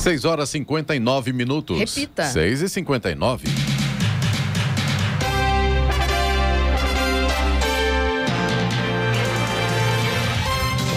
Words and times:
6 0.00 0.24
horas 0.24 0.48
59 0.48 1.32
minutos. 1.32 1.78
Repita. 1.78 2.24
6 2.24 2.62
e 2.62 2.68
59. 2.68 3.69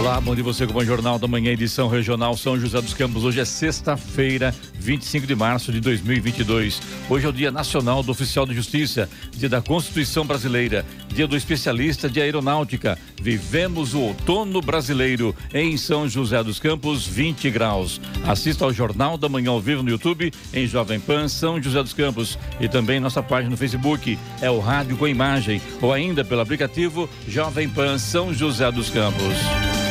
Olá, 0.04 0.20
bom 0.20 0.36
dia 0.36 0.44
você 0.44 0.68
com 0.68 0.78
o 0.78 0.84
Jornal 0.84 1.18
da 1.18 1.30
Manhã, 1.30 1.54
edição 1.54 1.88
regional 1.88 2.36
São 2.36 2.60
José 2.60 2.82
dos 2.82 2.94
Campos. 2.94 3.24
Hoje 3.24 3.40
é 3.40 3.46
sexta-feira, 3.46 4.54
25 4.74 5.26
de 5.26 5.34
março 5.34 5.72
de 5.72 5.80
2022. 5.80 6.82
Hoje 7.10 7.26
é 7.26 7.30
o 7.30 7.32
Dia 7.32 7.50
Nacional 7.50 8.04
do 8.04 8.12
Oficial 8.12 8.46
de 8.46 8.54
Justiça, 8.54 9.10
Dia 9.32 9.48
da 9.48 9.62
Constituição 9.62 10.26
Brasileira, 10.26 10.86
Dia 11.08 11.26
do 11.26 11.38
Especialista 11.38 12.10
de 12.10 12.20
Aeronáutica. 12.20 13.00
Vivemos 13.22 13.94
o 13.94 14.02
outono 14.02 14.62
brasileiro 14.62 15.34
em 15.54 15.78
São 15.78 16.06
José 16.10 16.44
dos 16.44 16.60
Campos, 16.60 17.08
20 17.08 17.50
graus. 17.50 18.02
Assista 18.28 18.66
ao 18.66 18.74
Jornal 18.74 19.18
da 19.18 19.30
Manhã 19.30 19.52
ao 19.52 19.62
vivo 19.62 19.84
no 19.84 19.90
YouTube, 19.90 20.34
em 20.54 20.68
Jovem 20.68 21.00
Pan 21.00 21.30
São 21.30 21.64
José 21.64 21.82
dos 21.82 21.94
Campos 21.94 22.38
e 22.60 22.68
também 22.68 23.00
nossa 23.00 23.24
página 23.24 23.52
no 23.52 23.58
Facebook, 23.58 24.20
é 24.42 24.52
o 24.52 24.60
Rádio 24.60 24.98
com 24.98 25.08
Imagem, 25.08 25.62
ou 25.82 25.94
ainda 25.94 26.26
pelo 26.26 26.42
aplicativo 26.42 27.10
Jovem 27.26 27.70
Pan 27.70 27.98
São 27.98 28.34
José 28.34 28.70
dos 28.70 28.90
Campos. 28.90 29.83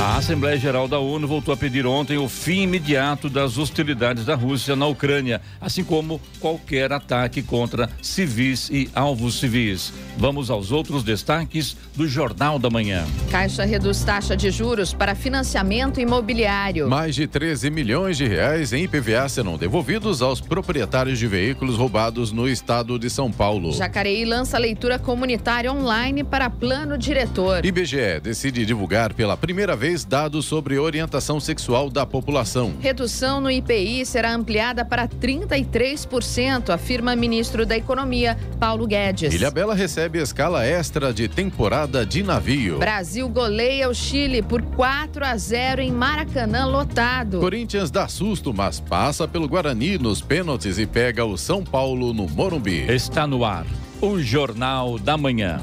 A 0.00 0.16
Assembleia 0.16 0.56
Geral 0.56 0.88
da 0.88 0.98
ONU 0.98 1.28
voltou 1.28 1.52
a 1.52 1.56
pedir 1.58 1.84
ontem 1.86 2.16
o 2.16 2.26
fim 2.26 2.62
imediato 2.62 3.28
das 3.28 3.58
hostilidades 3.58 4.24
da 4.24 4.34
Rússia 4.34 4.74
na 4.74 4.86
Ucrânia, 4.86 5.42
assim 5.60 5.84
como 5.84 6.18
qualquer 6.40 6.90
ataque 6.90 7.42
contra 7.42 7.86
civis 8.00 8.70
e 8.70 8.88
alvos 8.94 9.38
civis. 9.38 9.92
Vamos 10.16 10.48
aos 10.48 10.72
outros 10.72 11.04
destaques 11.04 11.76
do 11.94 12.08
Jornal 12.08 12.58
da 12.58 12.70
Manhã. 12.70 13.04
Caixa 13.30 13.62
reduz 13.62 14.02
taxa 14.02 14.34
de 14.34 14.50
juros 14.50 14.94
para 14.94 15.14
financiamento 15.14 16.00
imobiliário. 16.00 16.88
Mais 16.88 17.14
de 17.14 17.26
13 17.26 17.68
milhões 17.68 18.16
de 18.16 18.26
reais 18.26 18.72
em 18.72 18.84
IPVA 18.84 19.28
serão 19.28 19.58
devolvidos 19.58 20.22
aos 20.22 20.40
proprietários 20.40 21.18
de 21.18 21.26
veículos 21.26 21.76
roubados 21.76 22.32
no 22.32 22.48
estado 22.48 22.98
de 22.98 23.10
São 23.10 23.30
Paulo. 23.30 23.74
Jacareí 23.74 24.24
lança 24.24 24.56
leitura 24.56 24.98
comunitária 24.98 25.70
online 25.70 26.24
para 26.24 26.48
plano 26.48 26.96
diretor. 26.96 27.66
IBGE 27.66 28.18
decide 28.22 28.64
divulgar 28.64 29.12
pela 29.12 29.36
primeira 29.36 29.76
vez 29.76 29.89
dados 30.04 30.44
sobre 30.44 30.78
orientação 30.78 31.40
sexual 31.40 31.90
da 31.90 32.06
população. 32.06 32.74
Redução 32.80 33.40
no 33.40 33.50
IPI 33.50 34.06
será 34.06 34.32
ampliada 34.32 34.84
para 34.84 35.08
33%, 35.08 36.70
afirma 36.70 37.16
ministro 37.16 37.66
da 37.66 37.76
Economia, 37.76 38.38
Paulo 38.58 38.86
Guedes. 38.86 39.34
Ilha 39.34 39.50
Bela 39.50 39.74
recebe 39.74 40.20
escala 40.20 40.64
extra 40.64 41.12
de 41.12 41.28
temporada 41.28 42.06
de 42.06 42.22
navio. 42.22 42.78
Brasil 42.78 43.28
goleia 43.28 43.88
o 43.88 43.94
Chile 43.94 44.42
por 44.42 44.62
4 44.62 45.24
a 45.24 45.36
0 45.36 45.82
em 45.82 45.90
Maracanã 45.90 46.66
lotado. 46.66 47.40
Corinthians 47.40 47.90
dá 47.90 48.06
susto, 48.06 48.54
mas 48.54 48.78
passa 48.78 49.26
pelo 49.26 49.48
Guarani 49.48 49.98
nos 49.98 50.22
pênaltis 50.22 50.78
e 50.78 50.86
pega 50.86 51.24
o 51.24 51.36
São 51.36 51.64
Paulo 51.64 52.14
no 52.14 52.28
Morumbi. 52.28 52.86
Está 52.88 53.26
no 53.26 53.44
ar 53.44 53.66
o 54.00 54.18
Jornal 54.18 54.98
da 54.98 55.16
Manhã. 55.16 55.60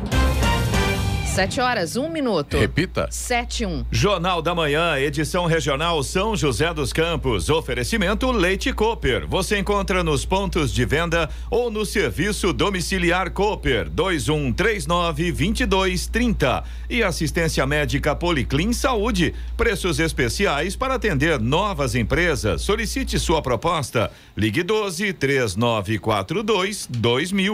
Sete 1.38 1.61
horas, 1.61 1.95
um 1.95 2.09
minuto. 2.09 2.57
Repita. 2.57 3.07
Sete, 3.11 3.63
um. 3.63 3.85
Jornal 3.91 4.41
da 4.41 4.55
Manhã, 4.55 4.97
edição 4.97 5.45
regional 5.45 6.02
São 6.02 6.35
José 6.35 6.73
dos 6.73 6.91
Campos. 6.91 7.47
Oferecimento 7.47 8.31
Leite 8.31 8.73
Cooper. 8.73 9.27
Você 9.27 9.59
encontra 9.59 10.03
nos 10.03 10.25
pontos 10.25 10.73
de 10.73 10.83
venda 10.83 11.29
ou 11.52 11.69
no 11.69 11.85
serviço 11.85 12.52
domiciliar 12.52 13.29
Cooper 13.29 13.88
2139 13.88 15.31
2230. 15.31 16.63
E 16.89 17.03
assistência 17.03 17.67
médica 17.67 18.16
Policlin 18.16 18.73
Saúde. 18.73 19.35
Preços 19.55 19.99
especiais 19.99 20.75
para 20.75 20.95
atender 20.95 21.39
novas 21.39 21.94
empresas. 21.94 22.63
Solicite 22.63 23.19
sua 23.19 23.44
proposta. 23.44 24.09
Ligue 24.35 24.63
12 24.63 25.13
3942 25.13 26.88
2000. 26.89 27.53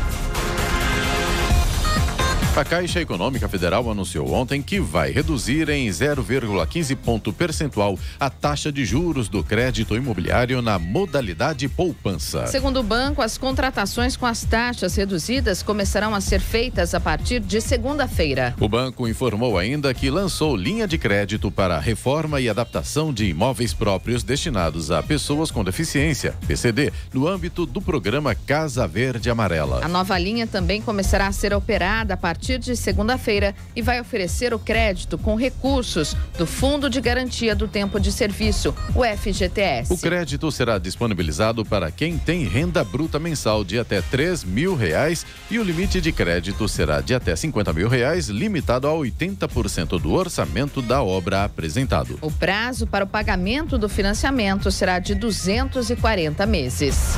A 2.53 2.65
Caixa 2.65 2.99
Econômica 2.99 3.47
Federal 3.47 3.89
anunciou 3.89 4.33
ontem 4.33 4.61
que 4.61 4.77
vai 4.77 5.09
reduzir 5.09 5.69
em 5.69 5.87
0,15 5.87 6.97
ponto 6.97 7.31
percentual 7.31 7.97
a 8.19 8.29
taxa 8.29 8.69
de 8.69 8.83
juros 8.83 9.29
do 9.29 9.41
crédito 9.41 9.95
imobiliário 9.95 10.61
na 10.61 10.77
modalidade 10.77 11.69
poupança. 11.69 12.45
Segundo 12.47 12.81
o 12.81 12.83
banco, 12.83 13.21
as 13.21 13.37
contratações 13.37 14.17
com 14.17 14.25
as 14.25 14.43
taxas 14.43 14.97
reduzidas 14.97 15.63
começarão 15.63 16.13
a 16.13 16.19
ser 16.19 16.41
feitas 16.41 16.93
a 16.93 16.99
partir 16.99 17.39
de 17.39 17.61
segunda-feira. 17.61 18.53
O 18.59 18.67
banco 18.67 19.07
informou 19.07 19.57
ainda 19.57 19.93
que 19.93 20.09
lançou 20.09 20.53
linha 20.53 20.85
de 20.85 20.97
crédito 20.97 21.49
para 21.49 21.79
reforma 21.79 22.41
e 22.41 22.49
adaptação 22.49 23.13
de 23.13 23.27
imóveis 23.27 23.73
próprios 23.73 24.23
destinados 24.23 24.91
a 24.91 25.01
pessoas 25.01 25.51
com 25.51 25.63
deficiência, 25.63 26.35
PCD, 26.45 26.91
no 27.13 27.29
âmbito 27.29 27.65
do 27.65 27.81
programa 27.81 28.35
Casa 28.35 28.85
Verde 28.85 29.29
Amarela. 29.29 29.79
A 29.85 29.87
nova 29.87 30.19
linha 30.19 30.45
também 30.45 30.81
começará 30.81 31.27
a 31.27 31.31
ser 31.31 31.53
operada 31.53 32.13
a 32.15 32.17
partir 32.17 32.40
partir 32.41 32.57
de 32.57 32.75
segunda-feira 32.75 33.53
e 33.75 33.83
vai 33.83 34.01
oferecer 34.01 34.51
o 34.51 34.57
crédito 34.57 35.15
com 35.15 35.35
recursos 35.35 36.17
do 36.39 36.47
Fundo 36.47 36.89
de 36.89 36.99
Garantia 36.99 37.53
do 37.53 37.67
Tempo 37.67 37.99
de 37.99 38.11
Serviço, 38.11 38.73
o 38.95 39.03
FGTS. 39.03 39.93
O 39.93 39.97
crédito 39.97 40.51
será 40.51 40.79
disponibilizado 40.79 41.63
para 41.63 41.91
quem 41.91 42.17
tem 42.17 42.47
renda 42.47 42.83
bruta 42.83 43.19
mensal 43.19 43.63
de 43.63 43.77
até 43.77 44.01
3 44.01 44.43
mil 44.43 44.75
reais 44.75 45.23
e 45.51 45.59
o 45.59 45.63
limite 45.63 46.01
de 46.01 46.11
crédito 46.11 46.67
será 46.67 46.99
de 46.99 47.13
até 47.13 47.35
50 47.35 47.71
mil 47.73 47.87
reais, 47.87 48.27
limitado 48.27 48.87
a 48.87 48.91
80% 48.91 50.01
do 50.01 50.11
orçamento 50.11 50.81
da 50.81 51.03
obra 51.03 51.43
apresentado. 51.43 52.17
O 52.21 52.31
prazo 52.31 52.87
para 52.87 53.05
o 53.05 53.07
pagamento 53.07 53.77
do 53.77 53.87
financiamento 53.87 54.71
será 54.71 54.97
de 54.97 55.13
240 55.13 56.43
meses. 56.47 57.15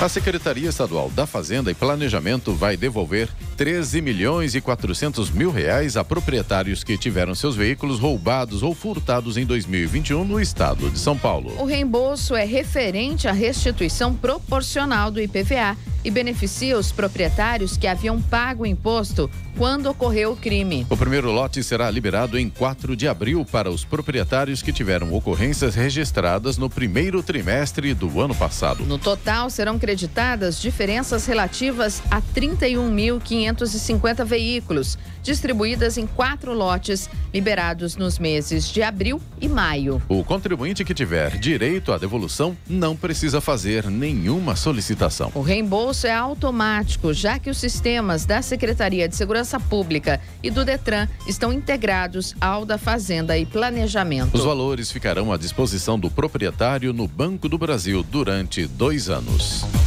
A 0.00 0.08
Secretaria 0.08 0.70
Estadual 0.70 1.10
da 1.10 1.26
Fazenda 1.26 1.70
e 1.70 1.74
Planejamento 1.74 2.54
vai 2.54 2.74
devolver 2.74 3.28
13 3.58 4.00
milhões 4.00 4.54
e 4.54 4.60
400 4.60 5.30
mil 5.30 5.50
reais 5.50 5.94
a 5.94 6.02
proprietários 6.02 6.82
que 6.82 6.96
tiveram 6.96 7.34
seus 7.34 7.54
veículos 7.54 7.98
roubados 7.98 8.62
ou 8.62 8.74
furtados 8.74 9.36
em 9.36 9.44
2021 9.44 10.24
no 10.24 10.40
estado 10.40 10.88
de 10.88 10.98
São 10.98 11.18
Paulo. 11.18 11.54
O 11.60 11.66
reembolso 11.66 12.34
é 12.34 12.46
referente 12.46 13.28
à 13.28 13.32
restituição 13.32 14.14
proporcional 14.14 15.10
do 15.10 15.20
IPVA 15.20 15.76
e 16.04 16.10
beneficia 16.10 16.78
os 16.78 16.90
proprietários 16.92 17.76
que 17.76 17.86
haviam 17.86 18.20
pago 18.20 18.62
o 18.62 18.66
imposto 18.66 19.30
quando 19.56 19.86
ocorreu 19.90 20.32
o 20.32 20.36
crime. 20.36 20.86
O 20.88 20.96
primeiro 20.96 21.30
lote 21.30 21.62
será 21.62 21.90
liberado 21.90 22.38
em 22.38 22.48
4 22.48 22.96
de 22.96 23.06
abril 23.06 23.44
para 23.44 23.70
os 23.70 23.84
proprietários 23.84 24.62
que 24.62 24.72
tiveram 24.72 25.12
ocorrências 25.12 25.74
registradas 25.74 26.56
no 26.56 26.70
primeiro 26.70 27.22
trimestre 27.22 27.92
do 27.92 28.20
ano 28.20 28.34
passado. 28.34 28.84
No 28.84 28.96
total, 28.98 29.50
serão 29.50 29.78
creditadas 29.90 30.60
diferenças 30.60 31.26
relativas 31.26 32.00
a 32.12 32.22
31.550 32.22 34.24
veículos, 34.24 34.96
distribuídas 35.20 35.98
em 35.98 36.06
quatro 36.06 36.54
lotes, 36.54 37.10
liberados 37.34 37.96
nos 37.96 38.16
meses 38.16 38.68
de 38.68 38.84
abril 38.84 39.20
e 39.40 39.48
maio. 39.48 40.00
O 40.08 40.22
contribuinte 40.22 40.84
que 40.84 40.94
tiver 40.94 41.36
direito 41.38 41.92
à 41.92 41.98
devolução 41.98 42.56
não 42.68 42.94
precisa 42.94 43.40
fazer 43.40 43.90
nenhuma 43.90 44.54
solicitação. 44.54 45.32
O 45.34 45.42
reembolso 45.42 46.06
é 46.06 46.14
automático, 46.14 47.12
já 47.12 47.40
que 47.40 47.50
os 47.50 47.58
sistemas 47.58 48.24
da 48.24 48.42
Secretaria 48.42 49.08
de 49.08 49.16
Segurança 49.16 49.58
Pública 49.58 50.20
e 50.40 50.52
do 50.52 50.64
Detran 50.64 51.08
estão 51.26 51.52
integrados 51.52 52.36
ao 52.40 52.64
da 52.64 52.78
Fazenda 52.78 53.36
e 53.36 53.44
Planejamento. 53.44 54.36
Os 54.36 54.44
valores 54.44 54.92
ficarão 54.92 55.32
à 55.32 55.36
disposição 55.36 55.98
do 55.98 56.08
proprietário 56.08 56.92
no 56.92 57.08
Banco 57.08 57.48
do 57.48 57.58
Brasil 57.58 58.04
durante 58.04 58.68
dois 58.68 59.10
anos. 59.10 59.79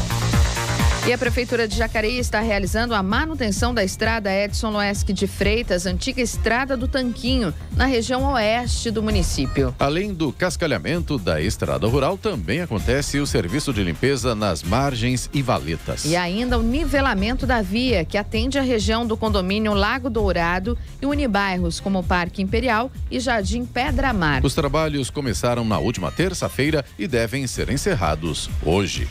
E 1.06 1.12
a 1.12 1.18
Prefeitura 1.18 1.68
de 1.68 1.76
Jacareí 1.76 2.18
está 2.18 2.40
realizando 2.40 2.96
a 2.96 3.04
manutenção 3.04 3.74
da 3.74 3.84
estrada 3.84 4.34
Edson 4.34 4.70
Loesque 4.70 5.12
de 5.12 5.28
Freitas, 5.28 5.86
antiga 5.86 6.22
estrada 6.22 6.78
do 6.78 6.88
Tanquinho, 6.88 7.54
na 7.76 7.86
região 7.86 8.24
oeste 8.32 8.90
do 8.90 9.04
município. 9.04 9.76
Além 9.78 10.14
do 10.14 10.32
cascalhamento 10.32 11.18
da 11.18 11.42
estrada 11.42 11.86
rural, 11.88 12.18
também 12.18 12.62
acontece 12.62 13.20
o 13.20 13.28
serviço 13.28 13.74
de 13.74 13.84
limpeza 13.84 14.34
nas 14.34 14.64
margens 14.64 15.30
e 15.34 15.42
valetas. 15.42 16.06
E 16.06 16.16
ainda 16.16 16.58
o 16.58 16.64
nivelamento 16.64 17.46
da 17.46 17.62
via, 17.62 18.06
que 18.06 18.18
atende 18.18 18.58
a 18.58 18.62
região 18.62 19.06
do 19.06 19.18
condomínio 19.18 19.74
Lago 19.74 20.10
Dourado 20.10 20.78
e 21.02 21.06
unibairros 21.06 21.82
como 21.82 22.02
Parque 22.02 22.42
Imperial 22.42 22.90
e 23.12 23.20
Jardim 23.20 23.66
Pedra 23.66 24.14
Mar. 24.14 24.42
Os 24.42 24.56
trabalhos 24.56 25.10
começaram 25.10 25.66
na 25.66 25.80
última 25.80 26.14
terça-feira 26.14 26.86
e 26.98 27.10
devem 27.10 27.46
ser 27.46 27.70
encerrados 27.70 28.50
hoje. 28.66 29.06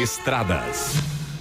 Estradas. 0.00 0.94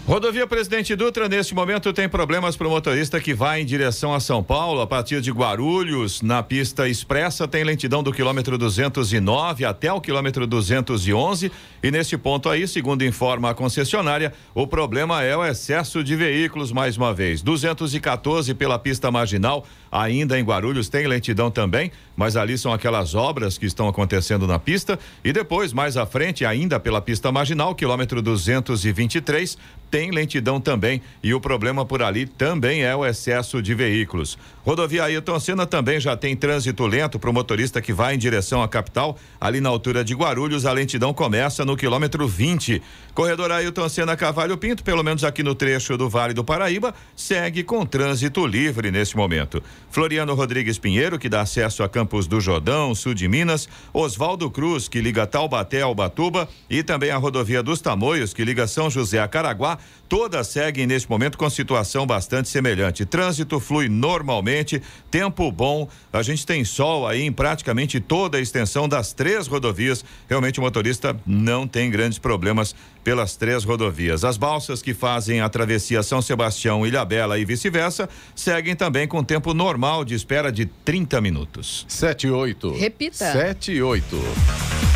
Rodovia 0.08 0.48
Presidente 0.48 0.96
Dutra, 0.96 1.28
neste 1.30 1.54
momento, 1.54 1.92
tem 1.94 2.08
problemas 2.08 2.56
para 2.56 2.66
o 2.66 2.70
motorista 2.70 3.20
que 3.20 3.34
vai 3.34 3.62
em 3.62 3.66
direção 3.66 4.14
a 4.14 4.22
São 4.22 4.42
Paulo, 4.42 4.80
a 4.80 4.88
partir 4.88 5.20
de 5.20 5.30
Guarulhos, 5.32 6.22
na 6.22 6.42
pista 6.42 6.88
expressa, 6.88 7.48
tem 7.48 7.64
lentidão 7.64 8.02
do 8.02 8.14
quilômetro 8.14 8.58
209 8.58 9.66
até 9.66 9.92
o 9.92 10.00
quilômetro 10.00 10.48
211. 10.48 11.52
E 11.84 11.92
neste 11.92 12.18
ponto 12.18 12.50
aí, 12.50 12.66
segundo 12.68 13.04
informa 13.04 13.50
a 13.50 13.54
concessionária, 13.54 14.34
o 14.56 14.66
problema 14.66 15.22
é 15.24 15.36
o 15.36 15.46
excesso 15.46 16.02
de 16.02 16.16
veículos, 16.16 16.72
mais 16.72 16.96
uma 16.96 17.14
vez. 17.14 17.42
214 17.42 18.54
pela 18.54 18.80
pista 18.80 19.12
marginal, 19.12 19.66
ainda 19.92 20.40
em 20.40 20.44
Guarulhos, 20.44 20.90
tem 20.90 21.08
lentidão 21.08 21.50
também, 21.50 21.92
mas 22.16 22.36
ali 22.36 22.58
são 22.58 22.74
aquelas 22.74 23.16
obras 23.16 23.58
que 23.58 23.66
estão 23.66 23.88
acontecendo 23.88 24.48
na 24.48 24.60
pista. 24.60 25.00
E 25.24 25.32
depois, 25.32 25.74
mais 25.74 25.98
à 25.98 26.06
frente, 26.06 26.46
ainda 26.46 26.80
pela 26.80 27.02
pista 27.02 27.32
marginal, 27.32 27.76
quilômetro 27.76 28.22
223, 28.22 29.58
tem 29.90 30.12
lentidão 30.12 30.60
também 30.60 31.02
e 31.24 31.34
o 31.34 31.40
problema 31.40 31.86
por 31.86 32.02
ali 32.02 32.26
também 32.26 32.84
é 32.84 32.96
o 32.96 33.06
excesso 33.06 33.62
de 33.62 33.74
veículos. 33.74 34.38
Rodovia 34.66 35.06
Ailton 35.06 35.40
Senna 35.40 35.66
também 35.66 36.00
já 36.00 36.18
tem 36.18 36.36
trânsito 36.36 36.86
lento 36.86 37.18
para 37.18 37.30
o 37.30 37.34
motorista 37.34 37.82
que 37.82 37.94
vai 37.94 38.16
em 38.16 38.18
direção 38.18 38.62
à 38.62 38.68
capital. 38.68 39.18
Ali 39.40 39.62
na 39.62 39.70
altura 39.70 40.04
de 40.04 40.14
Guarulhos, 40.14 40.66
a 40.66 40.74
lentidão 40.74 41.14
começa 41.14 41.64
no 41.64 41.78
quilômetro 41.78 42.28
20. 42.28 42.82
Corredor 43.14 43.52
Ailton 43.52 43.88
Senna 43.88 44.18
Cavalho 44.18 44.58
Pinto, 44.58 44.84
pelo 44.84 45.04
menos 45.04 45.24
aqui 45.24 45.42
no 45.42 45.56
trecho 45.56 45.98
do 45.98 46.10
Vale 46.10 46.34
do 46.34 46.44
Paraíba, 46.44 46.94
segue 47.16 47.64
com 47.64 47.86
trânsito 47.86 48.46
livre 48.46 48.92
neste 48.92 49.16
momento. 49.16 49.64
Floriano 49.98 50.36
Rodrigues 50.36 50.78
Pinheiro, 50.78 51.18
que 51.18 51.28
dá 51.28 51.42
acesso 51.42 51.82
a 51.82 51.90
Campos 51.90 52.28
do 52.28 52.40
Jordão, 52.40 52.94
sul 52.94 53.16
de 53.16 53.28
Minas. 53.28 53.68
Oswaldo 53.92 54.48
Cruz, 54.52 54.88
que 54.88 55.02
liga 55.02 55.26
Taubaté 55.26 55.82
ao 55.82 55.96
Batuba. 55.96 56.48
E 56.70 56.84
também 56.84 57.10
a 57.10 57.18
rodovia 57.18 57.64
dos 57.64 57.82
Tamoios, 57.82 58.32
que 58.32 58.46
liga 58.46 58.68
São 58.68 58.92
José 58.92 59.20
a 59.20 59.28
Caraguá 59.28 59.80
todas 60.08 60.48
seguem 60.48 60.88
neste 60.88 61.10
momento 61.10 61.38
com 61.38 61.50
situação 61.50 62.06
bastante 62.06 62.50
semelhante. 62.50 63.06
Trânsito 63.06 63.60
flui 63.60 63.90
normalmente, 63.90 64.82
tempo 65.12 65.52
bom, 65.52 65.88
a 66.12 66.22
gente 66.22 66.46
tem 66.46 66.64
sol 66.64 67.08
aí 67.08 67.22
em 67.22 67.32
praticamente 67.32 68.00
toda 68.00 68.38
a 68.38 68.42
extensão 68.42 68.88
das 68.88 69.14
três 69.14 69.48
rodovias. 69.48 70.04
Realmente 70.30 70.60
o 70.60 70.64
motorista 70.64 71.16
não 71.26 71.68
tem 71.68 71.90
grandes 71.90 72.20
problemas 72.20 72.76
pelas 73.04 73.36
três 73.36 73.64
rodovias. 73.64 74.24
As 74.24 74.38
balsas 74.38 74.82
que 74.82 74.94
fazem 74.94 75.42
a 75.42 75.50
travessia 75.50 76.04
São 76.04 76.22
Sebastião, 76.22 76.86
Ilhabela 76.86 77.40
e 77.40 77.46
vice-versa 77.46 78.10
seguem 78.36 78.76
também 78.76 79.08
com 79.08 79.24
tempo 79.24 79.54
normal 79.54 80.04
de 80.04 80.16
espera 80.16 80.52
de 80.52 80.66
30 80.66 81.22
minutos. 81.22 81.86
7 81.88 82.28
e 82.28 82.32
8. 82.32 82.74
Repita. 82.74 83.32
7 83.32 83.72
e 83.72 83.82
8. 83.82 84.87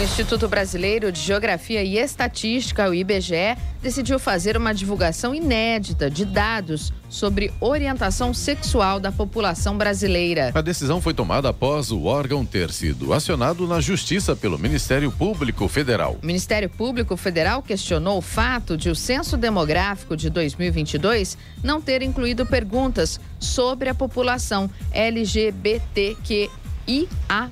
O 0.00 0.02
Instituto 0.02 0.48
Brasileiro 0.48 1.12
de 1.12 1.20
Geografia 1.20 1.84
e 1.84 1.98
Estatística, 1.98 2.88
o 2.88 2.94
IBGE, 2.94 3.54
decidiu 3.82 4.18
fazer 4.18 4.56
uma 4.56 4.72
divulgação 4.72 5.34
inédita 5.34 6.10
de 6.10 6.24
dados 6.24 6.90
sobre 7.10 7.52
orientação 7.60 8.32
sexual 8.32 8.98
da 8.98 9.12
população 9.12 9.76
brasileira. 9.76 10.52
A 10.54 10.62
decisão 10.62 11.02
foi 11.02 11.12
tomada 11.12 11.50
após 11.50 11.90
o 11.90 12.04
órgão 12.04 12.46
ter 12.46 12.70
sido 12.70 13.12
acionado 13.12 13.66
na 13.66 13.78
Justiça 13.78 14.34
pelo 14.34 14.58
Ministério 14.58 15.12
Público 15.12 15.68
Federal. 15.68 16.18
O 16.22 16.26
Ministério 16.26 16.70
Público 16.70 17.14
Federal 17.14 17.62
questionou 17.62 18.16
o 18.16 18.22
fato 18.22 18.78
de 18.78 18.88
o 18.88 18.94
Censo 18.94 19.36
Demográfico 19.36 20.16
de 20.16 20.30
2022 20.30 21.36
não 21.62 21.78
ter 21.78 22.00
incluído 22.00 22.46
perguntas 22.46 23.20
sobre 23.38 23.90
a 23.90 23.94
população 23.94 24.70
LGBTQ 24.92 26.48
IA+. 26.90 27.48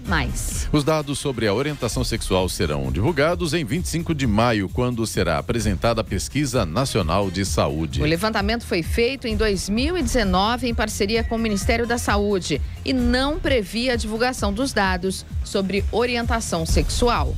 Os 0.72 0.82
dados 0.82 1.20
sobre 1.20 1.46
a 1.46 1.54
orientação 1.54 2.02
sexual 2.02 2.48
serão 2.48 2.90
divulgados 2.90 3.54
em 3.54 3.64
25 3.64 4.12
de 4.12 4.26
maio, 4.26 4.68
quando 4.68 5.06
será 5.06 5.38
apresentada 5.38 6.00
a 6.00 6.04
Pesquisa 6.04 6.66
Nacional 6.66 7.30
de 7.30 7.44
Saúde. 7.44 8.02
O 8.02 8.04
levantamento 8.04 8.64
foi 8.64 8.82
feito 8.82 9.28
em 9.28 9.36
2019 9.36 10.66
em 10.66 10.74
parceria 10.74 11.22
com 11.22 11.36
o 11.36 11.38
Ministério 11.38 11.86
da 11.86 11.98
Saúde 11.98 12.60
e 12.84 12.92
não 12.92 13.38
previa 13.38 13.92
a 13.92 13.96
divulgação 13.96 14.52
dos 14.52 14.72
dados 14.72 15.24
sobre 15.44 15.84
orientação 15.92 16.66
sexual. 16.66 17.32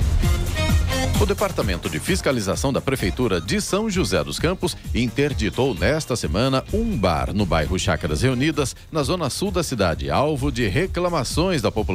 O 1.21 1.27
Departamento 1.27 1.91
de 1.91 2.01
Fiscalização 2.01 2.73
da 2.73 2.81
Prefeitura 2.81 3.43
de 3.43 3.61
São 3.61 3.91
José 3.91 4.25
dos 4.25 4.39
Campos 4.39 4.75
interditou 4.95 5.75
nesta 5.75 6.17
semana 6.17 6.65
um 6.73 6.97
bar 6.97 7.35
no 7.35 7.45
bairro 7.45 7.79
Chácaras 7.79 8.23
Reunidas, 8.23 8.75
na 8.91 9.03
zona 9.03 9.29
sul 9.29 9.51
da 9.51 9.63
cidade, 9.63 10.11
alvo 10.11 10.51
de 10.51 10.67
reclamações 10.67 11.61
da 11.61 11.71
população 11.71 11.90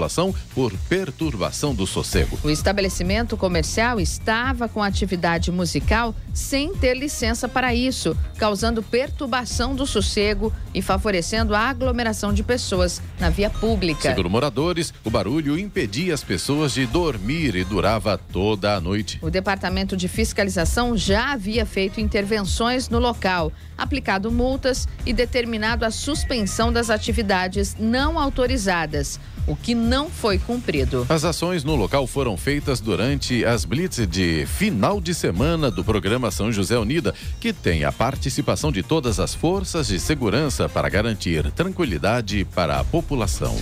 por 0.54 0.74
perturbação 0.90 1.74
do 1.74 1.88
sossego. 1.88 2.38
O 2.44 2.50
estabelecimento 2.50 3.38
comercial 3.38 4.00
estava 4.00 4.68
com 4.68 4.84
atividade 4.84 5.52
musical 5.52 6.14
sem 6.34 6.76
ter 6.76 6.96
licença 6.96 7.48
para 7.48 7.74
isso, 7.74 8.16
causando 8.38 8.84
perturbação 8.84 9.74
do 9.74 9.86
sossego 9.86 10.54
e 10.74 10.82
favorecendo 10.82 11.56
a 11.56 11.60
aglomeração 11.60 12.34
de 12.34 12.44
pessoas 12.44 13.02
na 13.20 13.30
via 13.30 13.50
pública. 13.50 14.10
Segundo 14.10 14.30
moradores, 14.30 14.94
o 15.04 15.10
barulho 15.10 15.58
impedia 15.58 16.14
as 16.14 16.24
pessoas 16.24 16.74
de 16.74 16.86
dormir 16.86 17.56
e 17.56 17.64
durava 17.64 18.18
toda 18.18 18.76
a 18.76 18.82
noite. 18.82 19.18
O 19.22 19.30
Departamento 19.30 19.96
de 19.96 20.08
Fiscalização 20.08 20.98
já 20.98 21.32
havia 21.32 21.66
feito 21.66 22.02
intervenções 22.02 22.90
no 22.90 23.00
local, 23.00 23.52
aplicado 23.78 24.32
multas 24.32 24.88
e 25.06 25.14
determinado 25.14 25.86
a 25.86 25.92
suspensão 25.92 26.72
das 26.72 26.90
atividades 26.90 27.76
não 27.80 28.20
autorizadas 28.20 29.20
o 29.48 29.56
que 29.56 29.76
não 29.76 30.10
foi 30.10 30.38
cumprido. 30.38 31.06
As 31.10 31.24
ações 31.24 31.64
no 31.64 31.76
local 31.76 32.08
foram 32.08 32.38
feitas 32.38 32.80
durante 32.80 33.46
as 33.46 33.66
blitz 33.66 34.08
de 34.08 34.46
final 34.46 35.00
de 35.00 35.14
semana 35.14 35.70
do 35.70 35.84
programa 35.84 36.32
São 36.32 36.52
José 36.52 36.78
Unida, 36.78 37.14
que 37.40 37.54
tem 37.54 37.84
a 37.84 37.92
participação 37.92 38.72
de 38.72 38.82
todas 38.82 39.20
as 39.20 39.36
forças 39.36 39.88
de 39.88 40.00
segurança 40.00 40.68
para 40.68 40.90
garantir 40.90 41.52
tranquilidade 41.52 42.46
para 42.56 42.80
a 42.80 42.84
população. 42.84 43.56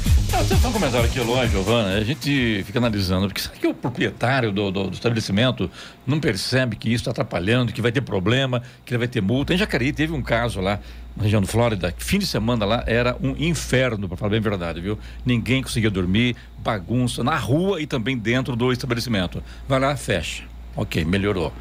Só 0.61 0.69
um 0.69 0.71
comentário 0.71 1.05
aqui, 1.05 1.19
Luan, 1.19 1.47
Giovana, 1.47 1.97
a 1.97 2.03
gente 2.03 2.63
fica 2.65 2.79
analisando, 2.79 3.27
porque 3.27 3.41
sabe 3.41 3.59
que 3.59 3.67
o 3.67 3.73
proprietário 3.73 4.51
do, 4.51 4.71
do, 4.71 4.89
do 4.89 4.93
estabelecimento 4.93 5.69
não 6.05 6.19
percebe 6.19 6.75
que 6.75 6.89
isso 6.89 7.01
está 7.01 7.11
atrapalhando, 7.11 7.71
que 7.71 7.81
vai 7.81 7.91
ter 7.91 8.01
problema, 8.01 8.61
que 8.85 8.93
ele 8.93 8.99
vai 8.99 9.07
ter 9.07 9.21
multa. 9.21 9.53
Em 9.53 9.57
Jacareí 9.57 9.93
teve 9.93 10.13
um 10.13 10.21
caso 10.21 10.59
lá 10.59 10.79
na 11.15 11.23
região 11.23 11.41
do 11.41 11.47
Flórida, 11.47 11.93
fim 11.97 12.17
de 12.17 12.25
semana 12.25 12.65
lá 12.65 12.83
era 12.87 13.15
um 13.21 13.35
inferno, 13.37 14.07
para 14.07 14.17
falar 14.17 14.31
bem 14.31 14.39
a 14.39 14.41
verdade, 14.41 14.81
viu? 14.81 14.97
Ninguém 15.25 15.61
conseguia 15.61 15.91
dormir, 15.91 16.35
bagunça 16.57 17.23
na 17.23 17.35
rua 17.35 17.81
e 17.81 17.85
também 17.85 18.17
dentro 18.17 18.55
do 18.55 18.71
estabelecimento. 18.71 19.43
Vai 19.67 19.79
lá, 19.79 19.95
fecha. 19.95 20.43
Ok, 20.75 21.05
melhorou. 21.05 21.53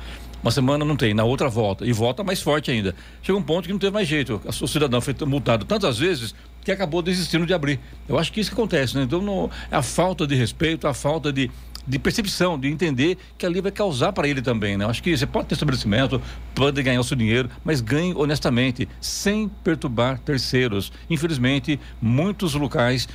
Uma 0.42 0.50
semana 0.50 0.84
não 0.84 0.96
tem, 0.96 1.14
na 1.14 1.22
outra 1.22 1.48
volta. 1.48 1.86
E 1.86 1.92
volta 1.92 2.24
mais 2.24 2.42
forte 2.42 2.70
ainda. 2.70 2.94
Chega 3.22 3.38
um 3.38 3.42
ponto 3.42 3.66
que 3.66 3.72
não 3.72 3.78
teve 3.78 3.92
mais 3.92 4.08
jeito. 4.08 4.40
O 4.44 4.66
cidadão 4.66 5.00
foi 5.00 5.14
multado 5.24 5.64
tantas 5.64 5.98
vezes 5.98 6.34
que 6.64 6.72
acabou 6.72 7.00
desistindo 7.00 7.46
de 7.46 7.54
abrir. 7.54 7.78
Eu 8.08 8.18
acho 8.18 8.32
que 8.32 8.40
isso 8.40 8.50
que 8.50 8.54
acontece, 8.54 8.96
né? 8.96 9.04
Então, 9.04 9.20
no, 9.20 9.50
a 9.70 9.82
falta 9.82 10.26
de 10.26 10.34
respeito, 10.34 10.88
a 10.88 10.94
falta 10.94 11.32
de 11.32 11.48
de 11.86 11.98
percepção, 11.98 12.58
de 12.58 12.68
entender 12.68 13.18
que 13.36 13.44
ali 13.44 13.60
vai 13.60 13.72
causar 13.72 14.12
para 14.12 14.28
ele 14.28 14.40
também, 14.40 14.76
né? 14.76 14.86
Acho 14.86 15.02
que 15.02 15.16
você 15.16 15.26
pode 15.26 15.48
ter 15.48 15.54
estabelecimento, 15.54 16.20
pode 16.54 16.82
ganhar 16.82 17.00
o 17.00 17.04
seu 17.04 17.16
dinheiro, 17.16 17.48
mas 17.64 17.80
ganhe 17.80 18.14
honestamente, 18.14 18.88
sem 19.00 19.48
perturbar 19.62 20.18
terceiros. 20.18 20.92
Infelizmente, 21.10 21.78
muitos 22.00 22.54
locais, 22.54 23.08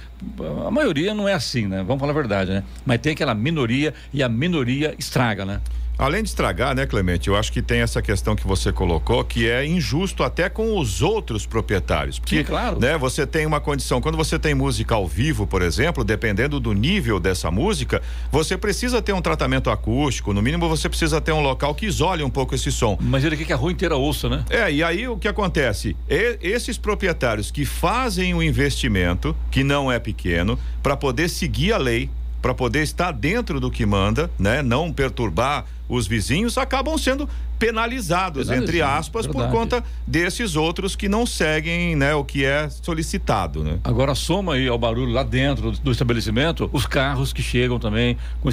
a 0.65 0.71
maioria 0.71 1.13
não 1.13 1.27
é 1.27 1.33
assim, 1.33 1.67
né? 1.67 1.83
Vamos 1.83 2.00
falar 2.00 2.12
a 2.12 2.15
verdade, 2.15 2.51
né? 2.51 2.63
Mas 2.86 3.00
tem 3.00 3.13
aquela 3.13 3.33
minoria 3.33 3.93
e 4.13 4.21
a 4.21 4.29
minoria 4.29 4.95
estraga, 4.97 5.45
né? 5.45 5.62
Além 5.97 6.21
de 6.21 6.29
estragar, 6.29 6.75
né, 6.75 6.85
Clemente? 6.85 7.27
Eu 7.27 7.35
acho 7.35 7.51
que 7.51 7.59
tem 7.59 7.79
essa 7.79 8.03
questão 8.03 8.35
que 8.35 8.45
você 8.45 8.71
colocou, 8.71 9.23
que 9.23 9.49
é 9.49 9.65
injusto 9.65 10.21
até 10.21 10.47
com 10.47 10.77
os 10.77 11.01
outros 11.01 11.47
proprietários. 11.47 12.19
Porque, 12.19 12.37
Sim, 12.37 12.43
claro. 12.43 12.79
né, 12.79 12.95
você 12.97 13.25
tem 13.25 13.47
uma 13.47 13.59
condição, 13.59 13.99
quando 13.99 14.15
você 14.15 14.37
tem 14.37 14.53
música 14.53 14.93
ao 14.93 15.07
vivo, 15.07 15.47
por 15.47 15.63
exemplo, 15.63 16.03
dependendo 16.03 16.59
do 16.59 16.71
nível 16.71 17.19
dessa 17.19 17.49
música, 17.49 17.99
você 18.31 18.55
precisa 18.55 19.01
ter 19.01 19.13
um 19.13 19.21
tratamento 19.21 19.71
acústico, 19.71 20.33
no 20.33 20.41
mínimo 20.41 20.69
você 20.69 20.87
precisa 20.87 21.19
ter 21.19 21.31
um 21.31 21.41
local 21.41 21.73
que 21.73 21.87
isole 21.87 22.23
um 22.23 22.29
pouco 22.29 22.53
esse 22.53 22.71
som. 22.71 22.95
Mas 23.01 23.23
ele 23.23 23.35
quer 23.35 23.45
que 23.45 23.53
a 23.53 23.55
rua 23.55 23.71
inteira 23.71 23.95
ouça, 23.95 24.29
né? 24.29 24.45
É, 24.51 24.71
e 24.71 24.83
aí 24.83 25.07
o 25.07 25.17
que 25.17 25.27
acontece? 25.27 25.95
E, 26.07 26.37
esses 26.43 26.77
proprietários 26.77 27.49
que 27.49 27.65
fazem 27.65 28.35
o 28.35 28.43
investimento, 28.43 29.35
que 29.49 29.63
não 29.63 29.91
é 29.91 29.97
pequeno, 29.97 30.59
para 30.83 30.95
poder 30.95 31.27
seguir 31.27 31.73
a 31.73 31.77
lei, 31.77 32.07
para 32.39 32.53
poder 32.53 32.83
estar 32.83 33.11
dentro 33.11 33.59
do 33.59 33.71
que 33.71 33.85
manda, 33.85 34.29
né? 34.37 34.61
Não 34.61 34.93
perturbar 34.93 35.65
os 35.88 36.08
vizinhos, 36.08 36.58
acabam 36.58 36.98
sendo 36.98 37.29
penalizados, 37.58 38.50
entre 38.50 38.82
aspas, 38.82 39.25
verdade. 39.25 39.51
por 39.51 39.58
conta 39.58 39.84
desses 40.06 40.56
outros 40.56 40.96
que 40.96 41.10
não 41.10 41.25
seguem 41.25 41.96
né, 41.96 42.13
o 42.13 42.24
que 42.24 42.46
é 42.46 42.70
solicitado. 42.70 43.63
Né? 43.63 43.79
Agora 43.84 44.13
soma 44.15 44.53
aí 44.53 44.67
ao 44.67 44.77
barulho 44.77 45.12
lá 45.12 45.24
dentro 45.24 45.72
do, 45.72 45.91
estabelecimento, 45.91 46.70
os 46.72 46.86
carros 46.86 47.34
que 47.34 47.41
chegam 47.41 47.79
também, 47.79 48.17
com 48.41 48.50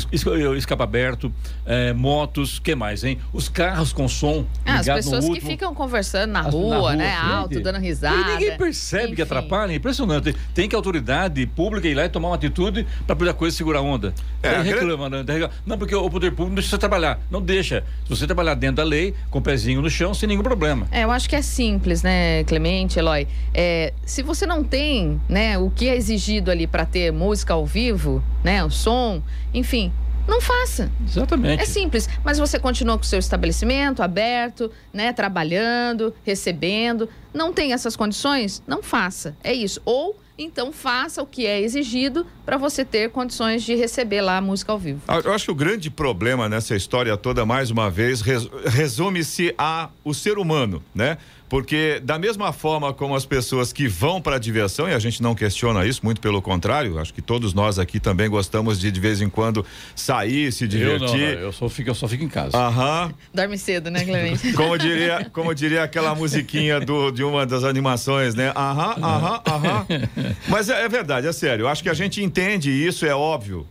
escapa 0.57 0.85
aberto, 0.85 1.33
é, 1.67 1.93
motos, 1.93 2.59
que 2.59 2.75
mais, 2.75 3.05
hein? 3.05 3.19
Os 3.33 3.49
carros 3.49 3.93
com 3.93 4.09
som. 4.09 4.47
Ah, 4.65 4.81
as 4.81 4.87
pessoas 4.87 5.29
que 5.29 5.41
ficam 5.41 5.75
conversando 5.75 6.33
na 6.33 6.41
rua, 6.41 6.71
na 6.71 6.79
rua 6.79 6.97
né? 6.97 7.11
Gente, 7.11 7.33
alto, 7.33 7.61
dando 7.61 7.79
risada. 7.79 8.17
E 8.17 8.33
ninguém 8.33 8.57
percebe 8.57 9.05
Enfim. 9.05 9.15
que 9.17 9.23
atrapalha, 9.23 9.73
é 9.73 9.77
impressionante. 9.77 10.35
Tem 10.55 10.69
que 10.69 10.75
a 10.75 10.79
autoridade 10.79 11.47
pública 11.47 11.87
ir 11.87 11.95
lá 11.95 12.05
e 12.05 12.09
tomar 12.09 12.29
uma 12.29 12.37
atitude 12.37 12.87
para 13.07 13.15
poder 13.15 13.31
a 13.31 13.35
coisa 13.35 13.57
segurar 13.57 13.81
a 13.81 13.83
onda. 13.83 14.15
É, 14.43 14.61
reclama, 14.61 15.11
né? 15.11 15.25
Não, 15.67 15.77
porque 15.77 15.95
o 15.95 16.09
poder 16.09 16.31
público 16.31 16.49
não 16.49 16.55
deixa 16.55 16.71
você 16.71 16.79
trabalhar. 16.79 17.21
Não 17.31 17.41
deixa. 17.41 17.85
Se 18.05 18.11
você 18.11 18.27
trabalhar 18.27 18.55
dentro 18.55 18.77
da 18.77 18.85
lei, 18.85 19.15
com 19.31 19.39
o 19.39 19.43
pezinho 19.43 19.81
no 19.81 19.91
chão, 19.91 20.15
sem 20.15 20.29
nenhum 20.29 20.43
problema. 20.43 20.87
É, 20.91 21.05
eu 21.05 21.11
acho 21.11 21.29
que 21.29 21.37
é 21.37 21.43
simples, 21.43 22.03
né, 22.03 22.45
Clemente, 22.45 22.99
Eloy? 22.99 23.27
É, 23.53 23.93
se 24.05 24.23
você 24.23 24.47
não 24.47 24.63
tem, 24.63 25.21
né, 25.29 25.59
o 25.59 25.71
que 25.71 25.89
é 25.89 25.97
exigido 25.97 26.51
ali 26.51 26.67
para 26.67 26.85
ter 26.85 27.13
música 27.13 27.55
ao 27.55 27.67
vivo, 27.67 28.23
né, 28.43 28.65
o 28.65 28.71
som, 28.71 29.23
enfim, 29.53 29.93
não 30.27 30.41
faça. 30.41 30.91
Exatamente. 31.07 31.63
É 31.63 31.67
simples, 31.67 32.09
mas 32.25 32.39
você 32.39 32.59
continua 32.59 32.97
com 32.97 33.05
o 33.05 33.07
seu 33.07 33.19
estabelecimento 33.19 34.03
aberto, 34.03 34.71
né, 34.93 35.13
trabalhando, 35.13 36.15
recebendo. 36.25 37.09
Não 37.33 37.53
tem 37.53 37.73
essas 37.73 37.95
condições? 37.95 38.63
Não 38.67 38.83
faça. 38.83 39.37
É 39.43 39.53
isso. 39.53 39.81
Ou 39.85 40.17
então 40.39 40.73
faça 40.73 41.23
o 41.23 41.27
que 41.27 41.47
é 41.47 41.61
exigido 41.61 42.27
para 42.45 42.57
você 42.57 42.85
ter 42.85 43.11
condições 43.11 43.63
de 43.63 43.75
receber 43.75 44.21
lá 44.21 44.39
a 44.39 44.41
música 44.41 44.73
ao 44.73 44.79
vivo. 44.79 45.01
Eu 45.25 45.33
acho 45.33 45.47
que 45.47 45.51
o 45.51 45.55
grande 45.55 45.91
problema 45.91 46.49
nessa 46.49 46.75
história 46.75 47.17
toda, 47.17 47.47
mais 47.47 47.71
uma 47.71 47.91
vez, 47.91 48.21
resume-se 48.21 49.55
a 49.57 49.91
o 50.03 50.13
ser 50.13 50.39
humano, 50.39 50.83
né? 50.95 51.19
Porque 51.49 52.01
da 52.03 52.19
mesma 52.19 52.53
forma 52.53 52.93
como 52.93 53.15
as 53.15 53.27
pessoas 53.27 53.73
que 53.73 53.87
vão 53.87 54.21
para 54.21 54.37
a 54.37 54.39
diversão, 54.39 54.89
e 54.89 54.95
a 54.95 54.99
gente 54.99 55.23
não 55.23 55.35
questiona 55.35 55.87
isso, 55.87 56.01
muito 56.03 56.21
pelo 56.21 56.41
contrário, 56.41 56.99
acho 56.99 57.13
que 57.13 57.23
todos 57.23 57.53
nós 57.53 57.79
aqui 57.79 58.01
também 58.01 58.29
gostamos 58.29 58.81
de 58.81 58.91
de 58.91 59.01
vez 59.01 59.21
em 59.21 59.29
quando 59.29 59.65
sair, 59.95 60.53
se 60.53 60.67
divertir. 60.67 61.21
Eu, 61.21 61.35
não, 61.37 61.41
eu 61.43 61.53
só 61.53 61.69
fico, 61.69 61.91
eu 61.91 61.95
só 61.95 62.09
fico 62.09 62.25
em 62.25 62.29
casa. 62.29 62.57
Aham. 62.57 63.13
Dorme 63.33 63.59
cedo, 63.59 63.91
né, 63.91 64.05
Clemente? 64.05 64.53
como 64.55 64.77
diria, 64.79 65.31
como 65.33 65.55
diria 65.55 65.83
aquela 65.83 66.15
musiquinha 66.15 66.81
do, 66.81 67.11
de 67.11 67.23
uma 67.23 67.45
das 67.45 67.65
animações, 67.65 68.35
né? 68.35 68.53
Aham, 68.57 68.97
aham, 69.03 69.43
aham. 69.47 69.87
Mas 70.49 70.69
é, 70.69 70.85
é 70.85 70.89
verdade, 70.89 71.27
é 71.27 71.33
sério. 71.33 71.65
Eu 71.65 71.69
acho 71.69 71.83
que 71.83 71.89
a 71.89 71.95
gente 71.95 72.23
entende 72.23 72.71
isso, 72.71 73.05
é 73.05 73.15
óbvio 73.15 73.67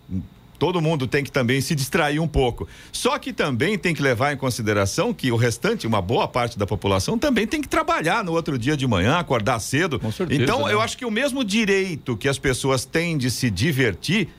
todo 0.63 0.79
mundo 0.79 1.05
tem 1.05 1.25
que 1.25 1.29
também 1.29 1.59
se 1.59 1.75
distrair 1.75 2.21
um 2.21 2.27
pouco. 2.27 2.65
Só 2.89 3.19
que 3.19 3.33
também 3.33 3.77
tem 3.77 3.93
que 3.93 4.01
levar 4.01 4.31
em 4.31 4.37
consideração 4.37 5.13
que 5.13 5.29
o 5.29 5.35
restante, 5.35 5.85
uma 5.85 6.01
boa 6.01 6.25
parte 6.25 6.57
da 6.57 6.65
população, 6.65 7.19
também 7.19 7.45
tem 7.45 7.61
que 7.61 7.67
trabalhar 7.67 8.23
no 8.23 8.31
outro 8.31 8.57
dia 8.57 8.77
de 8.77 8.87
manhã, 8.87 9.17
acordar 9.17 9.59
cedo. 9.59 9.99
Com 9.99 10.09
certeza, 10.09 10.41
então, 10.41 10.65
né? 10.65 10.73
eu 10.73 10.79
acho 10.79 10.97
que 10.97 11.03
o 11.03 11.11
mesmo 11.11 11.43
direito 11.43 12.15
que 12.15 12.29
as 12.29 12.39
pessoas 12.39 12.85
têm 12.85 13.17
de 13.17 13.29
se 13.29 13.51
divertir 13.51 14.29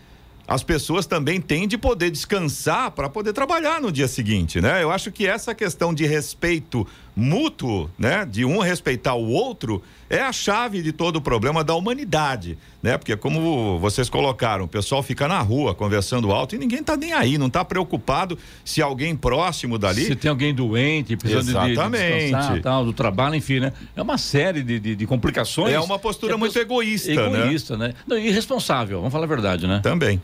as 0.46 0.62
pessoas 0.62 1.06
também 1.06 1.40
têm 1.40 1.66
de 1.66 1.78
poder 1.78 2.10
descansar 2.10 2.90
para 2.90 3.08
poder 3.08 3.32
trabalhar 3.32 3.80
no 3.80 3.90
dia 3.90 4.06
seguinte, 4.06 4.60
né? 4.60 4.82
Eu 4.82 4.90
acho 4.90 5.10
que 5.10 5.26
essa 5.26 5.54
questão 5.54 5.94
de 5.94 6.04
respeito 6.04 6.86
mútuo, 7.16 7.90
né, 7.98 8.24
de 8.24 8.44
um 8.44 8.58
respeitar 8.58 9.14
o 9.14 9.28
outro, 9.28 9.82
é 10.10 10.20
a 10.20 10.32
chave 10.32 10.82
de 10.82 10.92
todo 10.92 11.16
o 11.16 11.20
problema 11.20 11.64
da 11.64 11.74
humanidade, 11.74 12.58
né? 12.82 12.98
Porque 12.98 13.16
como 13.16 13.78
vocês 13.78 14.08
colocaram, 14.08 14.64
o 14.64 14.68
pessoal 14.68 15.02
fica 15.02 15.26
na 15.26 15.40
rua 15.40 15.74
conversando 15.74 16.30
alto 16.30 16.54
e 16.54 16.58
ninguém 16.58 16.82
tá 16.82 16.96
nem 16.96 17.12
aí, 17.12 17.38
não 17.38 17.48
tá 17.48 17.64
preocupado 17.64 18.38
se 18.64 18.82
alguém 18.82 19.16
próximo 19.16 19.78
dali. 19.78 20.04
Se 20.04 20.14
tem 20.14 20.28
alguém 20.28 20.54
doente, 20.54 21.16
precisando 21.16 21.68
Exatamente. 21.70 22.34
de, 22.34 22.54
de 22.54 22.60
tal, 22.60 22.84
do 22.84 22.92
trabalho, 22.92 23.34
enfim, 23.34 23.60
né? 23.60 23.72
É 23.96 24.02
uma 24.02 24.18
série 24.18 24.62
de, 24.62 24.78
de, 24.78 24.96
de 24.96 25.06
complicações. 25.06 25.72
É 25.72 25.80
uma 25.80 25.98
postura 25.98 26.34
é 26.34 26.36
muito 26.36 26.58
egoísta, 26.58 27.10
egoísta, 27.10 27.30
né? 27.30 27.44
Egoísta, 27.44 27.76
né? 27.76 27.94
Não, 28.06 28.18
irresponsável, 28.18 28.98
vamos 28.98 29.12
falar 29.12 29.24
a 29.24 29.28
verdade, 29.28 29.66
né? 29.66 29.80
Também. 29.82 30.20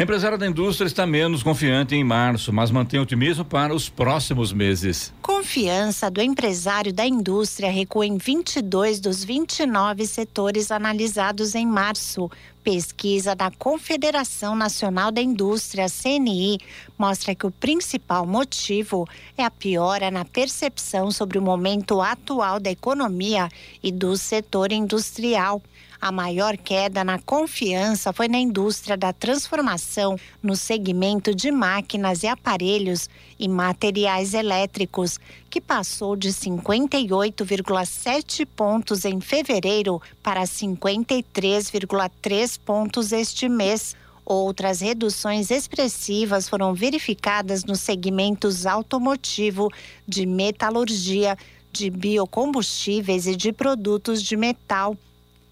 Empresário 0.00 0.38
da 0.38 0.46
indústria 0.46 0.86
está 0.86 1.04
menos 1.04 1.42
confiante 1.42 1.96
em 1.96 2.04
março, 2.04 2.52
mas 2.52 2.70
mantém 2.70 3.00
otimismo 3.00 3.44
para 3.44 3.74
os 3.74 3.88
próximos 3.88 4.52
meses. 4.52 5.12
Confiança 5.20 6.08
do 6.08 6.22
empresário 6.22 6.92
da 6.92 7.04
indústria 7.04 7.68
recua 7.68 8.06
em 8.06 8.16
22 8.16 9.00
dos 9.00 9.24
29 9.24 10.06
setores 10.06 10.70
analisados 10.70 11.56
em 11.56 11.66
março. 11.66 12.30
Pesquisa 12.62 13.34
da 13.34 13.50
Confederação 13.50 14.54
Nacional 14.54 15.10
da 15.10 15.20
Indústria, 15.20 15.86
CNI, 15.88 16.60
mostra 16.96 17.34
que 17.34 17.46
o 17.46 17.50
principal 17.50 18.24
motivo 18.24 19.04
é 19.36 19.42
a 19.42 19.50
piora 19.50 20.12
na 20.12 20.24
percepção 20.24 21.10
sobre 21.10 21.38
o 21.38 21.42
momento 21.42 22.00
atual 22.00 22.60
da 22.60 22.70
economia 22.70 23.48
e 23.82 23.90
do 23.90 24.16
setor 24.16 24.70
industrial. 24.70 25.60
A 26.00 26.12
maior 26.12 26.56
queda 26.56 27.02
na 27.02 27.18
confiança 27.18 28.12
foi 28.12 28.28
na 28.28 28.38
indústria 28.38 28.96
da 28.96 29.12
transformação, 29.12 30.16
no 30.40 30.54
segmento 30.54 31.34
de 31.34 31.50
máquinas 31.50 32.22
e 32.22 32.28
aparelhos 32.28 33.10
e 33.36 33.48
materiais 33.48 34.32
elétricos, 34.32 35.18
que 35.50 35.60
passou 35.60 36.14
de 36.14 36.28
58,7 36.28 38.46
pontos 38.46 39.04
em 39.04 39.20
fevereiro 39.20 40.00
para 40.22 40.44
53,3 40.44 42.60
pontos 42.64 43.10
este 43.10 43.48
mês. 43.48 43.96
Outras 44.24 44.80
reduções 44.80 45.50
expressivas 45.50 46.48
foram 46.48 46.74
verificadas 46.74 47.64
nos 47.64 47.80
segmentos 47.80 48.66
automotivo, 48.66 49.68
de 50.06 50.24
metalurgia, 50.26 51.36
de 51.72 51.90
biocombustíveis 51.90 53.26
e 53.26 53.34
de 53.34 53.52
produtos 53.52 54.22
de 54.22 54.36
metal. 54.36 54.96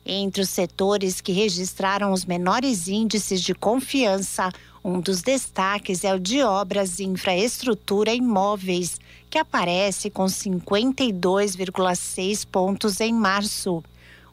Entre 0.09 0.41
os 0.41 0.51
setores 0.51 1.21
que 1.21 1.33
registraram 1.33 2.13
os 2.13 2.25
menores 2.25 2.87
índices 2.87 3.43
de 3.43 3.53
confiança, 3.53 4.53
um 4.85 5.01
dos 5.01 5.21
destaques 5.21 6.05
é 6.05 6.15
o 6.15 6.21
de 6.21 6.45
obras 6.45 7.01
e 7.01 7.05
infraestrutura 7.05 8.15
imóveis, 8.15 9.01
que 9.29 9.37
aparece 9.37 10.09
com 10.09 10.27
52,6 10.27 12.47
pontos 12.47 13.01
em 13.01 13.13
março. 13.13 13.83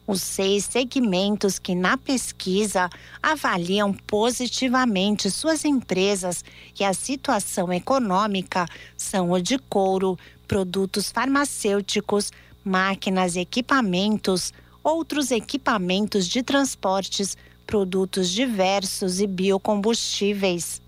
Os 0.06 0.22
seis 0.22 0.64
segmentos 0.64 1.58
que 1.58 1.74
na 1.74 1.96
pesquisa 1.96 2.88
avaliam 3.20 3.92
positivamente 3.92 5.28
suas 5.28 5.64
empresas 5.64 6.44
e 6.78 6.84
a 6.84 6.94
situação 6.94 7.72
econômica 7.72 8.64
são 8.96 9.32
o 9.32 9.42
de 9.42 9.58
couro, 9.58 10.16
produtos 10.46 11.10
farmacêuticos, 11.10 12.30
máquinas 12.64 13.34
e 13.34 13.40
equipamentos, 13.40 14.52
outros 14.84 15.30
equipamentos 15.30 16.28
de 16.28 16.42
transportes, 16.42 17.36
produtos 17.66 18.28
diversos 18.30 19.20
e 19.20 19.26
biocombustíveis. 19.26 20.82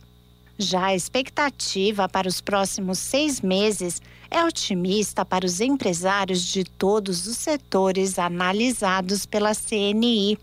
Já 0.59 0.87
a 0.87 0.95
expectativa 0.95 2.09
para 2.09 2.29
os 2.29 2.41
próximos 2.41 2.99
seis 2.99 3.41
meses 3.41 4.01
é 4.31 4.45
otimista 4.45 5.25
para 5.25 5.47
os 5.47 5.61
empresários 5.61 6.43
de 6.45 6.65
todos 6.65 7.27
os 7.27 7.37
setores 7.37 8.19
analisados 8.19 9.25
pela 9.25 9.55
CNI. 9.55 10.39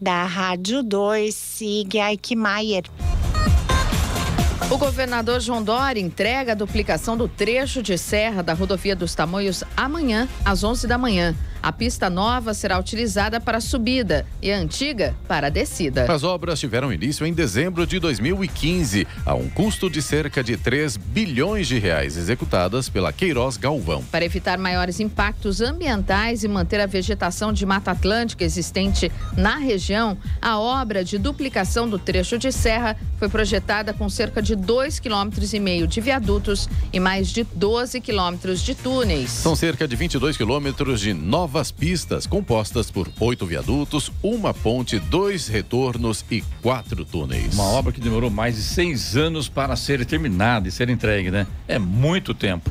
Da 0.00 0.24
Rádio 0.24 0.82
2, 0.82 1.34
Sig 1.34 1.98
Eichmeier. 1.98 2.84
O 4.70 4.76
governador 4.76 5.40
João 5.40 5.62
Dória 5.62 6.00
entrega 6.00 6.52
a 6.52 6.54
duplicação 6.54 7.16
do 7.16 7.28
trecho 7.28 7.82
de 7.82 7.96
serra 7.96 8.42
da 8.42 8.52
rodovia 8.52 8.96
dos 8.96 9.14
Tamoios 9.14 9.62
amanhã, 9.76 10.28
às 10.44 10.64
11 10.64 10.86
da 10.86 10.98
manhã. 10.98 11.34
A 11.66 11.72
pista 11.72 12.08
nova 12.08 12.54
será 12.54 12.78
utilizada 12.78 13.40
para 13.40 13.58
a 13.58 13.60
subida 13.60 14.24
e 14.40 14.52
a 14.52 14.56
antiga 14.56 15.16
para 15.26 15.48
a 15.48 15.50
descida. 15.50 16.06
As 16.08 16.22
obras 16.22 16.60
tiveram 16.60 16.92
início 16.92 17.26
em 17.26 17.32
dezembro 17.32 17.84
de 17.84 17.98
2015, 17.98 19.04
a 19.24 19.34
um 19.34 19.48
custo 19.48 19.90
de 19.90 20.00
cerca 20.00 20.44
de 20.44 20.56
3 20.56 20.96
bilhões 20.96 21.66
de 21.66 21.76
reais, 21.76 22.16
executadas 22.16 22.88
pela 22.88 23.12
Queiroz 23.12 23.56
Galvão. 23.56 24.04
Para 24.12 24.24
evitar 24.24 24.56
maiores 24.58 25.00
impactos 25.00 25.60
ambientais 25.60 26.44
e 26.44 26.48
manter 26.48 26.80
a 26.80 26.86
vegetação 26.86 27.52
de 27.52 27.66
Mata 27.66 27.90
Atlântica 27.90 28.44
existente 28.44 29.10
na 29.36 29.56
região, 29.56 30.16
a 30.40 30.60
obra 30.60 31.02
de 31.02 31.18
duplicação 31.18 31.88
do 31.88 31.98
trecho 31.98 32.38
de 32.38 32.52
serra 32.52 32.96
foi 33.18 33.28
projetada 33.28 33.92
com 33.92 34.08
cerca 34.08 34.40
de 34.40 34.56
2,5 34.56 35.00
km 35.00 35.88
de 35.88 36.00
viadutos 36.00 36.68
e 36.92 37.00
mais 37.00 37.26
de 37.26 37.42
12 37.42 38.00
quilômetros 38.00 38.60
de 38.60 38.72
túneis. 38.72 39.30
São 39.30 39.56
cerca 39.56 39.88
de 39.88 39.96
22 39.96 40.36
quilômetros 40.36 41.00
de 41.00 41.12
nova 41.12 41.55
novas 41.56 41.70
pistas 41.70 42.26
compostas 42.26 42.90
por 42.90 43.08
oito 43.18 43.46
viadutos, 43.46 44.12
uma 44.22 44.52
ponte, 44.52 44.98
dois 44.98 45.48
retornos 45.48 46.22
e 46.30 46.42
quatro 46.60 47.02
túneis. 47.02 47.54
Uma 47.54 47.64
obra 47.64 47.92
que 47.92 48.00
demorou 48.00 48.28
mais 48.28 48.56
de 48.56 48.62
seis 48.62 49.16
anos 49.16 49.48
para 49.48 49.74
ser 49.74 50.04
terminada 50.04 50.68
e 50.68 50.70
ser 50.70 50.90
entregue, 50.90 51.30
né? 51.30 51.46
É 51.66 51.78
muito 51.78 52.34
tempo. 52.34 52.70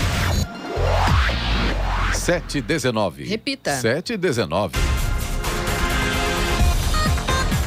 Sete 2.21 2.61
dezenove. 2.61 3.23
Repita. 3.23 3.71
Sete 3.77 4.15
dezenove. 4.15 4.77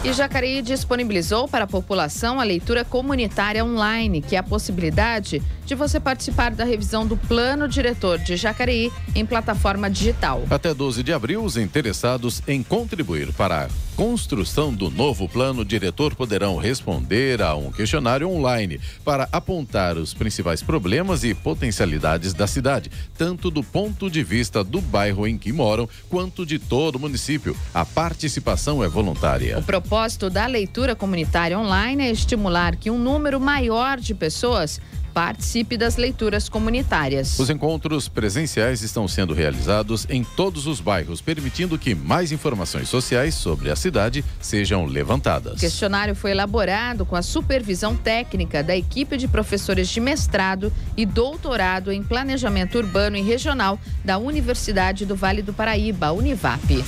E 0.04 0.12
Jacareí 0.12 0.62
disponibilizou 0.62 1.48
para 1.48 1.64
a 1.64 1.66
população 1.66 2.38
a 2.38 2.44
leitura 2.44 2.84
comunitária 2.84 3.64
online, 3.64 4.22
que 4.22 4.36
é 4.36 4.38
a 4.38 4.44
possibilidade 4.44 5.42
de 5.64 5.74
você 5.74 5.98
participar 5.98 6.50
da 6.50 6.64
revisão 6.64 7.06
do 7.06 7.16
plano 7.16 7.66
diretor 7.66 8.18
de 8.18 8.36
Jacareí 8.36 8.92
em 9.14 9.24
plataforma 9.24 9.90
digital. 9.90 10.42
Até 10.50 10.74
12 10.74 11.02
de 11.02 11.12
abril, 11.12 11.44
os 11.44 11.56
interessados 11.56 12.42
em 12.46 12.62
contribuir 12.62 13.32
para 13.32 13.64
a 13.64 13.68
construção 13.96 14.74
do 14.74 14.90
novo 14.90 15.28
plano 15.28 15.64
diretor 15.64 16.14
poderão 16.16 16.56
responder 16.56 17.40
a 17.40 17.54
um 17.54 17.70
questionário 17.70 18.28
online 18.28 18.80
para 19.04 19.28
apontar 19.30 19.96
os 19.96 20.12
principais 20.12 20.62
problemas 20.62 21.22
e 21.22 21.32
potencialidades 21.32 22.34
da 22.34 22.46
cidade, 22.46 22.90
tanto 23.16 23.50
do 23.50 23.62
ponto 23.62 24.10
de 24.10 24.24
vista 24.24 24.64
do 24.64 24.80
bairro 24.80 25.26
em 25.26 25.38
que 25.38 25.52
moram, 25.52 25.88
quanto 26.08 26.44
de 26.44 26.58
todo 26.58 26.96
o 26.96 26.98
município. 26.98 27.56
A 27.72 27.84
participação 27.84 28.82
é 28.82 28.88
voluntária. 28.88 29.58
O 29.58 29.62
propósito 29.62 30.28
da 30.28 30.46
leitura 30.46 30.96
comunitária 30.96 31.58
online 31.58 32.04
é 32.04 32.10
estimular 32.10 32.76
que 32.76 32.90
um 32.90 32.98
número 32.98 33.40
maior 33.40 34.00
de 34.00 34.12
pessoas 34.12 34.80
participe 35.14 35.76
das 35.76 35.96
leituras 35.96 36.48
comunitárias. 36.48 37.38
Os 37.38 37.48
encontros 37.48 38.08
presenciais 38.08 38.82
estão 38.82 39.06
sendo 39.06 39.32
realizados 39.32 40.04
em 40.10 40.24
todos 40.24 40.66
os 40.66 40.80
bairros, 40.80 41.20
permitindo 41.20 41.78
que 41.78 41.94
mais 41.94 42.32
informações 42.32 42.88
sociais 42.88 43.34
sobre 43.34 43.70
a 43.70 43.76
cidade 43.76 44.24
sejam 44.40 44.84
levantadas. 44.84 45.54
O 45.54 45.60
questionário 45.60 46.16
foi 46.16 46.32
elaborado 46.32 47.06
com 47.06 47.14
a 47.14 47.22
supervisão 47.22 47.94
técnica 47.94 48.62
da 48.62 48.76
equipe 48.76 49.16
de 49.16 49.28
professores 49.28 49.88
de 49.88 50.00
mestrado 50.00 50.72
e 50.96 51.06
doutorado 51.06 51.92
em 51.92 52.02
planejamento 52.02 52.76
urbano 52.76 53.16
e 53.16 53.22
regional 53.22 53.78
da 54.04 54.18
Universidade 54.18 55.06
do 55.06 55.14
Vale 55.14 55.42
do 55.42 55.52
Paraíba, 55.52 56.10
Univap. 56.10 56.84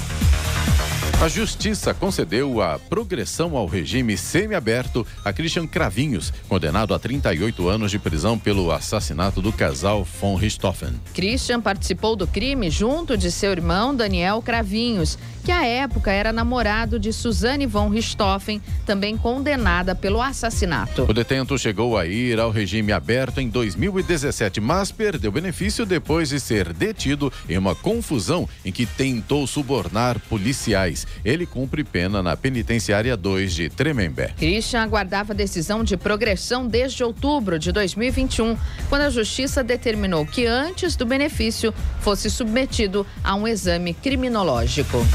A 1.18 1.28
Justiça 1.28 1.94
concedeu 1.94 2.60
a 2.60 2.78
progressão 2.78 3.56
ao 3.56 3.64
regime 3.64 4.18
semiaberto 4.18 5.04
a 5.24 5.32
Christian 5.32 5.66
Cravinhos, 5.66 6.30
condenado 6.46 6.92
a 6.92 6.98
38 6.98 7.66
anos 7.70 7.90
de 7.90 7.98
prisão 7.98 8.38
pelo 8.38 8.70
assassinato 8.70 9.40
do 9.40 9.50
casal 9.50 10.04
von 10.04 10.36
Richthofen. 10.36 11.00
Christian 11.14 11.62
participou 11.62 12.16
do 12.16 12.26
crime 12.26 12.68
junto 12.68 13.16
de 13.16 13.32
seu 13.32 13.50
irmão 13.50 13.96
Daniel 13.96 14.42
Cravinhos, 14.42 15.18
que 15.46 15.52
à 15.52 15.64
época 15.64 16.10
era 16.10 16.32
namorado 16.32 16.98
de 16.98 17.12
Suzane 17.12 17.66
von 17.66 17.88
Richthofen, 17.88 18.60
também 18.84 19.16
condenada 19.16 19.94
pelo 19.94 20.20
assassinato. 20.20 21.06
O 21.08 21.14
detento 21.14 21.56
chegou 21.56 21.96
a 21.96 22.04
ir 22.04 22.40
ao 22.40 22.50
regime 22.50 22.90
aberto 22.90 23.40
em 23.40 23.48
2017, 23.48 24.60
mas 24.60 24.90
perdeu 24.90 25.30
benefício 25.30 25.86
depois 25.86 26.30
de 26.30 26.40
ser 26.40 26.72
detido 26.72 27.32
em 27.48 27.56
uma 27.56 27.76
confusão 27.76 28.48
em 28.64 28.72
que 28.72 28.86
tentou 28.86 29.46
subornar 29.46 30.18
policiais. 30.18 31.06
Ele 31.24 31.46
cumpre 31.46 31.84
pena 31.84 32.20
na 32.20 32.36
penitenciária 32.36 33.16
2 33.16 33.54
de 33.54 33.68
Tremembé. 33.68 34.34
Christian 34.36 34.82
aguardava 34.82 35.32
decisão 35.32 35.84
de 35.84 35.96
progressão 35.96 36.66
desde 36.66 37.04
outubro 37.04 37.56
de 37.56 37.70
2021, 37.70 38.56
quando 38.88 39.02
a 39.02 39.10
justiça 39.10 39.62
determinou 39.62 40.26
que 40.26 40.44
antes 40.44 40.96
do 40.96 41.06
benefício 41.06 41.72
fosse 42.00 42.28
submetido 42.28 43.06
a 43.22 43.36
um 43.36 43.46
exame 43.46 43.94
criminológico. 43.94 45.06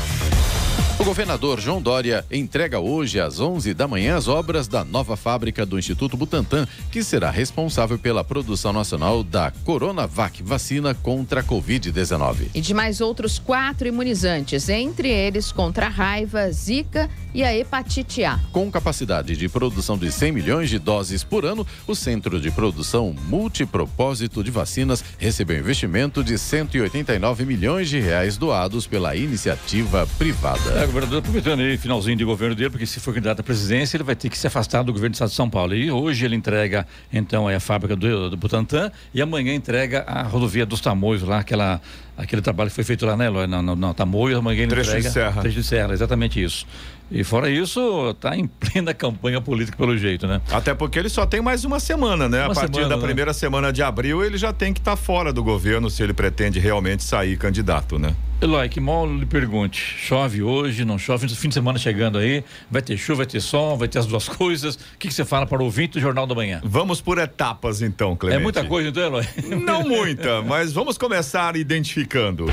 O 1.02 1.04
governador 1.04 1.60
João 1.60 1.82
Dória 1.82 2.24
entrega 2.30 2.80
hoje 2.80 3.20
às 3.20 3.40
11 3.40 3.74
da 3.74 3.88
manhã 3.88 4.16
as 4.16 4.28
obras 4.28 4.68
da 4.68 4.86
nova 4.86 5.18
fábrica 5.18 5.66
do 5.66 5.80
Instituto 5.80 6.16
Butantan, 6.16 6.68
que 6.92 7.04
será 7.04 7.32
responsável 7.32 7.98
pela 7.98 8.24
produção 8.24 8.72
nacional 8.72 9.24
da 9.24 9.50
Coronavac, 9.66 10.44
vacina 10.44 10.94
contra 10.94 11.42
a 11.42 11.44
Covid-19. 11.44 12.50
E 12.54 12.62
de 12.62 12.72
mais 12.76 13.02
outros 13.02 13.40
quatro 13.40 13.88
imunizantes, 13.88 14.70
entre 14.70 15.10
eles 15.10 15.52
contra 15.52 15.88
a 15.88 15.90
raiva, 15.90 16.52
zika 16.52 17.10
e 17.34 17.44
a 17.44 17.56
hepatite 17.58 18.24
A. 18.24 18.40
Com 18.52 18.70
capacidade 18.70 19.36
de 19.36 19.50
produção 19.50 19.98
de 19.98 20.12
100 20.12 20.32
milhões 20.32 20.70
de 20.70 20.78
doses 20.78 21.24
por 21.24 21.46
ano, 21.46 21.66
o 21.88 21.96
Centro 21.96 22.40
de 22.40 22.52
Produção 22.52 23.16
Multipropósito 23.28 24.44
de 24.44 24.52
Vacinas 24.52 25.04
recebeu 25.18 25.58
investimento 25.58 26.24
de 26.24 26.38
189 26.38 27.44
milhões 27.44 27.90
de 27.90 28.00
reais 28.00 28.38
doados 28.38 28.86
pela 28.86 29.16
iniciativa 29.16 30.08
privada. 30.20 30.91
O 30.92 30.94
governador 30.94 31.20
aproveitando 31.20 31.62
aí, 31.62 31.78
finalzinho 31.78 32.18
de 32.18 32.26
governo 32.26 32.54
dele, 32.54 32.70
porque 32.70 32.86
se 32.86 33.00
for 33.00 33.14
candidato 33.14 33.40
à 33.40 33.44
presidência, 33.44 33.96
ele 33.96 34.04
vai 34.04 34.14
ter 34.14 34.30
que 34.30 34.38
se 34.38 34.46
afastar 34.46 34.84
do 34.84 34.92
governo 34.92 35.12
do 35.12 35.14
estado 35.14 35.30
de 35.30 35.36
São 35.36 35.50
Paulo. 35.50 35.74
E 35.74 35.90
hoje 35.90 36.26
ele 36.26 36.36
entrega, 36.36 36.86
então, 37.14 37.48
a 37.48 37.60
fábrica 37.62 37.96
do, 37.96 38.30
do 38.30 38.36
Butantan 38.36 38.92
e 39.14 39.22
amanhã 39.22 39.56
entrega 39.56 40.04
a 40.06 40.22
rodovia 40.24 40.66
dos 40.66 40.82
Tamoios 40.82 41.24
lá, 41.24 41.40
aquela, 41.40 41.80
aquele 42.18 42.42
trabalho 42.42 42.70
que 42.70 42.76
foi 42.76 42.84
feito 42.84 43.06
lá, 43.06 43.16
né, 43.16 43.28
Eloy? 43.28 43.48
Na, 43.48 43.62
na 43.62 43.94
Tamoios, 43.94 44.38
amanhã 44.38 44.64
ele 44.64 44.68
Trecho 44.68 44.90
entrega. 44.90 45.08
de 45.08 45.14
serra. 45.14 45.42
Trecho 45.42 45.56
de 45.56 45.64
serra, 45.64 45.94
exatamente 45.94 46.44
isso. 46.44 46.68
E 47.12 47.26
fora 47.26 47.50
isso, 47.50 48.12
está 48.12 48.38
em 48.38 48.48
plena 48.48 48.94
campanha 48.96 49.42
política 49.42 49.78
pelo 49.78 49.98
jeito, 49.98 50.26
né? 50.26 50.42
Até 50.50 50.74
porque 50.74 50.98
ele 50.98 51.10
só 51.10 51.26
tem 51.26 51.42
mais 51.42 51.66
uma 51.66 51.80
semana, 51.80 52.30
né? 52.30 52.44
Uma 52.46 52.54
a 52.54 52.56
partir 52.56 52.76
semana, 52.76 52.90
da 52.90 52.96
né? 52.98 53.04
primeira 53.04 53.34
semana 53.34 53.74
de 53.74 53.84
abril, 53.84 54.24
ele 54.24 54.38
já 54.38 54.54
tem 54.54 54.74
que 54.74 54.80
estar 54.80 54.96
fora 54.96 55.34
do 55.34 55.44
governo 55.44 55.90
se 55.90 56.02
ele 56.02 56.14
pretende 56.14 56.58
realmente 56.60 57.04
sair 57.04 57.38
candidato, 57.38 58.00
né? 58.00 58.16
Eloy, 58.40 58.68
que 58.70 58.80
mal 58.80 59.06
lhe 59.06 59.26
pergunte. 59.26 59.80
Chove 59.80 60.42
hoje, 60.42 60.84
não 60.84 60.98
chove? 60.98 61.28
Fim 61.28 61.50
de 61.50 61.54
semana 61.54 61.78
chegando 61.78 62.18
aí. 62.18 62.44
Vai 62.72 62.82
ter 62.82 62.98
chuva, 62.98 63.18
vai 63.18 63.26
ter 63.28 63.40
sol, 63.40 63.78
vai 63.78 63.88
ter 63.88 64.00
as 64.00 64.08
duas 64.08 64.28
coisas. 64.30 64.76
O 64.76 64.80
que, 64.98 65.10
que 65.10 65.14
você 65.14 65.24
fala 65.26 65.46
para 65.46 65.62
o 65.62 65.66
ouvinte 65.66 65.94
do 65.94 66.00
Jornal 66.00 66.26
da 66.26 66.34
Manhã? 66.34 66.60
Vamos 66.64 67.02
por 67.02 67.20
etapas, 67.20 67.82
então, 67.82 68.14
É 68.14 68.16
Clemente. 68.16 68.42
muita 68.42 68.64
coisa, 68.64 68.90
então, 68.90 69.04
Eloy? 69.04 69.28
Não 69.64 69.84
muita, 69.88 70.42
mas 70.42 70.74
vamos 70.74 70.98
começar 70.98 71.56
identificando. 71.56 72.48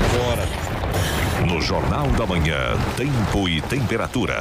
No 1.47 1.61
Jornal 1.61 2.07
da 2.11 2.25
Manhã, 2.25 2.77
tempo 2.97 3.47
e 3.47 3.61
temperatura. 3.61 4.35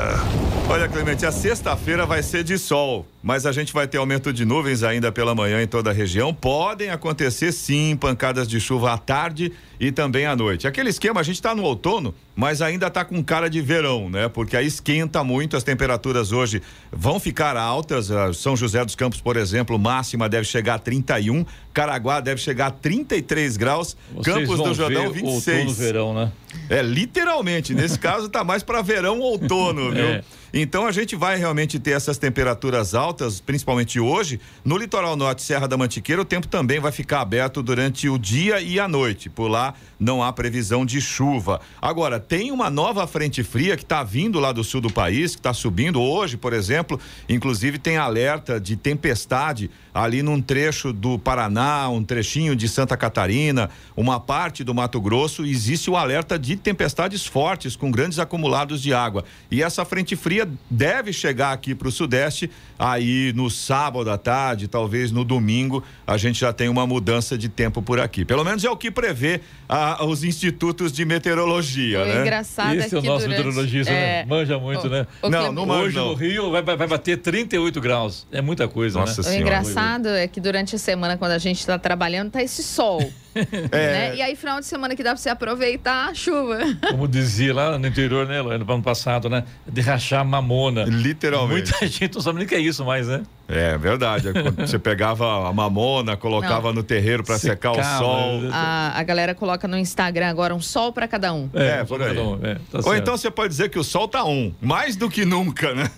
Olha, 0.68 0.88
Clemente, 0.88 1.24
a 1.24 1.32
sexta-feira 1.32 2.04
vai 2.04 2.22
ser 2.22 2.42
de 2.42 2.58
sol, 2.58 3.06
mas 3.22 3.46
a 3.46 3.52
gente 3.52 3.72
vai 3.72 3.87
ter 3.87 3.98
aumento 3.98 4.32
de 4.32 4.44
nuvens 4.44 4.82
ainda 4.82 5.12
pela 5.12 5.34
manhã 5.34 5.62
em 5.62 5.66
toda 5.66 5.90
a 5.90 5.92
região. 5.92 6.34
Podem 6.34 6.90
acontecer 6.90 7.52
sim 7.52 7.96
pancadas 7.96 8.48
de 8.48 8.61
chuva 8.61 8.92
à 8.92 8.98
tarde 8.98 9.52
e 9.78 9.92
também 9.92 10.26
à 10.26 10.34
noite. 10.34 10.66
Aquele 10.66 10.90
esquema, 10.90 11.20
a 11.20 11.22
gente 11.22 11.37
está 11.37 11.54
no 11.54 11.62
outono, 11.62 12.14
mas 12.38 12.62
ainda 12.62 12.87
está 12.87 13.05
com 13.05 13.20
cara 13.20 13.51
de 13.51 13.61
verão, 13.61 14.09
né? 14.09 14.29
Porque 14.29 14.57
aí 14.57 14.64
esquenta 14.64 15.24
muito, 15.24 15.57
as 15.57 15.64
temperaturas 15.64 16.31
hoje 16.31 16.62
vão 16.92 17.18
ficar 17.18 17.57
altas. 17.57 18.12
Ah, 18.12 18.33
São 18.33 18.57
José 18.57 18.85
dos 18.85 18.94
Campos, 18.94 19.20
por 19.20 19.37
exemplo, 19.37 19.77
máxima 19.77 20.29
deve 20.29 20.44
chegar 20.44 20.74
a 20.74 20.79
31, 20.79 21.44
Caraguá 21.74 22.20
deve 22.20 22.40
chegar 22.40 22.66
a 22.66 22.70
33 22.70 23.57
graus, 23.57 23.96
Vocês 24.14 24.37
Campos 24.37 24.57
do 24.57 24.72
Jordão 24.72 25.11
ver 25.11 25.20
26. 25.20 25.59
Outono, 25.59 25.74
verão, 25.74 26.14
né? 26.14 26.33
É, 26.70 26.81
literalmente. 26.81 27.74
Nesse 27.74 27.98
caso, 27.98 28.29
tá 28.29 28.44
mais 28.44 28.62
para 28.62 28.83
verão 28.83 29.18
ou 29.18 29.33
outono, 29.33 29.90
viu? 29.90 30.05
É. 30.05 30.22
Então 30.52 30.87
a 30.87 30.92
gente 30.92 31.14
vai 31.14 31.37
realmente 31.37 31.78
ter 31.78 31.90
essas 31.90 32.18
temperaturas 32.18 32.94
altas, 32.94 33.40
principalmente 33.40 34.00
hoje. 34.00 34.40
No 34.64 34.76
litoral 34.76 35.16
norte, 35.16 35.42
Serra 35.42 35.68
da 35.68 35.76
Mantiqueira, 35.76 36.22
o 36.22 36.24
tempo 36.24 36.46
também 36.46 36.80
vai 36.80 36.90
ficar 36.90 37.20
aberto 37.20 37.62
durante 37.62 38.08
o 38.08 38.18
dia 38.18 38.61
e 38.61 38.80
a 38.80 38.88
noite. 38.88 39.28
Por 39.28 39.48
lá 39.48 39.74
não 39.98 40.22
há 40.22 40.32
previsão 40.32 40.87
de 40.87 41.00
chuva. 41.00 41.61
Agora, 41.80 42.18
tem 42.18 42.50
uma 42.50 42.70
nova 42.70 43.06
frente 43.06 43.42
fria 43.42 43.76
que 43.76 43.82
está 43.82 44.02
vindo 44.02 44.40
lá 44.40 44.52
do 44.52 44.64
sul 44.64 44.80
do 44.80 44.90
país, 44.90 45.34
que 45.34 45.40
está 45.40 45.52
subindo 45.52 46.00
hoje, 46.00 46.37
por 46.37 46.52
exemplo. 46.52 46.98
Inclusive 47.28 47.78
tem 47.78 47.96
alerta 47.96 48.61
de 48.61 48.76
tempestade 48.76 49.70
ali 49.92 50.22
num 50.22 50.40
trecho 50.40 50.92
do 50.92 51.18
Paraná, 51.18 51.88
um 51.88 52.04
trechinho 52.04 52.54
de 52.54 52.68
Santa 52.68 52.96
Catarina, 52.96 53.68
uma 53.96 54.20
parte 54.20 54.62
do 54.62 54.74
Mato 54.74 55.00
Grosso. 55.00 55.44
Existe 55.44 55.90
o 55.90 55.96
alerta 55.96 56.38
de 56.38 56.56
tempestades 56.56 57.26
fortes 57.26 57.74
com 57.74 57.90
grandes 57.90 58.18
acumulados 58.18 58.80
de 58.80 58.94
água. 58.94 59.24
E 59.50 59.62
essa 59.62 59.84
frente 59.84 60.14
fria 60.14 60.38
deve 60.70 61.12
chegar 61.12 61.53
aqui 61.53 61.74
para 61.74 61.88
o 61.88 61.92
sudeste 61.92 62.51
aí 62.79 63.33
no 63.35 63.51
sábado 63.51 64.11
à 64.11 64.16
tarde, 64.18 64.68
talvez 64.68 65.11
no 65.11 65.24
domingo, 65.24 65.83
a 66.07 66.16
gente 66.16 66.38
já 66.40 66.53
tem 66.53 66.68
uma 66.68 66.87
mudança 66.87 67.37
de 67.37 67.48
tempo 67.48 67.83
por 67.83 67.98
aqui. 67.98 68.24
Pelo 68.24 68.44
menos 68.44 68.62
é 68.64 68.70
o 68.70 68.77
que 68.77 68.90
prevê 68.90 69.40
ah, 69.68 70.05
os 70.05 70.22
institutos 70.22 70.92
de 70.92 71.05
meteorologia, 71.05 72.03
O 72.03 72.05
né? 72.07 72.20
engraçado 72.20 72.74
Esse 72.74 72.94
é 72.94 72.96
é 72.96 72.98
o 72.98 73.03
que 73.03 73.09
nosso 73.09 73.24
durante- 73.27 73.38
meteorologista, 73.44 73.92
é, 73.92 74.22
né? 74.22 74.24
Manja 74.29 74.59
muito, 74.59 74.87
o- 74.87 74.90
né? 74.90 75.07
o 75.22 75.29
Não, 75.29 75.53
não 75.53 75.66
manja. 75.66 75.85
Hoje 75.85 75.96
no 75.98 76.14
Rio 76.14 76.51
vai, 76.51 76.62
vai, 76.62 76.77
vai 76.77 76.87
bater 76.87 77.18
38 77.18 77.81
graus. 77.81 78.27
É 78.31 78.40
muita 78.40 78.68
coisa, 78.68 78.98
Nossa 79.01 79.22
né? 79.22 79.29
O 79.29 79.31
Senhora. 79.33 79.40
engraçado 79.42 80.09
é 80.09 80.29
que 80.29 80.40
durante 80.40 80.77
a 80.77 80.79
semana, 80.79 81.16
quando 81.16 81.33
a 81.33 81.38
gente 81.38 81.59
está 81.59 81.79
trabalhando, 81.79 82.31
tá 82.31 82.42
esse 82.42 82.62
sol. 82.62 82.98
É. 83.70 83.92
né? 83.92 84.16
E 84.16 84.22
aí, 84.22 84.37
final 84.37 84.61
de 84.61 84.66
semana 84.66 84.94
que 84.96 85.03
dá 85.03 85.11
pra 85.11 85.16
você 85.16 85.29
aproveitar 85.29 86.09
a 86.09 86.14
chuva. 86.14 86.59
Como 86.90 87.07
dizia 87.07 87.55
lá 87.55 87.79
no 87.79 87.87
interior, 87.87 88.27
né, 88.27 88.42
no 88.42 88.51
ano 88.51 88.83
passado, 88.83 89.29
né? 89.29 89.44
De 89.66 89.81
rachar 89.81 90.24
mamona. 90.24 90.85
Literalmente. 90.85 91.72
Muita 91.72 91.87
gente 91.87 92.14
não 92.14 92.20
sabe 92.22 92.38
nem 92.38 92.46
o 92.46 92.48
que 92.48 92.55
é 92.55 92.61
isso 92.61 92.85
mais, 92.85 93.07
né? 93.07 93.22
É 93.48 93.79
verdade. 93.79 94.29
É 94.29 94.66
Você 94.66 94.79
pegava 94.79 95.48
a 95.48 95.53
mamona, 95.53 96.16
colocava 96.16 96.72
no 96.72 96.83
terreiro 96.83 97.24
para 97.24 97.38
secar 97.38 97.72
o 97.72 97.74
Secava, 97.77 97.98
sol. 97.98 98.40
né? 98.42 98.51
A, 98.53 98.92
a 98.98 99.03
galera 99.03 99.35
coloca 99.35 99.66
no 99.66 99.79
Instagram 99.79 100.29
agora 100.29 100.55
um 100.55 100.61
sol 100.61 100.92
pra 100.92 101.09
cada 101.09 101.33
um. 101.33 101.48
É, 101.55 101.79
só 101.79 101.85
por 101.87 102.03
aí. 102.03 102.09
cada 102.09 102.22
um, 102.22 102.35
é, 102.42 102.55
tá 102.55 102.61
Ou 102.74 102.83
certo. 102.83 102.98
então 103.01 103.16
você 103.16 103.31
pode 103.31 103.48
dizer 103.51 103.70
que 103.70 103.79
o 103.79 103.85
sol 103.85 104.07
tá 104.07 104.24
um, 104.24 104.53
mais 104.61 104.96
do 104.96 105.09
que 105.09 105.24
nunca, 105.24 105.74
né? 105.74 105.90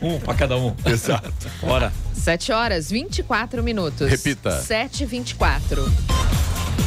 Um 0.00 0.18
pra 0.20 0.34
cada 0.34 0.56
um. 0.56 0.74
Exato. 0.86 1.32
Bora. 1.60 1.92
7 2.12 2.52
horas 2.52 2.90
24 2.90 3.62
minutos. 3.62 4.08
Repita. 4.08 4.50
7 4.60 5.02
e 5.02 5.06
24 5.06 5.92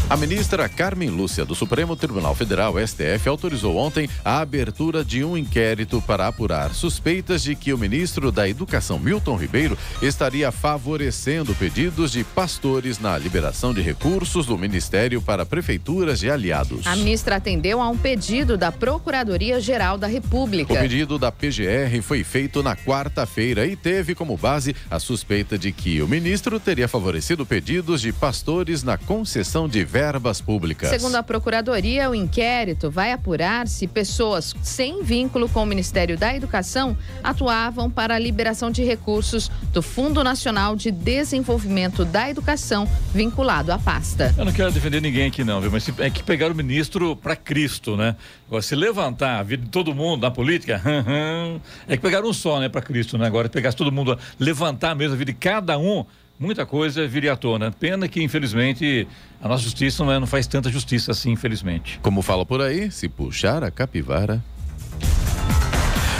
A 0.10 0.15
ministra 0.15 0.69
Carmen 0.69 1.10
Lúcia, 1.10 1.43
do 1.43 1.54
Supremo 1.54 1.93
Tribunal 1.93 2.34
Federal, 2.34 2.76
STF, 2.80 3.28
autorizou 3.28 3.76
ontem 3.76 4.10
a 4.23 4.39
abertura 4.39 5.04
de 5.04 5.21
um 5.21 5.38
inquérito 5.38 6.02
para 6.02 6.28
apurar 6.28 6.73
suspeitas 6.73 7.43
de 7.43 7.54
que 7.56 7.73
o 7.73 7.78
ministro 7.78 8.32
da 8.32 8.47
Educação, 8.47 8.97
Milton 8.97 9.36
Ribeiro, 9.36 9.78
estaria 10.02 10.50
favorecendo 10.50 11.54
pedidos 11.56 12.13
de 12.13 12.23
pastores 12.23 13.00
na 13.00 13.17
liberação 13.17 13.73
de 13.73 13.82
recursos 13.82 14.45
do 14.45 14.58
Ministério 14.58 15.21
para 15.21 15.45
prefeituras 15.45 16.23
e 16.23 16.30
aliados. 16.30 16.88
A 16.88 16.95
ministra 16.95 17.36
atendeu 17.36 17.82
a 17.82 17.89
um 17.89 17.97
pedido 17.97 18.58
da 18.58 18.71
Procuradoria-Geral 18.71 19.97
da 19.97 20.08
República. 20.08 20.73
O 20.73 20.78
pedido 20.78 21.19
da 21.19 21.34
PGR 21.34 22.02
foi 22.02 22.23
feito 22.23 22.63
na 22.63 22.78
quarta-feira 22.78 23.67
e 23.67 23.76
teve 23.76 24.15
como 24.15 24.38
base 24.38 24.73
a 24.89 25.00
suspeita 25.00 25.58
de 25.58 25.73
que 25.73 26.02
o 26.02 26.08
ministro 26.08 26.62
teria 26.62 26.88
favorecido 26.88 27.45
pedidos 27.45 28.00
de 28.00 28.13
pastores 28.13 28.84
na 28.84 28.97
concessão 28.97 29.67
de 29.67 29.77
verbas 29.84 30.42
públicas. 30.42 30.90
Segundo 30.90 31.16
a 31.16 31.24
Procuradoria, 31.24 32.10
o 32.10 32.16
inquérito 32.16 32.90
vai 32.90 33.12
apurar 33.12 33.68
se 33.68 33.88
pessoas 33.88 34.56
sem 34.62 35.04
vínculo 35.04 35.48
com 35.50 35.63
o 35.63 35.66
Ministério 35.66 36.18
da 36.18 36.36
Educação 36.36 36.98
atuavam 37.24 37.90
para 37.90 38.16
a 38.16 38.20
liberação 38.20 38.72
de 38.72 38.84
recursos 38.84 39.50
do 39.74 39.82
Fundo 39.82 40.24
Nacional 40.24 40.76
de 40.76 40.92
Desenvolvimento 40.92 42.06
da 42.06 42.30
Educação 42.30 42.88
vinculado 43.13 43.72
à 43.72 43.78
pasta. 43.78 44.34
Eu 44.38 44.46
não 44.46 44.52
quero 44.52 44.72
defender 44.72 45.02
ninguém 45.02 45.28
aqui 45.28 45.44
não, 45.44 45.62
viu? 45.62 45.72
Mas 45.72 45.88
é 46.00 46.10
que 46.10 46.24
pegar 46.24 46.52
o 46.52 46.56
ministro 46.56 47.16
para 47.16 47.36
Cristo, 47.36 47.96
né? 47.96 48.16
Agora, 48.48 48.62
se 48.62 48.76
levantar 48.76 49.40
a 49.40 49.44
vida 49.44 49.63
de 49.63 49.70
todo 49.70 49.94
mundo 49.94 50.22
na 50.22 50.32
política, 50.32 50.82
é 51.88 51.96
que 51.96 52.02
pegaram 52.02 52.30
um 52.30 52.34
só, 52.34 52.60
né, 52.60 52.70
para 52.70 52.82
Cristo, 52.82 53.18
né? 53.18 53.26
Agora, 53.28 53.50
pegasse 53.50 53.76
todo 53.76 53.92
mundo, 53.92 54.18
levantar 54.40 54.96
mesmo 54.96 55.13
a 55.16 55.18
vida 55.18 55.32
de 55.32 55.38
cada 55.38 55.78
um, 55.78 56.06
muita 56.39 56.65
coisa 56.65 57.08
viria 57.08 57.34
à 57.34 57.36
tona. 57.36 57.71
Pena 57.71 58.08
que, 58.08 58.21
infelizmente, 58.21 59.08
a 59.41 59.47
nossa 59.47 59.63
justiça 59.63 60.04
não, 60.04 60.12
é, 60.12 60.19
não 60.19 60.28
faz 60.28 60.47
tanta 60.47 60.69
justiça 60.69 61.12
assim, 61.12 61.32
infelizmente. 61.32 62.00
Como 62.02 62.21
fala 62.21 62.45
por 62.45 62.62
aí, 62.62 62.91
se 62.91 63.08
puxar 63.08 63.63
a 63.63 63.71
capivara. 63.71 64.43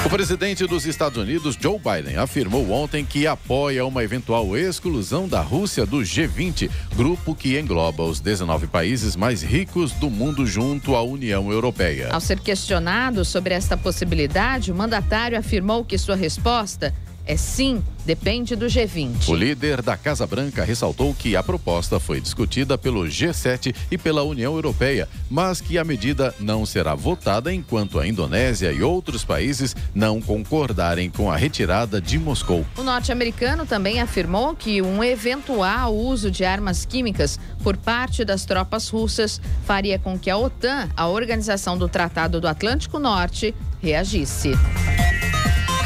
O 0.08 0.10
presidente 0.10 0.66
dos 0.66 0.86
Estados 0.86 1.18
Unidos, 1.18 1.58
Joe 1.60 1.78
Biden, 1.78 2.16
afirmou 2.16 2.72
ontem 2.72 3.04
que 3.04 3.28
apoia 3.28 3.86
uma 3.86 4.02
eventual 4.06 4.56
exclusão 4.56 5.28
da 5.28 5.42
Rússia 5.42 5.86
do 5.86 5.98
G20, 5.98 6.70
grupo 6.96 7.36
que 7.36 7.60
engloba 7.60 8.04
os 8.04 8.22
19 8.22 8.68
países 8.68 9.18
mais 9.18 9.44
ricos 9.44 9.92
do 9.92 10.10
mundo 10.10 10.46
junto 10.46 10.96
à 10.96 11.04
União 11.04 11.52
Europeia. 11.52 12.08
Ao 12.12 12.22
ser 12.22 12.40
questionado 12.40 13.26
sobre 13.26 13.54
esta 13.54 13.76
possibilidade, 13.76 14.72
o 14.72 14.76
mandatário 14.76 15.38
afirmou 15.38 15.84
que 15.84 15.98
sua 15.98 16.16
resposta 16.16 16.94
é 17.28 17.36
sim, 17.36 17.84
depende 18.06 18.56
do 18.56 18.68
G20. 18.68 19.28
O 19.28 19.36
líder 19.36 19.82
da 19.82 19.98
Casa 19.98 20.26
Branca 20.26 20.64
ressaltou 20.64 21.14
que 21.14 21.36
a 21.36 21.44
proposta 21.44 22.00
foi 22.00 22.22
discutida 22.22 22.78
pelo 22.78 23.04
G7 23.04 23.76
e 23.92 23.98
pela 23.98 24.24
União 24.24 24.56
Europeia, 24.56 25.10
mas 25.30 25.60
que 25.60 25.78
a 25.78 25.84
medida 25.84 26.34
não 26.40 26.66
será 26.66 26.96
votada 26.96 27.54
enquanto 27.54 28.00
a 28.00 28.08
Indonésia 28.08 28.72
e 28.72 28.82
outros 28.82 29.26
países 29.26 29.76
não 29.94 30.22
concordarem 30.22 31.10
com 31.10 31.30
a 31.30 31.36
retirada 31.36 32.00
de 32.00 32.18
Moscou. 32.18 32.66
O 32.78 32.84
norte-americano 32.84 33.66
também 33.66 34.00
afirmou 34.00 34.56
que 34.56 34.82
um 34.82 35.04
eventual 35.04 35.94
uso 35.94 36.32
de 36.32 36.46
armas 36.46 36.86
químicas 36.86 37.38
por 37.62 37.76
parte 37.76 38.24
das 38.24 38.46
tropas 38.46 38.88
russas 38.88 39.42
faria 39.66 40.00
com 40.00 40.18
que 40.18 40.30
a 40.30 40.38
OTAN, 40.38 40.90
a 40.96 41.08
Organização 41.08 41.78
do 41.78 41.90
Tratado 41.90 42.40
do 42.40 42.48
Atlântico 42.48 43.00
Norte, 43.00 43.54
reagisse. 43.82 44.52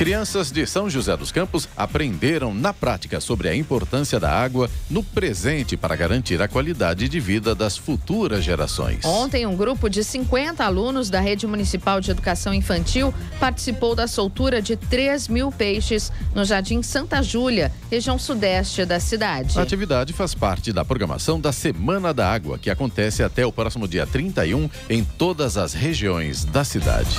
Crianças 0.02 0.52
de 0.52 0.66
São 0.66 0.90
José 0.90 1.16
dos 1.16 1.32
Campos 1.32 1.70
aprenderam 1.78 2.56
na 2.56 2.74
prática 2.74 3.22
sobre 3.22 3.48
a 3.48 3.56
importância 3.56 4.20
da 4.20 4.32
água 4.32 4.68
no 4.90 5.04
presente 5.04 5.78
para 5.78 5.96
garantir 5.96 6.42
a 6.42 6.48
qualidade 6.48 7.08
de 7.08 7.20
vida 7.20 7.54
das 7.54 7.78
futuras 7.78 8.44
gerações. 8.44 9.06
Ontem, 9.06 9.46
um 9.46 9.56
grupo 9.56 9.88
de 9.88 10.04
50 10.04 10.66
alunos 10.66 11.12
da 11.12 11.20
Rede 11.20 11.46
Municipal 11.46 12.02
de 12.02 12.10
Educação 12.10 12.52
Infantil 12.52 13.14
participou 13.40 13.94
da 13.94 14.08
soltura 14.08 14.60
de 14.60 14.76
3 14.76 15.28
mil 15.28 15.52
peixes 15.52 16.12
no 16.34 16.44
Jardim 16.44 16.82
Santa 16.82 17.22
Júlia, 17.22 17.72
região 17.92 18.18
sudeste 18.18 18.84
da 18.86 19.00
cidade. 19.00 19.60
A 19.60 19.62
atividade 19.62 20.14
faz 20.14 20.34
parte 20.34 20.74
da 20.74 20.84
programação 20.84 21.40
da 21.40 21.52
Semana 21.52 22.12
da 22.12 22.28
Água, 22.28 22.58
que 22.58 22.72
acontece 22.72 23.22
até 23.22 23.46
o 23.46 23.52
próximo 23.52 23.88
dia 23.88 24.08
31 24.08 24.68
em 24.90 25.04
todas 25.04 25.58
as 25.58 25.76
regiões 25.76 26.44
da 26.44 26.64
cidade. 26.64 27.16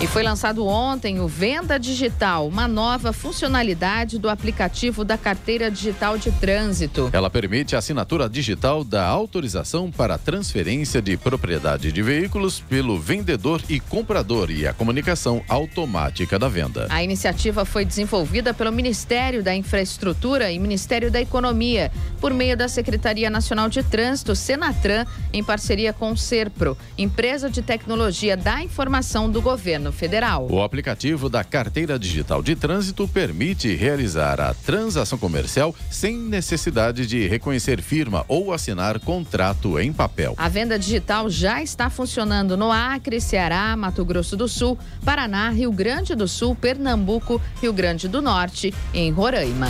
E 0.00 0.06
foi 0.06 0.22
lançado 0.22 0.66
ontem 0.66 1.20
o 1.20 1.26
Venda 1.26 1.78
Digital, 1.94 2.48
uma 2.48 2.66
nova 2.66 3.12
funcionalidade 3.12 4.18
do 4.18 4.28
aplicativo 4.28 5.04
da 5.04 5.16
Carteira 5.16 5.70
Digital 5.70 6.18
de 6.18 6.32
Trânsito. 6.32 7.08
Ela 7.12 7.30
permite 7.30 7.76
a 7.76 7.78
assinatura 7.78 8.28
digital 8.28 8.82
da 8.82 9.06
autorização 9.06 9.92
para 9.92 10.18
transferência 10.18 11.00
de 11.00 11.16
propriedade 11.16 11.92
de 11.92 12.02
veículos 12.02 12.58
pelo 12.58 12.98
vendedor 12.98 13.62
e 13.68 13.78
comprador 13.78 14.50
e 14.50 14.66
a 14.66 14.72
comunicação 14.72 15.40
automática 15.48 16.36
da 16.36 16.48
venda. 16.48 16.88
A 16.90 17.00
iniciativa 17.00 17.64
foi 17.64 17.84
desenvolvida 17.84 18.52
pelo 18.52 18.72
Ministério 18.72 19.40
da 19.40 19.54
Infraestrutura 19.54 20.50
e 20.50 20.58
Ministério 20.58 21.12
da 21.12 21.20
Economia, 21.20 21.92
por 22.20 22.34
meio 22.34 22.56
da 22.56 22.66
Secretaria 22.66 23.30
Nacional 23.30 23.68
de 23.68 23.84
Trânsito, 23.84 24.34
Senatran, 24.34 25.06
em 25.32 25.44
parceria 25.44 25.92
com 25.92 26.10
o 26.10 26.16
Serpro, 26.16 26.76
empresa 26.98 27.48
de 27.48 27.62
tecnologia 27.62 28.36
da 28.36 28.60
informação 28.60 29.30
do 29.30 29.40
governo 29.40 29.92
federal. 29.92 30.48
O 30.50 30.60
aplicativo 30.60 31.28
da 31.28 31.44
Carteira 31.84 31.98
Digital 31.98 32.42
de 32.42 32.56
Trânsito 32.56 33.06
permite 33.06 33.74
realizar 33.74 34.40
a 34.40 34.54
transação 34.54 35.18
comercial 35.18 35.74
sem 35.90 36.16
necessidade 36.16 37.06
de 37.06 37.28
reconhecer 37.28 37.82
firma 37.82 38.24
ou 38.26 38.54
assinar 38.54 38.98
contrato 38.98 39.78
em 39.78 39.92
papel. 39.92 40.34
A 40.38 40.48
venda 40.48 40.78
digital 40.78 41.28
já 41.28 41.62
está 41.62 41.90
funcionando 41.90 42.56
no 42.56 42.72
Acre, 42.72 43.20
Ceará, 43.20 43.76
Mato 43.76 44.02
Grosso 44.02 44.34
do 44.34 44.48
Sul, 44.48 44.78
Paraná, 45.04 45.50
Rio 45.50 45.70
Grande 45.70 46.14
do 46.14 46.26
Sul, 46.26 46.56
Pernambuco, 46.56 47.38
Rio 47.60 47.72
Grande 47.72 48.08
do 48.08 48.22
Norte 48.22 48.72
e 48.94 49.00
em 49.00 49.10
Roraima. 49.10 49.68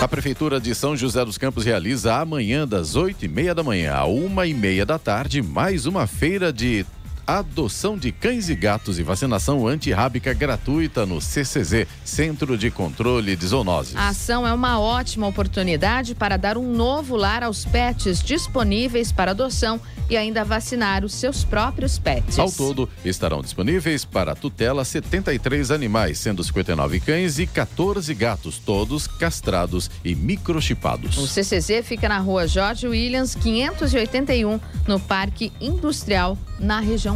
A 0.00 0.06
Prefeitura 0.06 0.60
de 0.60 0.74
São 0.74 0.94
José 0.94 1.24
dos 1.24 1.38
Campos 1.38 1.64
realiza 1.64 2.14
amanhã, 2.14 2.68
das 2.68 2.94
8 2.94 3.24
e 3.24 3.28
meia 3.28 3.54
da 3.54 3.62
manhã 3.62 3.94
a 3.94 4.04
uma 4.04 4.46
e 4.46 4.52
meia 4.52 4.84
da 4.84 4.98
tarde, 4.98 5.40
mais 5.40 5.86
uma 5.86 6.06
feira 6.06 6.52
de 6.52 6.84
adoção 7.26 7.98
de 7.98 8.12
cães 8.12 8.48
e 8.48 8.54
gatos 8.54 8.98
e 8.98 9.02
vacinação 9.02 9.66
antirrábica 9.66 10.32
gratuita 10.32 11.04
no 11.04 11.20
CCZ, 11.20 11.86
Centro 12.04 12.56
de 12.56 12.70
Controle 12.70 13.34
de 13.34 13.46
Zoonoses. 13.46 13.96
A 13.96 14.08
ação 14.08 14.46
é 14.46 14.52
uma 14.52 14.78
ótima 14.78 15.26
oportunidade 15.26 16.14
para 16.14 16.36
dar 16.36 16.56
um 16.56 16.72
novo 16.72 17.16
lar 17.16 17.42
aos 17.42 17.64
pets 17.64 18.22
disponíveis 18.22 19.10
para 19.10 19.32
adoção 19.32 19.80
e 20.08 20.16
ainda 20.16 20.44
vacinar 20.44 21.04
os 21.04 21.14
seus 21.14 21.42
próprios 21.42 21.98
pets. 21.98 22.38
Ao 22.38 22.50
todo, 22.50 22.88
estarão 23.04 23.42
disponíveis 23.42 24.04
para 24.04 24.34
tutela 24.34 24.84
73 24.84 25.70
animais, 25.70 26.18
sendo 26.18 26.44
59 26.44 27.00
cães 27.00 27.38
e 27.38 27.46
14 27.46 28.14
gatos, 28.14 28.58
todos 28.58 29.06
castrados 29.06 29.90
e 30.04 30.14
microchipados. 30.14 31.18
O 31.18 31.26
CCZ 31.26 31.84
fica 31.84 32.08
na 32.08 32.18
rua 32.18 32.46
Jorge 32.46 32.86
Williams, 32.86 33.34
581, 33.34 34.60
no 34.86 35.00
Parque 35.00 35.52
Industrial, 35.60 36.38
na 36.58 36.80
região 36.80 37.15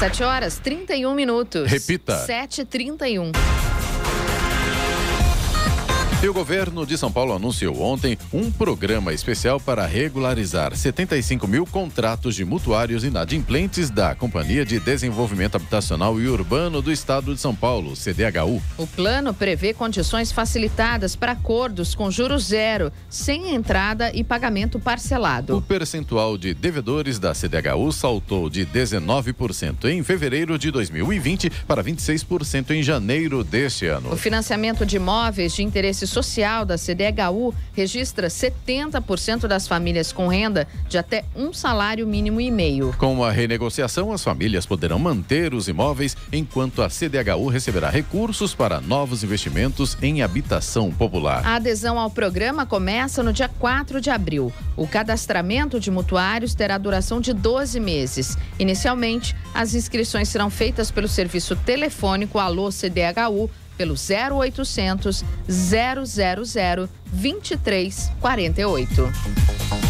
7 0.00 0.24
horas 0.24 0.58
31 0.62 1.14
minutos. 1.14 1.70
Repita. 1.70 2.26
7h31. 2.26 3.69
E 6.22 6.28
o 6.28 6.34
governo 6.34 6.84
de 6.84 6.98
São 6.98 7.10
Paulo 7.10 7.32
anunciou 7.32 7.80
ontem 7.80 8.18
um 8.30 8.50
programa 8.50 9.10
especial 9.10 9.58
para 9.58 9.86
regularizar 9.86 10.76
75 10.76 11.48
mil 11.48 11.64
contratos 11.64 12.34
de 12.34 12.44
mutuários 12.44 13.04
inadimplentes 13.04 13.88
da 13.88 14.14
Companhia 14.14 14.62
de 14.62 14.78
Desenvolvimento 14.78 15.54
Habitacional 15.54 16.20
e 16.20 16.28
Urbano 16.28 16.82
do 16.82 16.92
Estado 16.92 17.34
de 17.34 17.40
São 17.40 17.56
Paulo, 17.56 17.94
CDHU. 17.96 18.62
O 18.76 18.86
plano 18.86 19.32
prevê 19.32 19.72
condições 19.72 20.30
facilitadas 20.30 21.16
para 21.16 21.32
acordos 21.32 21.94
com 21.94 22.10
juros 22.10 22.48
zero, 22.48 22.92
sem 23.08 23.54
entrada 23.54 24.12
e 24.14 24.22
pagamento 24.22 24.78
parcelado. 24.78 25.56
O 25.56 25.62
percentual 25.62 26.36
de 26.36 26.52
devedores 26.52 27.18
da 27.18 27.32
CDHU 27.32 27.90
saltou 27.92 28.50
de 28.50 28.66
19% 28.66 29.86
em 29.86 30.02
fevereiro 30.02 30.58
de 30.58 30.70
2020 30.70 31.48
para 31.66 31.82
26% 31.82 32.72
em 32.72 32.82
janeiro 32.82 33.42
deste 33.42 33.86
ano. 33.86 34.12
O 34.12 34.18
financiamento 34.18 34.84
de 34.84 34.96
imóveis 34.96 35.54
de 35.54 35.62
interesses 35.62 36.09
social 36.10 36.64
da 36.64 36.76
CDHU 36.76 37.54
registra 37.72 38.28
70% 38.28 39.46
das 39.46 39.66
famílias 39.66 40.12
com 40.12 40.28
renda 40.28 40.66
de 40.88 40.98
até 40.98 41.24
um 41.34 41.52
salário 41.52 42.06
mínimo 42.06 42.40
e 42.40 42.50
meio. 42.50 42.94
Com 42.98 43.24
a 43.24 43.30
renegociação, 43.30 44.12
as 44.12 44.22
famílias 44.22 44.66
poderão 44.66 44.98
manter 44.98 45.54
os 45.54 45.68
imóveis 45.68 46.16
enquanto 46.32 46.82
a 46.82 46.88
CDHU 46.88 47.48
receberá 47.48 47.88
recursos 47.88 48.54
para 48.54 48.80
novos 48.80 49.22
investimentos 49.22 49.96
em 50.02 50.22
habitação 50.22 50.90
popular. 50.90 51.46
A 51.46 51.54
adesão 51.54 51.98
ao 51.98 52.10
programa 52.10 52.66
começa 52.66 53.22
no 53.22 53.32
dia 53.32 53.48
4 53.48 54.00
de 54.00 54.10
abril. 54.10 54.52
O 54.76 54.86
cadastramento 54.86 55.78
de 55.78 55.90
mutuários 55.90 56.54
terá 56.54 56.76
duração 56.76 57.20
de 57.20 57.32
12 57.32 57.78
meses. 57.78 58.36
Inicialmente, 58.58 59.36
as 59.54 59.74
inscrições 59.74 60.28
serão 60.28 60.50
feitas 60.50 60.90
pelo 60.90 61.08
serviço 61.08 61.54
telefônico 61.54 62.38
Alô 62.38 62.70
CDHU 62.70 63.48
pelo 63.80 63.94
0800 63.94 65.24
000 65.48 66.04
2348. 67.12 69.89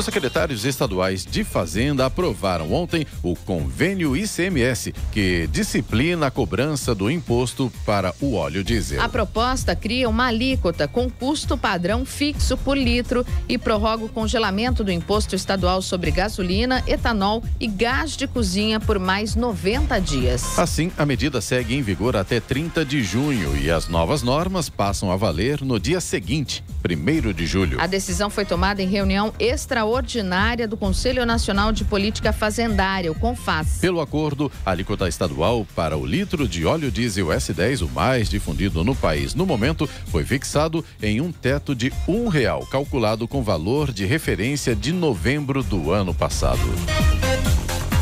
Os 0.00 0.06
secretários 0.06 0.64
estaduais 0.64 1.26
de 1.26 1.44
Fazenda 1.44 2.06
aprovaram 2.06 2.72
ontem 2.72 3.06
o 3.22 3.36
convênio 3.36 4.16
ICMS, 4.16 4.94
que 5.12 5.46
disciplina 5.48 6.28
a 6.28 6.30
cobrança 6.30 6.94
do 6.94 7.10
imposto 7.10 7.70
para 7.84 8.14
o 8.18 8.32
óleo 8.32 8.64
diesel. 8.64 9.02
A 9.02 9.10
proposta 9.10 9.76
cria 9.76 10.08
uma 10.08 10.28
alíquota 10.28 10.88
com 10.88 11.10
custo 11.10 11.54
padrão 11.54 12.06
fixo 12.06 12.56
por 12.56 12.78
litro 12.78 13.26
e 13.46 13.58
prorroga 13.58 14.06
o 14.06 14.08
congelamento 14.08 14.82
do 14.82 14.90
imposto 14.90 15.36
estadual 15.36 15.82
sobre 15.82 16.10
gasolina, 16.10 16.82
etanol 16.86 17.44
e 17.60 17.66
gás 17.66 18.16
de 18.16 18.26
cozinha 18.26 18.80
por 18.80 18.98
mais 18.98 19.36
90 19.36 20.00
dias. 20.00 20.58
Assim, 20.58 20.90
a 20.96 21.04
medida 21.04 21.42
segue 21.42 21.74
em 21.74 21.82
vigor 21.82 22.16
até 22.16 22.40
30 22.40 22.86
de 22.86 23.02
junho 23.02 23.54
e 23.54 23.70
as 23.70 23.86
novas 23.86 24.22
normas 24.22 24.70
passam 24.70 25.12
a 25.12 25.16
valer 25.16 25.60
no 25.60 25.78
dia 25.78 26.00
seguinte, 26.00 26.64
1 26.82 27.34
de 27.34 27.46
julho. 27.46 27.78
A 27.78 27.86
decisão 27.86 28.30
foi 28.30 28.46
tomada 28.46 28.82
em 28.82 28.88
reunião 28.88 29.30
extraordinária 29.38 29.89
ordinária 29.90 30.66
do 30.66 30.76
Conselho 30.76 31.26
Nacional 31.26 31.72
de 31.72 31.84
Política 31.84 32.32
Fazendária, 32.32 33.10
o 33.10 33.14
CONFAS. 33.14 33.78
Pelo 33.80 34.00
acordo, 34.00 34.50
a 34.64 34.70
alíquota 34.70 35.08
estadual 35.08 35.66
para 35.74 35.96
o 35.96 36.06
litro 36.06 36.48
de 36.48 36.64
óleo 36.64 36.90
diesel 36.90 37.26
S10, 37.26 37.82
o 37.82 37.88
mais 37.88 38.28
difundido 38.28 38.82
no 38.84 38.94
país 38.94 39.34
no 39.34 39.44
momento, 39.44 39.88
foi 40.06 40.24
fixado 40.24 40.84
em 41.02 41.20
um 41.20 41.32
teto 41.32 41.74
de 41.74 41.92
um 42.06 42.28
real, 42.28 42.66
calculado 42.66 43.26
com 43.26 43.42
valor 43.42 43.92
de 43.92 44.04
referência 44.04 44.74
de 44.74 44.92
novembro 44.92 45.62
do 45.62 45.92
ano 45.92 46.14
passado. 46.14 46.60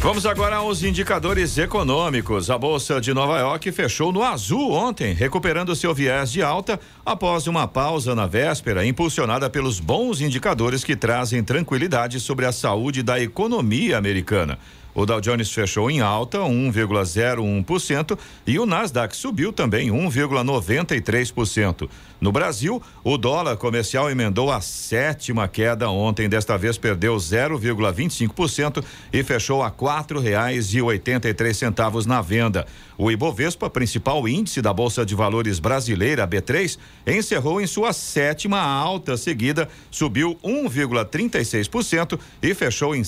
Vamos 0.00 0.24
agora 0.24 0.56
aos 0.56 0.84
indicadores 0.84 1.58
econômicos. 1.58 2.50
A 2.50 2.56
Bolsa 2.56 3.00
de 3.00 3.12
Nova 3.12 3.40
York 3.40 3.72
fechou 3.72 4.12
no 4.12 4.22
azul 4.22 4.70
ontem, 4.70 5.12
recuperando 5.12 5.74
seu 5.74 5.92
viés 5.92 6.30
de 6.30 6.40
alta 6.40 6.78
após 7.04 7.48
uma 7.48 7.66
pausa 7.66 8.14
na 8.14 8.24
véspera, 8.24 8.86
impulsionada 8.86 9.50
pelos 9.50 9.80
bons 9.80 10.20
indicadores 10.20 10.84
que 10.84 10.94
trazem 10.94 11.42
tranquilidade 11.42 12.20
sobre 12.20 12.46
a 12.46 12.52
saúde 12.52 13.02
da 13.02 13.20
economia 13.20 13.98
americana. 13.98 14.56
O 14.98 15.06
Dow 15.06 15.20
Jones 15.20 15.52
fechou 15.52 15.88
em 15.88 16.00
alta 16.00 16.38
1,01% 16.38 18.18
e 18.44 18.58
o 18.58 18.66
Nasdaq 18.66 19.16
subiu 19.16 19.52
também 19.52 19.90
1,93%. 19.90 21.88
No 22.20 22.32
Brasil, 22.32 22.82
o 23.04 23.16
dólar 23.16 23.56
comercial 23.56 24.10
emendou 24.10 24.50
a 24.50 24.60
sétima 24.60 25.46
queda 25.46 25.88
ontem, 25.88 26.28
desta 26.28 26.58
vez 26.58 26.76
perdeu 26.76 27.14
0,25% 27.14 28.82
e 29.12 29.22
fechou 29.22 29.62
a 29.62 29.70
quatro 29.70 30.18
reais 30.18 30.74
e 30.74 30.82
oitenta 30.82 31.28
e 31.28 31.34
três 31.34 31.56
centavos 31.56 32.04
na 32.04 32.20
venda. 32.20 32.66
O 33.00 33.08
Ibovespa, 33.08 33.70
principal 33.70 34.26
índice 34.26 34.60
da 34.60 34.72
Bolsa 34.72 35.06
de 35.06 35.14
Valores 35.14 35.60
brasileira, 35.60 36.26
B3, 36.26 36.76
encerrou 37.06 37.60
em 37.60 37.66
sua 37.68 37.92
sétima 37.92 38.60
alta 38.60 39.16
seguida, 39.16 39.68
subiu 39.88 40.36
1,36% 40.42 42.18
e 42.42 42.52
fechou 42.52 42.96
em 42.96 43.04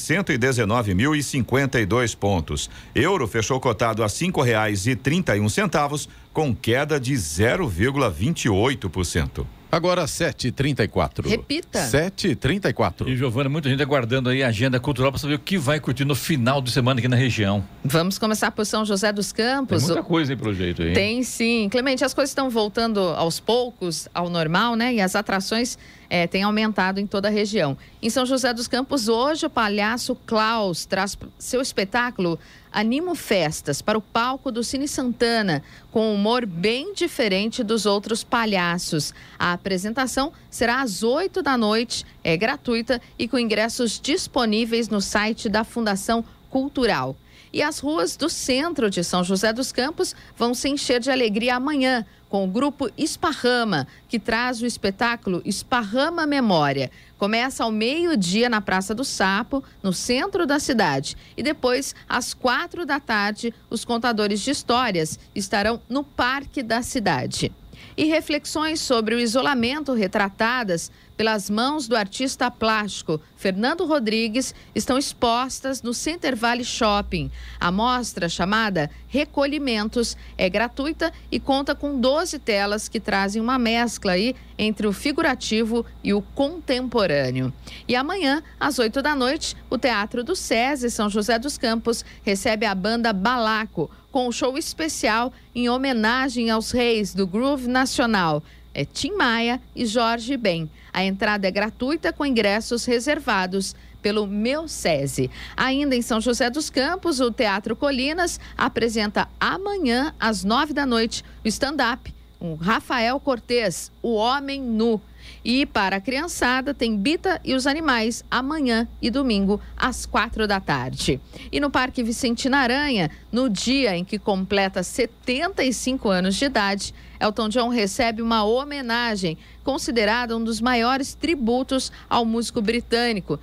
119.052 1.86 2.16
pontos. 2.16 2.70
Euro 2.94 3.26
fechou 3.26 3.58
cotado 3.60 4.04
a 4.04 4.08
cinco 4.08 4.40
reais 4.42 4.86
e 4.86 4.94
trinta 4.96 5.36
e 5.36 5.40
um 5.40 5.48
centavos, 5.48 6.08
com 6.32 6.54
queda 6.54 7.00
de 7.00 7.14
0,28%. 7.14 9.44
Agora 9.72 10.04
7h34. 10.04 11.28
Repita. 11.28 11.78
7h34. 11.78 13.06
E 13.06 13.16
Giovana, 13.16 13.48
muita 13.48 13.68
gente 13.68 13.80
aguardando 13.80 14.28
aí 14.28 14.42
a 14.42 14.48
agenda 14.48 14.80
cultural 14.80 15.12
para 15.12 15.20
saber 15.20 15.34
o 15.34 15.38
que 15.38 15.56
vai 15.56 15.78
curtir 15.78 16.04
no 16.04 16.16
final 16.16 16.60
de 16.60 16.72
semana 16.72 16.98
aqui 16.98 17.06
na 17.06 17.14
região. 17.14 17.64
Vamos 17.84 18.18
começar 18.18 18.50
por 18.50 18.66
São 18.66 18.84
José 18.84 19.12
dos 19.12 19.30
Campos. 19.30 19.84
Tem 19.84 19.86
muita 19.86 20.02
coisa 20.02 20.32
aí 20.32 20.36
pro 20.36 20.52
jeito 20.52 20.82
aí. 20.82 20.92
Tem 20.92 21.22
sim. 21.22 21.68
Clemente, 21.70 22.04
as 22.04 22.12
coisas 22.12 22.30
estão 22.30 22.50
voltando 22.50 22.98
aos 22.98 23.38
poucos 23.38 24.08
ao 24.12 24.28
normal, 24.28 24.74
né? 24.74 24.94
E 24.94 25.00
as 25.00 25.14
atrações 25.14 25.78
é, 26.10 26.26
têm 26.26 26.42
aumentado 26.42 26.98
em 26.98 27.06
toda 27.06 27.28
a 27.28 27.30
região. 27.30 27.78
Em 28.02 28.10
São 28.10 28.26
José 28.26 28.52
dos 28.52 28.66
Campos, 28.66 29.08
hoje, 29.08 29.46
o 29.46 29.50
palhaço 29.50 30.16
Klaus 30.26 30.84
traz 30.84 31.16
seu 31.38 31.62
espetáculo 31.62 32.36
Animo 32.72 33.14
Festas 33.14 33.80
para 33.80 33.96
o 33.96 34.02
palco 34.02 34.50
do 34.50 34.64
Cine 34.64 34.88
Santana, 34.88 35.62
com 35.92 36.10
um 36.10 36.14
humor 36.14 36.44
bem 36.44 36.92
diferente 36.92 37.62
dos 37.62 37.86
outros 37.86 38.24
palhaços. 38.24 39.14
A 39.38 39.52
apresentação 39.52 40.32
será 40.50 40.80
às 40.80 41.04
8 41.04 41.42
da 41.42 41.56
noite, 41.56 42.04
é 42.24 42.36
gratuita 42.36 43.00
e 43.16 43.28
com 43.28 43.38
ingressos 43.38 44.00
disponíveis 44.00 44.88
no 44.88 45.00
site 45.00 45.48
da 45.48 45.62
Fundação 45.62 46.24
Cultural. 46.48 47.16
E 47.52 47.62
as 47.62 47.80
ruas 47.80 48.16
do 48.16 48.28
centro 48.28 48.88
de 48.88 49.02
São 49.02 49.24
José 49.24 49.52
dos 49.52 49.72
Campos 49.72 50.14
vão 50.36 50.54
se 50.54 50.68
encher 50.68 51.00
de 51.00 51.10
alegria 51.10 51.56
amanhã, 51.56 52.06
com 52.28 52.44
o 52.44 52.46
grupo 52.46 52.88
Esparrama, 52.96 53.88
que 54.08 54.20
traz 54.20 54.62
o 54.62 54.66
espetáculo 54.66 55.42
Esparrama 55.44 56.26
Memória. 56.26 56.90
Começa 57.18 57.64
ao 57.64 57.72
meio-dia 57.72 58.48
na 58.48 58.60
Praça 58.60 58.94
do 58.94 59.04
Sapo, 59.04 59.64
no 59.82 59.92
centro 59.92 60.46
da 60.46 60.60
cidade. 60.60 61.16
E 61.36 61.42
depois, 61.42 61.92
às 62.08 62.32
quatro 62.32 62.86
da 62.86 63.00
tarde, 63.00 63.52
os 63.68 63.84
contadores 63.84 64.40
de 64.40 64.52
histórias 64.52 65.18
estarão 65.34 65.80
no 65.88 66.04
Parque 66.04 66.62
da 66.62 66.82
Cidade 66.82 67.52
e 67.96 68.04
reflexões 68.04 68.80
sobre 68.80 69.14
o 69.14 69.18
isolamento 69.18 69.92
retratadas 69.92 70.90
pelas 71.20 71.50
mãos 71.50 71.86
do 71.86 71.94
artista 71.94 72.50
plástico 72.50 73.20
Fernando 73.36 73.84
Rodrigues 73.84 74.54
estão 74.74 74.96
expostas 74.96 75.82
no 75.82 75.92
Center 75.92 76.34
Valley 76.34 76.64
Shopping. 76.64 77.30
A 77.60 77.70
mostra, 77.70 78.26
chamada 78.26 78.90
Recolhimentos, 79.06 80.16
é 80.38 80.48
gratuita 80.48 81.12
e 81.30 81.38
conta 81.38 81.74
com 81.74 82.00
12 82.00 82.38
telas 82.38 82.88
que 82.88 82.98
trazem 82.98 83.42
uma 83.42 83.58
mescla 83.58 84.12
aí 84.12 84.34
entre 84.58 84.86
o 84.86 84.94
figurativo 84.94 85.84
e 86.02 86.14
o 86.14 86.22
contemporâneo. 86.22 87.52
E 87.86 87.94
amanhã, 87.94 88.42
às 88.58 88.78
8 88.78 89.02
da 89.02 89.14
noite, 89.14 89.54
o 89.68 89.76
Teatro 89.76 90.24
do 90.24 90.34
SESI 90.34 90.90
São 90.90 91.10
José 91.10 91.38
dos 91.38 91.58
Campos 91.58 92.02
recebe 92.22 92.64
a 92.64 92.74
banda 92.74 93.12
Balaco 93.12 93.90
com 94.10 94.26
um 94.26 94.32
show 94.32 94.56
especial 94.56 95.32
em 95.54 95.68
homenagem 95.68 96.50
aos 96.50 96.70
reis 96.70 97.14
do 97.14 97.26
Groove 97.26 97.68
Nacional 97.68 98.42
é 98.74 98.84
Tim 98.84 99.12
Maia 99.12 99.60
e 99.74 99.84
Jorge 99.86 100.36
Ben. 100.36 100.70
A 100.92 101.04
entrada 101.04 101.46
é 101.46 101.50
gratuita 101.50 102.12
com 102.12 102.26
ingressos 102.26 102.84
reservados 102.84 103.74
pelo 104.00 104.26
Meu 104.26 104.66
SESI. 104.66 105.30
Ainda 105.56 105.94
em 105.94 106.02
São 106.02 106.20
José 106.20 106.50
dos 106.50 106.70
Campos, 106.70 107.20
o 107.20 107.30
Teatro 107.30 107.76
Colinas 107.76 108.40
apresenta 108.56 109.28
amanhã, 109.38 110.14
às 110.18 110.44
nove 110.44 110.72
da 110.72 110.86
noite, 110.86 111.24
o 111.44 111.48
stand-up. 111.48 112.12
Um 112.40 112.54
Rafael 112.54 113.20
Cortez, 113.20 113.92
o 114.02 114.14
Homem 114.14 114.60
Nu. 114.60 115.00
E 115.44 115.64
para 115.64 115.96
a 115.96 116.00
criançada 116.00 116.74
tem 116.74 116.96
Bita 116.96 117.40
e 117.44 117.54
os 117.54 117.66
Animais 117.66 118.24
amanhã 118.30 118.86
e 119.00 119.10
domingo 119.10 119.60
às 119.76 120.04
quatro 120.04 120.46
da 120.46 120.60
tarde. 120.60 121.20
E 121.50 121.58
no 121.58 121.70
Parque 121.70 122.02
Vicentina 122.02 122.58
Aranha, 122.58 123.10
no 123.32 123.48
dia 123.48 123.96
em 123.96 124.04
que 124.04 124.18
completa 124.18 124.82
75 124.82 126.08
anos 126.08 126.36
de 126.36 126.44
idade, 126.44 126.94
Elton 127.18 127.48
John 127.48 127.68
recebe 127.68 128.22
uma 128.22 128.44
homenagem 128.44 129.36
considerada 129.62 130.36
um 130.36 130.42
dos 130.42 130.60
maiores 130.60 131.14
tributos 131.14 131.92
ao 132.08 132.24
músico 132.24 132.62
britânico, 132.62 133.38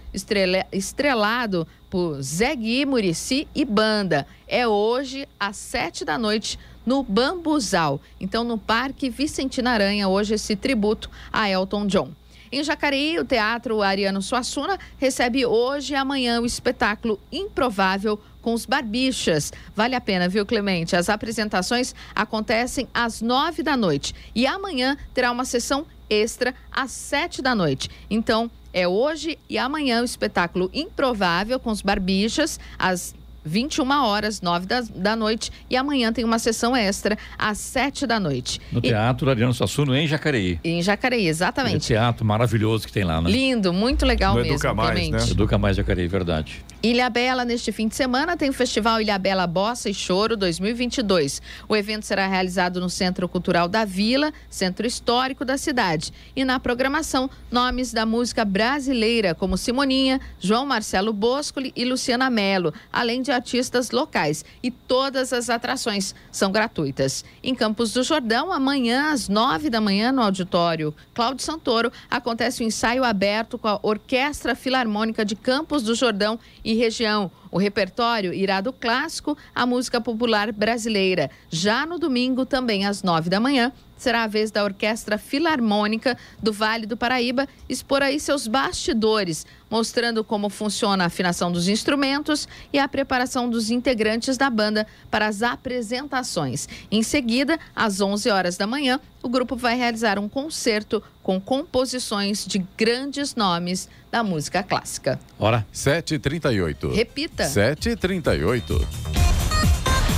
estrelado 0.71 1.67
por 1.89 2.21
Zé 2.21 2.55
Gui, 2.55 2.85
Murici 2.85 3.47
e 3.53 3.63
banda. 3.63 4.25
É 4.47 4.67
hoje 4.67 5.27
às 5.39 5.57
sete 5.57 6.03
da 6.03 6.17
noite 6.17 6.59
no 6.87 7.03
Bambuzal. 7.03 7.99
Então, 8.17 8.45
no 8.45 8.57
Parque 8.57 9.09
Vicentina 9.09 9.71
Aranha, 9.71 10.07
hoje 10.07 10.35
esse 10.35 10.55
tributo 10.55 11.11
a 11.31 11.49
Elton 11.49 11.85
John. 11.85 12.11
Em 12.49 12.63
Jacareí, 12.63 13.19
o 13.19 13.25
Teatro 13.25 13.81
Ariano 13.81 14.21
Suassuna 14.21 14.79
recebe 14.97 15.45
hoje 15.45 15.91
e 15.91 15.95
amanhã 15.97 16.39
o 16.39 16.45
espetáculo 16.45 17.19
Improvável 17.29 18.17
com 18.41 18.53
os 18.53 18.65
Barbichas. 18.65 19.51
Vale 19.75 19.95
a 19.95 20.01
pena, 20.01 20.29
viu, 20.29 20.45
Clemente? 20.45 20.95
As 20.95 21.09
apresentações 21.09 21.93
acontecem 22.15 22.87
às 22.93 23.21
nove 23.21 23.61
da 23.61 23.75
noite 23.75 24.15
e 24.33 24.47
amanhã 24.47 24.95
terá 25.13 25.29
uma 25.29 25.43
sessão 25.43 25.85
extra 26.09 26.55
às 26.71 26.91
sete 26.91 27.41
da 27.41 27.53
noite. 27.53 27.89
Então, 28.09 28.49
é 28.71 28.87
hoje 28.87 29.37
e 29.49 29.57
amanhã 29.57 30.01
o 30.01 30.05
espetáculo 30.05 30.69
Improvável 30.73 31.59
com 31.59 31.69
os 31.69 31.81
Barbichas, 31.81 32.57
às 32.79 33.13
21 33.47 33.89
horas, 34.03 34.41
9 34.41 34.65
da, 34.65 34.81
da 34.93 35.15
noite. 35.15 35.51
E 35.69 35.75
amanhã 35.75 36.11
tem 36.11 36.23
uma 36.23 36.39
sessão 36.39 36.75
extra, 36.75 37.17
às 37.37 37.57
7 37.57 38.05
da 38.05 38.19
noite. 38.19 38.59
No 38.71 38.79
e, 38.79 38.83
Teatro 38.83 39.29
Adriano 39.29 39.53
Sassuno, 39.53 39.95
em 39.95 40.07
Jacareí. 40.07 40.59
Em 40.63 40.81
Jacareí, 40.81 41.27
exatamente. 41.27 41.93
É 41.93 41.97
teatro 41.97 42.25
maravilhoso 42.25 42.85
que 42.85 42.93
tem 42.93 43.03
lá, 43.03 43.21
né? 43.21 43.29
Lindo, 43.29 43.73
muito 43.73 44.05
legal 44.05 44.33
No 44.33 44.41
mesmo. 44.41 44.53
Educa 44.55 44.73
Mais, 44.73 45.09
né? 45.09 45.19
Educa 45.31 45.57
Mais 45.57 45.77
Jacareí, 45.77 46.07
verdade. 46.07 46.63
Ilha 46.83 47.09
Bela, 47.09 47.43
neste 47.43 47.71
fim 47.71 47.87
de 47.87 47.95
semana, 47.95 48.37
tem 48.37 48.49
o 48.49 48.53
Festival 48.53 49.01
Ilha 49.01 49.17
Bela 49.17 49.47
Bossa 49.47 49.89
e 49.89 49.93
Choro 49.95 50.37
2022. 50.37 51.41
O 51.67 51.75
evento 51.75 52.05
será 52.05 52.27
realizado 52.27 52.79
no 52.79 52.87
Centro 52.87 53.27
Cultural 53.27 53.67
da 53.67 53.83
Vila, 53.83 54.31
centro 54.47 54.85
histórico 54.85 55.43
da 55.43 55.57
cidade. 55.57 56.13
E 56.35 56.45
na 56.45 56.59
programação, 56.59 57.31
nomes 57.49 57.91
da 57.91 58.05
música 58.05 58.45
brasileira, 58.45 59.33
como 59.33 59.57
Simoninha, 59.57 60.21
João 60.39 60.67
Marcelo 60.67 61.11
Boscoli 61.11 61.73
e 61.75 61.83
Luciana 61.83 62.29
Mello, 62.29 62.71
além 62.93 63.23
de 63.23 63.31
artistas 63.31 63.89
locais. 63.89 64.45
E 64.61 64.69
todas 64.69 65.33
as 65.33 65.49
atrações 65.49 66.13
são 66.31 66.51
gratuitas. 66.51 67.25
Em 67.41 67.55
Campos 67.55 67.91
do 67.91 68.03
Jordão, 68.03 68.51
amanhã, 68.51 69.11
às 69.11 69.27
nove 69.27 69.71
da 69.71 69.81
manhã, 69.81 70.11
no 70.11 70.21
auditório 70.21 70.93
Cláudio 71.15 71.43
Santoro, 71.43 71.91
acontece 72.07 72.61
o 72.61 72.67
ensaio 72.67 73.03
aberto 73.03 73.57
com 73.57 73.67
a 73.67 73.79
Orquestra 73.81 74.53
Filarmônica 74.53 75.25
de 75.25 75.35
Campos 75.35 75.81
do 75.81 75.95
Jordão 75.95 76.39
e 76.67 76.73
região. 76.73 77.31
O 77.49 77.57
repertório 77.57 78.33
irá 78.33 78.59
do 78.59 78.73
clássico 78.73 79.37
à 79.55 79.65
música 79.65 80.01
popular 80.01 80.51
brasileira. 80.51 81.31
Já 81.49 81.85
no 81.85 81.97
domingo, 81.97 82.45
também 82.45 82.85
às 82.85 83.01
nove 83.01 83.29
da 83.29 83.39
manhã, 83.39 83.71
será 83.97 84.23
a 84.23 84.27
vez 84.27 84.51
da 84.51 84.63
Orquestra 84.63 85.17
Filarmônica 85.17 86.17
do 86.41 86.53
Vale 86.53 86.85
do 86.85 86.95
Paraíba 86.95 87.47
expor 87.67 88.01
aí 88.01 88.19
seus 88.19 88.47
bastidores, 88.47 89.45
mostrando 89.69 90.23
como 90.23 90.49
funciona 90.49 91.03
a 91.03 91.07
afinação 91.07 91.51
dos 91.51 91.67
instrumentos 91.67 92.47
e 92.71 92.79
a 92.79 92.87
preparação 92.87 93.49
dos 93.49 93.69
integrantes 93.69 94.37
da 94.37 94.49
banda 94.49 94.87
para 95.09 95.27
as 95.27 95.41
apresentações. 95.41 96.67
Em 96.91 97.03
seguida, 97.03 97.59
às 97.75 97.99
11 97.99 98.29
horas 98.29 98.57
da 98.57 98.67
manhã, 98.67 98.99
o 99.21 99.29
grupo 99.29 99.55
vai 99.55 99.75
realizar 99.75 100.19
um 100.19 100.29
concerto 100.29 101.03
com 101.21 101.41
composições 101.41 102.45
de 102.45 102.59
grandes 102.77 103.35
nomes 103.35 103.89
da 104.09 104.23
música 104.23 104.63
clássica. 104.63 105.19
Ora, 105.37 105.65
7h38. 105.73 106.93
Repita. 106.93 107.45
7h38. 107.45 109.46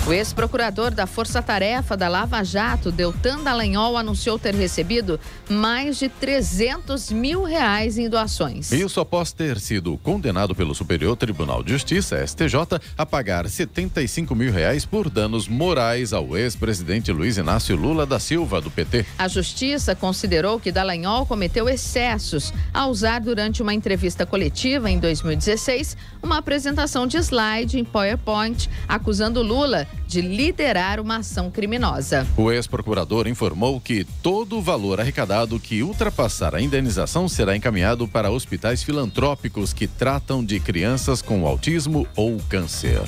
O 0.10 0.14
ex-procurador 0.14 0.90
da 0.90 1.06
Força 1.06 1.40
Tarefa 1.40 1.96
da 1.96 2.08
Lava 2.08 2.44
Jato, 2.44 2.92
Deltan 2.92 3.44
Dallagnol, 3.44 3.96
anunciou 3.96 4.40
ter 4.40 4.56
recebido 4.56 5.20
mais 5.48 6.00
de 6.00 6.10
300 6.10 7.12
mil 7.12 7.44
reais 7.44 7.96
em 7.96 8.10
doações. 8.10 8.72
Isso 8.72 9.00
após 9.00 9.32
ter 9.32 9.60
sido 9.60 10.00
condenado 10.00 10.56
pelo 10.56 10.74
Superior 10.74 11.16
Tribunal 11.16 11.62
de 11.62 11.74
Justiça, 11.74 12.26
STJ, 12.26 12.56
a 12.98 13.06
pagar 13.06 13.48
75 13.48 14.34
mil 14.34 14.52
reais 14.52 14.84
por 14.84 15.12
danos 15.12 15.48
morais 15.48 16.12
ao 16.12 16.36
ex-presidente 16.36 17.12
Luiz 17.12 17.38
Inácio 17.38 17.76
Lula 17.76 18.04
da 18.04 18.20
Silva, 18.20 18.60
do 18.60 18.72
PT. 18.72 19.06
A 19.16 19.28
Justiça 19.28 19.94
considerou 19.94 20.60
que 20.60 20.72
Dallagnol 20.72 21.28
cometeu 21.28 21.70
excessos 21.70 22.52
ao 22.74 22.90
usar 22.90 23.20
durante 23.20 23.62
uma 23.62 23.76
entrevista 23.76 24.26
coletiva 24.26 24.90
em 24.90 24.98
2016 24.98 25.96
uma 26.24 26.40
apresentação 26.40 27.06
de 27.06 27.18
slide 27.18 27.78
em 27.78 27.86
PowerPoint 27.86 28.68
acusando 28.88 29.44
Lula 29.44 29.88
de 30.08 30.22
liderar 30.22 31.00
uma 31.00 31.18
ação 31.18 31.52
criminosa. 31.52 32.28
O 32.36 32.52
ex-procurador 32.52 33.28
informou 33.28 33.80
que 33.80 34.04
todo 34.22 34.58
o 34.58 34.62
valor 34.62 35.00
arrecadado 35.00 35.60
que 35.60 35.84
ultrapassar 35.84 36.56
a 36.56 36.62
indenização 36.62 37.28
será 37.28 37.56
encaminhado 37.56 38.08
para 38.08 38.32
hospitais 38.32 38.84
filantrópicos 38.84 39.74
que 39.74 39.88
tratam 39.88 40.44
de 40.44 40.60
crianças 40.60 41.22
com 41.22 41.46
autismo 41.46 42.08
ou 42.16 42.38
câncer. 42.50 43.02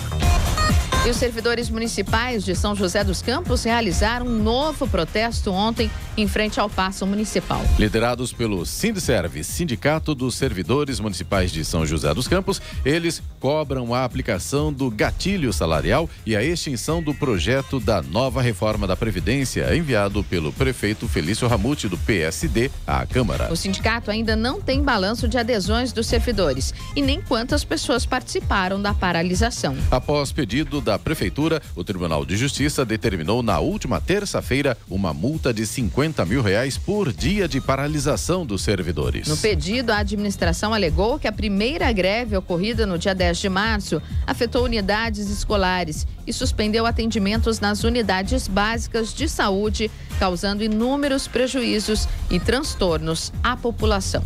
E 1.04 1.10
os 1.10 1.18
servidores 1.18 1.68
municipais 1.68 2.46
de 2.46 2.56
São 2.56 2.76
José 2.76 3.04
dos 3.04 3.24
Campos 3.24 3.64
realizaram 3.64 4.28
um 4.28 4.44
novo 4.44 4.88
protesto 4.88 5.52
ontem 5.52 5.90
em 6.16 6.28
frente 6.28 6.60
ao 6.60 6.70
Paço 6.70 7.08
Municipal. 7.08 7.60
Liderados 7.80 8.32
pelo 8.32 8.64
Sindserve, 8.68 9.44
Sindicato 9.44 10.14
dos 10.14 10.36
Servidores 10.36 11.00
Municipais 11.00 11.52
de 11.52 11.66
São 11.66 11.88
José 11.88 12.14
dos 12.14 12.28
Campos, 12.28 12.62
eles 12.86 13.20
cobram 13.40 13.96
a 13.96 14.04
aplicação 14.04 14.72
do 14.72 14.92
gatilho 14.92 15.52
salarial 15.52 16.08
e 16.24 16.36
a 16.36 16.44
extinção 16.44 17.02
do 17.02 17.16
projeto 17.16 17.80
da 17.80 18.04
nova 18.04 18.40
reforma 18.40 18.86
da 18.86 18.96
Previdência 18.96 19.76
enviado 19.76 20.24
pelo 20.24 20.54
prefeito 20.54 21.08
Felício 21.08 21.48
Ramute, 21.48 21.88
do 21.88 21.98
PSD, 21.98 22.70
à 22.86 23.04
Câmara. 23.08 23.52
O 23.52 23.56
sindicato 23.56 24.12
ainda 24.12 24.36
não 24.36 24.62
tem 24.62 24.84
balanço 24.84 25.28
de 25.28 25.40
adesões 25.40 25.92
dos 25.92 26.06
servidores 26.06 26.76
e 26.96 27.02
nem 27.02 27.20
quantas 27.22 27.64
pessoas 27.64 28.06
participaram 28.06 28.80
da 28.80 28.94
paralisação. 28.94 29.76
Após 29.90 30.32
pedido 30.32 30.80
da 30.80 30.91
Prefeitura, 31.00 31.62
o 31.76 31.84
Tribunal 31.84 32.26
de 32.26 32.36
Justiça 32.36 32.86
determinou 32.86 33.42
na 33.42 33.60
última 33.60 34.00
terça-feira 34.00 34.78
uma 34.90 35.14
multa 35.14 35.54
de 35.54 35.66
50 35.66 36.26
mil 36.26 36.42
reais 36.42 36.78
por 36.78 37.12
dia 37.12 37.48
de 37.48 37.60
paralisação 37.60 38.46
dos 38.46 38.62
servidores. 38.62 39.28
No 39.28 39.38
pedido, 39.38 39.92
a 39.92 39.98
administração 39.98 40.74
alegou 40.74 41.20
que 41.20 41.28
a 41.28 41.32
primeira 41.32 41.92
greve 41.92 42.36
ocorrida 42.36 42.86
no 42.86 42.98
dia 42.98 43.16
10 43.16 43.38
de 43.38 43.50
março 43.50 44.02
afetou 44.26 44.64
unidades 44.64 45.30
escolares 45.30 46.08
e 46.26 46.34
suspendeu 46.34 46.86
atendimentos 46.86 47.60
nas 47.60 47.84
unidades 47.84 48.48
básicas 48.48 49.14
de 49.14 49.28
saúde, 49.28 49.90
causando 50.20 50.64
inúmeros 50.64 51.28
prejuízos 51.28 52.08
e 52.30 52.40
transtornos 52.40 53.32
à 53.44 53.56
população. 53.56 54.24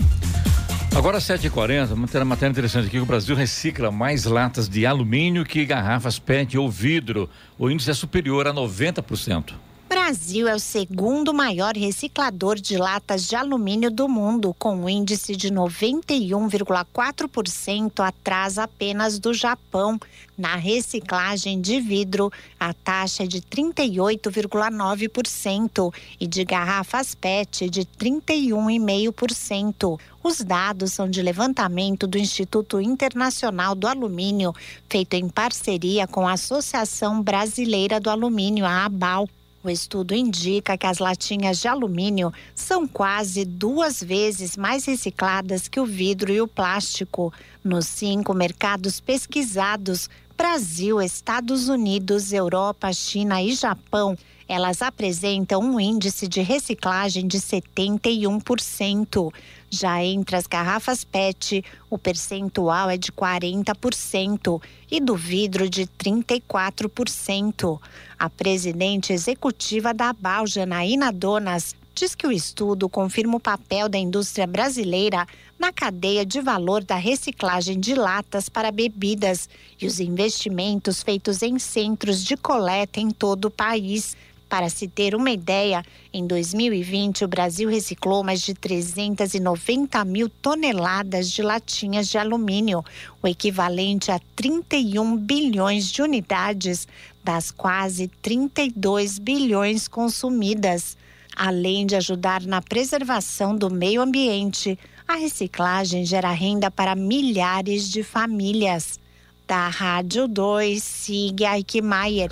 Agora 0.96 1.18
7h40, 1.18 1.92
uma 1.92 2.26
matéria 2.26 2.52
interessante 2.52 2.88
aqui. 2.88 3.00
O 3.00 3.06
Brasil 3.06 3.36
recicla 3.36 3.92
mais 3.92 4.24
latas 4.24 4.70
de 4.70 4.86
alumínio 4.86 5.44
que 5.44 5.66
garrafas 5.66 6.18
PET 6.18 6.58
ou 6.58 6.72
vidro. 6.72 7.30
O 7.60 7.70
índice 7.70 7.92
é 7.92 7.94
superior 7.94 8.48
a 8.48 8.54
90%. 8.54 9.56
Brasil 9.96 10.46
é 10.46 10.54
o 10.54 10.60
segundo 10.60 11.34
maior 11.34 11.74
reciclador 11.74 12.56
de 12.56 12.78
latas 12.78 13.26
de 13.26 13.34
alumínio 13.34 13.90
do 13.90 14.10
mundo, 14.10 14.54
com 14.60 14.76
um 14.76 14.90
índice 14.90 15.38
de 15.38 15.50
91,4% 15.50 18.06
atrás 18.06 18.58
apenas 18.58 19.18
do 19.20 19.34
Japão. 19.34 19.98
Na 20.38 20.58
reciclagem 20.58 21.62
de 21.62 21.80
vidro, 21.80 22.30
a 22.60 22.74
taxa 22.74 23.24
é 23.24 23.26
de 23.26 23.40
38,9% 23.40 25.94
e 26.20 26.28
de 26.28 26.44
garrafas 26.44 27.16
PET 27.16 27.70
de 27.70 27.86
31,5%. 27.86 29.98
Os 30.22 30.42
dados 30.42 30.92
são 30.92 31.10
de 31.10 31.22
levantamento 31.22 32.06
do 32.06 32.18
Instituto 32.18 32.82
Internacional 32.82 33.74
do 33.74 33.88
Alumínio, 33.88 34.54
feito 34.90 35.14
em 35.14 35.30
parceria 35.30 36.06
com 36.06 36.28
a 36.28 36.34
Associação 36.34 37.22
Brasileira 37.22 37.98
do 37.98 38.10
Alumínio, 38.10 38.66
a 38.66 38.84
ABAL. 38.84 39.30
O 39.66 39.70
estudo 39.72 40.14
indica 40.14 40.78
que 40.78 40.86
as 40.86 41.00
latinhas 41.00 41.58
de 41.58 41.68
alumínio 41.68 42.32
são 42.54 42.88
quase 42.88 43.44
duas 43.44 44.00
vezes 44.00 44.56
mais 44.56 44.86
recicladas 44.86 45.68
que 45.68 45.80
o 45.80 45.88
vidro 45.88 46.32
e 46.32 46.40
o 46.40 46.48
plástico. 46.48 47.34
Nos 47.64 47.88
cinco 47.88 48.32
mercados 48.32 49.00
pesquisados 49.00 50.08
Brasil, 50.38 51.02
Estados 51.02 51.68
Unidos, 51.68 52.32
Europa, 52.32 52.94
China 52.94 53.42
e 53.42 53.54
Japão 53.56 54.16
elas 54.48 54.82
apresentam 54.82 55.62
um 55.62 55.80
índice 55.80 56.28
de 56.28 56.42
reciclagem 56.42 57.28
de 57.28 57.40
71%. 57.40 59.34
Já 59.70 60.04
entre 60.04 60.36
as 60.36 60.46
garrafas 60.48 61.04
PET, 61.04 61.64
o 61.90 61.98
percentual 61.98 62.90
é 62.90 62.98
de 62.98 63.12
40% 63.12 64.62
e 64.90 65.00
do 65.02 65.16
vidro 65.16 65.70
de 65.70 65.88
34%. 65.88 67.80
A 68.18 68.30
presidente 68.30 69.12
executiva 69.12 69.94
da 69.94 70.10
ABAL, 70.10 70.48
Janaína 70.48 71.12
Donas, 71.12 71.76
diz 71.96 72.14
que 72.14 72.28
o 72.28 72.32
estudo 72.32 72.90
confirma 72.90 73.38
o 73.38 73.40
papel 73.40 73.88
da 73.88 73.98
indústria 73.98 74.46
brasileira 74.46 75.26
na 75.58 75.72
cadeia 75.72 76.26
de 76.26 76.42
valor 76.42 76.84
da 76.84 76.96
reciclagem 76.96 77.80
de 77.80 77.96
latas 77.96 78.50
para 78.50 78.72
bebidas 78.72 79.50
e 79.82 79.88
os 79.88 80.02
investimentos 80.02 81.02
feitos 81.02 81.42
em 81.42 81.58
centros 81.58 82.24
de 82.24 82.36
coleta 82.36 83.00
em 83.00 83.10
todo 83.10 83.46
o 83.46 83.52
país. 83.52 84.16
Para 84.48 84.70
se 84.70 84.88
ter 84.88 85.16
uma 85.16 85.32
ideia, 85.32 85.84
em 86.14 86.26
2020 86.26 87.26
o 87.26 87.28
Brasil 87.28 87.68
reciclou 87.68 88.24
mais 88.24 88.42
de 88.42 88.54
390 88.54 90.06
mil 90.06 90.30
toneladas 90.30 91.32
de 91.32 91.42
latinhas 91.42 92.08
de 92.08 92.18
alumínio, 92.18 92.86
o 93.24 93.28
equivalente 93.28 94.12
a 94.12 94.20
31 94.36 95.18
bilhões 95.18 95.92
de 95.92 96.02
unidades 96.02 96.88
das 97.24 97.50
quase 97.50 98.08
32 98.22 99.18
bilhões 99.18 99.88
consumidas. 99.88 100.96
Além 101.36 101.86
de 101.86 101.96
ajudar 101.96 102.44
na 102.44 102.62
preservação 102.62 103.58
do 103.58 103.70
meio 103.70 104.02
ambiente, 104.02 104.78
a 105.08 105.16
reciclagem 105.16 106.06
gera 106.06 106.32
renda 106.32 106.70
para 106.70 106.96
milhares 106.96 107.90
de 107.90 108.04
famílias. 108.04 109.00
Da 109.48 109.68
Rádio 109.68 110.28
2, 110.28 110.82
siga 110.82 111.58
Ike 111.58 111.82
Maier. 111.82 112.32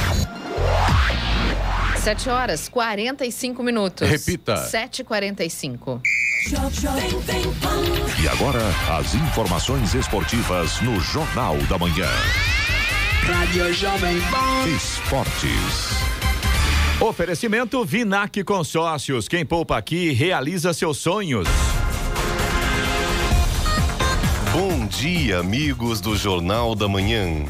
7 1.97 2.29
horas 2.29 2.67
45 2.67 3.61
minutos. 3.61 4.09
Repita. 4.09 4.55
7h45. 4.55 6.01
E 8.21 8.27
agora, 8.27 8.59
as 8.97 9.13
informações 9.13 9.93
esportivas 9.93 10.81
no 10.81 10.99
Jornal 10.99 11.57
da 11.69 11.77
Manhã. 11.77 12.09
Rádio 13.23 13.71
Jovem 13.73 14.19
Pan. 14.21 14.67
Esportes. 14.75 16.11
Oferecimento 16.99 17.85
Vinac 17.85 18.43
Consórcios. 18.43 19.27
Quem 19.27 19.45
poupa 19.45 19.77
aqui 19.77 20.11
realiza 20.11 20.73
seus 20.73 20.97
sonhos. 20.97 21.47
Bom 24.51 24.85
dia, 24.87 25.39
amigos 25.39 26.01
do 26.01 26.15
Jornal 26.15 26.75
da 26.75 26.87
Manhã. 26.87 27.45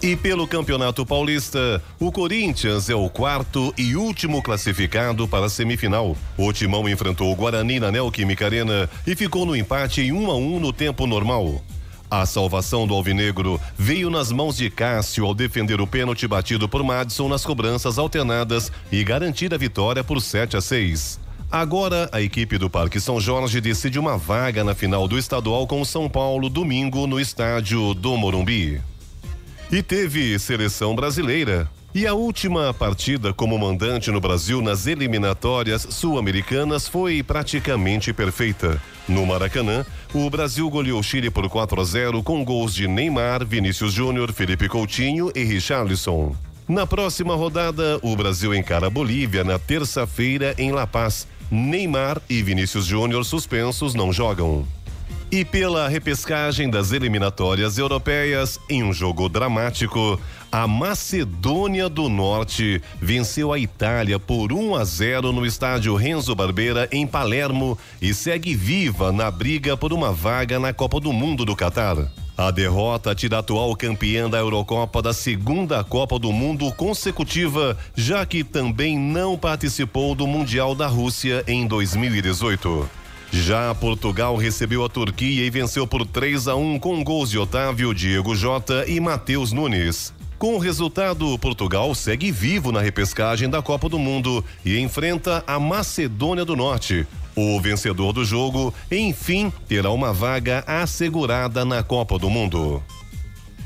E 0.00 0.14
pelo 0.14 0.46
Campeonato 0.46 1.04
Paulista, 1.04 1.82
o 1.98 2.12
Corinthians 2.12 2.88
é 2.88 2.94
o 2.94 3.10
quarto 3.10 3.74
e 3.76 3.96
último 3.96 4.40
classificado 4.40 5.26
para 5.26 5.46
a 5.46 5.48
semifinal. 5.48 6.16
O 6.36 6.52
Timão 6.52 6.88
enfrentou 6.88 7.32
o 7.32 7.34
Guarani 7.34 7.80
na 7.80 7.90
Neoquímica 7.90 8.44
Arena 8.44 8.88
e 9.04 9.16
ficou 9.16 9.44
no 9.44 9.56
empate 9.56 10.02
em 10.02 10.12
1 10.12 10.30
a 10.30 10.36
1 10.36 10.60
no 10.60 10.72
tempo 10.72 11.04
normal. 11.04 11.60
A 12.08 12.24
salvação 12.24 12.86
do 12.86 12.94
Alvinegro 12.94 13.60
veio 13.76 14.08
nas 14.08 14.30
mãos 14.30 14.56
de 14.56 14.70
Cássio 14.70 15.26
ao 15.26 15.34
defender 15.34 15.80
o 15.80 15.86
pênalti 15.86 16.28
batido 16.28 16.68
por 16.68 16.84
Madison 16.84 17.28
nas 17.28 17.44
cobranças 17.44 17.98
alternadas 17.98 18.70
e 18.92 19.02
garantir 19.02 19.52
a 19.52 19.58
vitória 19.58 20.04
por 20.04 20.22
7 20.22 20.56
a 20.56 20.60
6. 20.60 21.18
Agora, 21.50 22.08
a 22.12 22.22
equipe 22.22 22.56
do 22.56 22.70
Parque 22.70 23.00
São 23.00 23.18
Jorge 23.18 23.60
decide 23.60 23.98
uma 23.98 24.16
vaga 24.16 24.62
na 24.62 24.76
final 24.76 25.08
do 25.08 25.18
estadual 25.18 25.66
com 25.66 25.80
o 25.80 25.86
São 25.86 26.08
Paulo 26.08 26.48
domingo 26.48 27.04
no 27.08 27.18
estádio 27.18 27.94
do 27.94 28.16
Morumbi. 28.16 28.80
E 29.70 29.82
teve 29.82 30.38
seleção 30.38 30.94
brasileira. 30.94 31.70
E 31.94 32.06
a 32.06 32.14
última 32.14 32.72
partida 32.72 33.34
como 33.34 33.58
mandante 33.58 34.10
no 34.10 34.18
Brasil 34.18 34.62
nas 34.62 34.86
eliminatórias 34.86 35.86
sul-americanas 35.90 36.88
foi 36.88 37.22
praticamente 37.22 38.12
perfeita. 38.12 38.80
No 39.06 39.26
Maracanã, 39.26 39.84
o 40.14 40.30
Brasil 40.30 40.68
goleou 40.70 41.02
Chile 41.02 41.30
por 41.30 41.46
4 41.50 41.80
a 41.80 41.84
0 41.84 42.22
com 42.22 42.42
gols 42.42 42.74
de 42.74 42.88
Neymar, 42.88 43.44
Vinícius 43.44 43.92
Júnior, 43.92 44.32
Felipe 44.32 44.68
Coutinho 44.68 45.30
e 45.34 45.44
Richarlison. 45.44 46.34
Na 46.66 46.86
próxima 46.86 47.34
rodada, 47.34 47.98
o 48.02 48.16
Brasil 48.16 48.54
encara 48.54 48.86
a 48.86 48.90
Bolívia 48.90 49.44
na 49.44 49.58
terça-feira 49.58 50.54
em 50.56 50.72
La 50.72 50.86
Paz. 50.86 51.26
Neymar 51.50 52.20
e 52.28 52.42
Vinícius 52.42 52.86
Júnior 52.86 53.24
suspensos 53.24 53.94
não 53.94 54.12
jogam. 54.12 54.66
E 55.30 55.44
pela 55.44 55.88
repescagem 55.88 56.70
das 56.70 56.90
eliminatórias 56.90 57.76
europeias, 57.76 58.58
em 58.66 58.82
um 58.82 58.94
jogo 58.94 59.28
dramático, 59.28 60.18
a 60.50 60.66
Macedônia 60.66 61.86
do 61.86 62.08
Norte 62.08 62.80
venceu 62.98 63.52
a 63.52 63.58
Itália 63.58 64.18
por 64.18 64.54
1 64.54 64.74
a 64.74 64.84
0 64.84 65.30
no 65.30 65.44
estádio 65.44 65.94
Renzo 65.96 66.34
Barbeira 66.34 66.88
em 66.90 67.06
Palermo 67.06 67.76
e 68.00 68.14
segue 68.14 68.54
viva 68.54 69.12
na 69.12 69.30
briga 69.30 69.76
por 69.76 69.92
uma 69.92 70.12
vaga 70.12 70.58
na 70.58 70.72
Copa 70.72 70.98
do 70.98 71.12
Mundo 71.12 71.44
do 71.44 71.54
Catar. 71.54 72.10
A 72.34 72.50
derrota 72.50 73.14
tira 73.14 73.36
a 73.36 73.40
atual 73.40 73.76
campeã 73.76 74.30
da 74.30 74.38
Eurocopa 74.38 75.02
da 75.02 75.12
segunda 75.12 75.84
Copa 75.84 76.18
do 76.18 76.32
Mundo 76.32 76.72
consecutiva, 76.72 77.76
já 77.94 78.24
que 78.24 78.42
também 78.42 78.98
não 78.98 79.36
participou 79.36 80.14
do 80.14 80.26
Mundial 80.26 80.74
da 80.74 80.86
Rússia 80.86 81.44
em 81.46 81.66
2018. 81.66 83.07
Já 83.30 83.74
Portugal 83.74 84.36
recebeu 84.36 84.84
a 84.84 84.88
Turquia 84.88 85.44
e 85.44 85.50
venceu 85.50 85.86
por 85.86 86.06
3 86.06 86.48
a 86.48 86.56
1 86.56 86.78
com 86.78 87.04
gols 87.04 87.30
de 87.30 87.38
Otávio, 87.38 87.94
Diego 87.94 88.34
Jota 88.34 88.84
e 88.88 88.98
Matheus 88.98 89.52
Nunes. 89.52 90.14
Com 90.38 90.54
o 90.54 90.58
resultado, 90.58 91.36
Portugal 91.38 91.94
segue 91.94 92.30
vivo 92.30 92.70
na 92.70 92.80
repescagem 92.80 93.50
da 93.50 93.60
Copa 93.60 93.88
do 93.88 93.98
Mundo 93.98 94.44
e 94.64 94.78
enfrenta 94.78 95.42
a 95.46 95.58
Macedônia 95.58 96.44
do 96.44 96.54
Norte. 96.54 97.06
O 97.34 97.60
vencedor 97.60 98.12
do 98.12 98.24
jogo, 98.24 98.72
enfim, 98.90 99.52
terá 99.68 99.90
uma 99.90 100.12
vaga 100.12 100.62
assegurada 100.66 101.64
na 101.64 101.82
Copa 101.82 102.18
do 102.18 102.30
Mundo. 102.30 102.82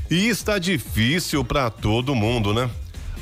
E 0.09 0.27
está 0.27 0.59
difícil 0.59 1.43
para 1.43 1.69
todo 1.69 2.15
mundo, 2.15 2.53
né? 2.53 2.69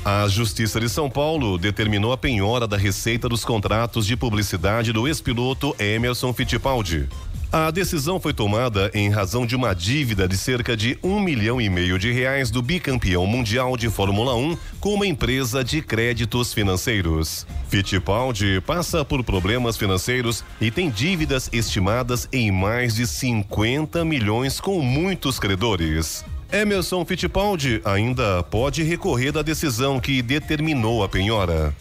A 0.04 0.26
Justiça 0.26 0.80
de 0.80 0.88
São 0.88 1.08
Paulo 1.08 1.56
determinou 1.56 2.12
a 2.12 2.16
penhora 2.16 2.66
da 2.66 2.76
receita 2.76 3.28
dos 3.28 3.44
contratos 3.44 4.04
de 4.04 4.16
publicidade 4.16 4.92
do 4.92 5.06
ex-piloto 5.06 5.76
Emerson 5.78 6.32
Fittipaldi. 6.32 7.08
A 7.52 7.70
decisão 7.70 8.18
foi 8.18 8.32
tomada 8.32 8.90
em 8.94 9.10
razão 9.10 9.46
de 9.46 9.54
uma 9.54 9.72
dívida 9.72 10.26
de 10.26 10.36
cerca 10.36 10.76
de 10.76 10.98
um 11.04 11.20
milhão 11.20 11.60
e 11.60 11.68
meio 11.68 12.00
de 12.00 12.10
reais 12.10 12.50
do 12.50 12.60
bicampeão 12.60 13.24
mundial 13.28 13.76
de 13.76 13.88
Fórmula 13.88 14.34
1 14.34 14.56
com 14.80 14.94
uma 14.94 15.06
empresa 15.06 15.62
de 15.62 15.80
créditos 15.80 16.52
financeiros. 16.52 17.46
Fittipaldi 17.68 18.60
passa 18.62 19.04
por 19.04 19.22
problemas 19.22 19.76
financeiros 19.76 20.42
e 20.60 20.68
tem 20.68 20.90
dívidas 20.90 21.48
estimadas 21.52 22.28
em 22.32 22.50
mais 22.50 22.96
de 22.96 23.06
50 23.06 24.04
milhões 24.04 24.60
com 24.60 24.80
muitos 24.80 25.38
credores. 25.38 26.24
Emerson 26.52 27.02
Fittipaldi 27.06 27.80
ainda 27.82 28.42
pode 28.42 28.82
recorrer 28.82 29.32
da 29.32 29.40
decisão 29.40 29.98
que 29.98 30.20
determinou 30.20 31.02
a 31.02 31.08
penhora. 31.08 31.74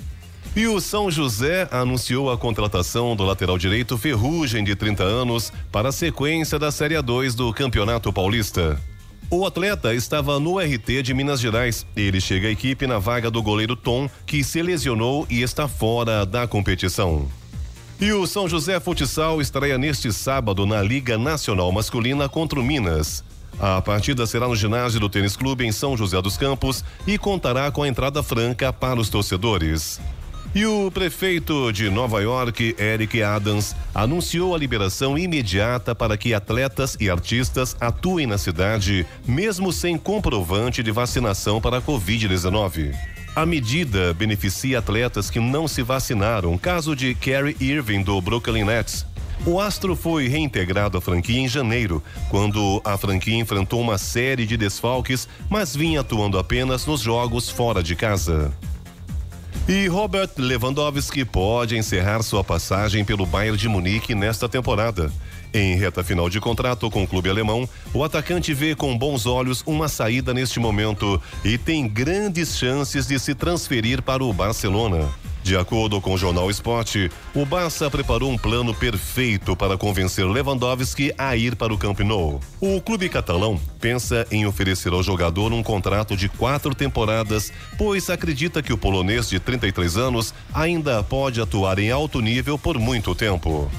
E 0.56 0.66
o 0.66 0.80
São 0.80 1.12
José 1.12 1.68
anunciou 1.70 2.32
a 2.32 2.38
contratação 2.38 3.14
do 3.14 3.26
lateral 3.26 3.58
direito 3.58 3.98
Ferrugem, 3.98 4.64
de 4.64 4.74
30 4.74 5.04
anos, 5.04 5.52
para 5.74 5.90
a 5.90 5.92
sequência 5.92 6.58
da 6.58 6.72
Série 6.72 7.02
2 7.02 7.36
do 7.36 7.54
Campeonato 7.54 8.14
Paulista. 8.14 8.80
O 9.30 9.46
atleta 9.46 9.94
estava 9.94 10.40
no 10.40 10.58
RT 10.58 11.04
de 11.04 11.14
Minas 11.14 11.42
Gerais. 11.42 11.86
Ele 11.94 12.22
chega 12.22 12.48
à 12.48 12.52
equipe 12.52 12.88
na 12.88 12.98
vaga 12.98 13.30
do 13.30 13.44
goleiro 13.44 13.76
Tom, 13.76 14.10
que 14.26 14.42
se 14.42 14.62
lesionou 14.62 15.28
e 15.30 15.42
está 15.42 15.68
fora 15.68 16.26
da 16.26 16.48
competição. 16.48 17.28
E 18.00 18.14
o 18.14 18.26
São 18.26 18.48
José 18.48 18.80
Futsal 18.80 19.42
estreia 19.42 19.78
neste 19.78 20.14
sábado 20.14 20.66
na 20.66 20.82
Liga 20.82 21.18
Nacional 21.18 21.72
Masculina 21.74 22.30
contra 22.30 22.58
o 22.58 22.64
Minas. 22.64 23.22
A 23.60 23.82
partida 23.82 24.26
será 24.26 24.48
no 24.48 24.56
ginásio 24.56 25.00
do 25.00 25.10
Tênis 25.10 25.36
Clube 25.36 25.66
em 25.66 25.72
São 25.72 25.96
José 25.96 26.22
dos 26.22 26.38
Campos 26.38 26.84
e 27.06 27.18
contará 27.18 27.72
com 27.72 27.84
a 27.84 27.88
entrada 27.88 28.24
franca 28.24 28.74
para 28.74 29.00
os 29.00 29.10
torcedores. 29.10 30.00
E 30.54 30.66
o 30.66 30.92
prefeito 30.92 31.72
de 31.72 31.90
Nova 31.90 32.22
York, 32.22 32.76
Eric 32.78 33.24
Adams, 33.24 33.74
anunciou 33.96 34.54
a 34.54 34.58
liberação 34.58 35.18
imediata 35.18 35.96
para 35.96 36.18
que 36.18 36.34
atletas 36.34 36.98
e 37.00 37.10
artistas 37.10 37.76
atuem 37.80 38.28
na 38.28 38.38
cidade, 38.38 39.06
mesmo 39.26 39.72
sem 39.72 39.98
comprovante 39.98 40.84
de 40.84 40.92
vacinação 40.92 41.62
para 41.62 41.78
a 41.78 41.82
Covid-19. 41.82 42.94
A 43.34 43.46
medida 43.46 44.14
beneficia 44.14 44.80
atletas 44.80 45.30
que 45.30 45.40
não 45.40 45.70
se 45.70 45.82
vacinaram, 45.82 46.58
caso 46.58 46.98
de 46.98 47.16
Kerry 47.16 47.56
Irving 47.62 48.04
do 48.04 48.20
Brooklyn 48.20 48.66
Nets, 48.66 49.06
o 49.46 49.60
Astro 49.60 49.96
foi 49.96 50.28
reintegrado 50.28 50.98
à 50.98 51.02
franquia 51.02 51.40
em 51.40 51.48
janeiro, 51.48 52.04
quando 52.30 52.82
a 52.84 52.98
franquia 52.98 53.36
enfrentou 53.36 53.82
uma 53.82 53.98
série 53.98 54.46
de 54.46 54.56
desfalques, 54.56 55.28
mas 55.50 55.76
vinha 55.76 56.02
atuando 56.02 56.38
apenas 56.38 56.86
nos 56.86 57.02
jogos 57.02 57.50
fora 57.50 57.82
de 57.82 57.96
casa. 57.96 58.52
E 59.68 59.88
Robert 59.88 60.32
Lewandowski 60.38 61.24
pode 61.24 61.78
encerrar 61.78 62.24
sua 62.24 62.44
passagem 62.44 63.06
pelo 63.06 63.26
Bayern 63.26 63.58
de 63.58 63.68
Munique 63.68 64.14
nesta 64.16 64.50
temporada. 64.50 65.12
Em 65.54 65.76
reta 65.76 66.04
final 66.04 66.30
de 66.30 66.40
contrato 66.40 66.90
com 66.90 67.04
o 67.04 67.08
clube 67.08 67.30
alemão, 67.30 67.68
o 67.94 68.04
atacante 68.04 68.54
vê 68.54 68.74
com 68.74 68.98
bons 68.98 69.26
olhos 69.26 69.64
uma 69.66 69.88
saída 69.88 70.34
neste 70.34 70.60
momento 70.60 71.22
e 71.44 71.58
tem 71.58 71.88
grandes 71.88 72.58
chances 72.58 73.06
de 73.06 73.20
se 73.20 73.36
transferir 73.36 74.02
para 74.02 74.24
o 74.24 74.32
Barcelona. 74.32 75.10
De 75.44 75.58
acordo 75.58 76.00
com 76.00 76.14
o 76.14 76.18
jornal 76.18 76.52
Esporte, 76.52 77.10
o 77.34 77.46
Barça 77.46 77.90
preparou 77.90 78.30
um 78.32 78.38
plano 78.38 78.74
perfeito 78.76 79.56
para 79.56 79.78
convencer 79.78 80.26
Lewandowski 80.26 81.12
a 81.18 81.36
ir 81.36 81.56
para 81.56 81.74
o 81.74 81.78
Camp 81.78 82.00
Nou. 82.02 82.40
O 82.60 82.80
clube 82.80 83.10
catalão 83.10 83.60
pensa 83.80 84.26
em 84.30 84.46
oferecer 84.46 84.94
ao 84.94 85.02
jogador 85.02 85.52
um 85.52 85.64
contrato 85.64 86.16
de 86.16 86.30
quatro 86.30 86.76
temporadas, 86.76 87.52
pois 87.76 88.10
acredita 88.10 88.62
que 88.62 88.72
o 88.72 88.78
polonês 88.78 89.30
de 89.30 89.40
33 89.40 89.98
anos 89.98 90.34
ainda 90.54 91.02
pode 91.02 91.42
atuar 91.42 91.80
em 91.80 91.90
alto 91.90 92.22
nível 92.22 92.58
por 92.58 92.78
muito 92.78 93.16
tempo. 93.16 93.70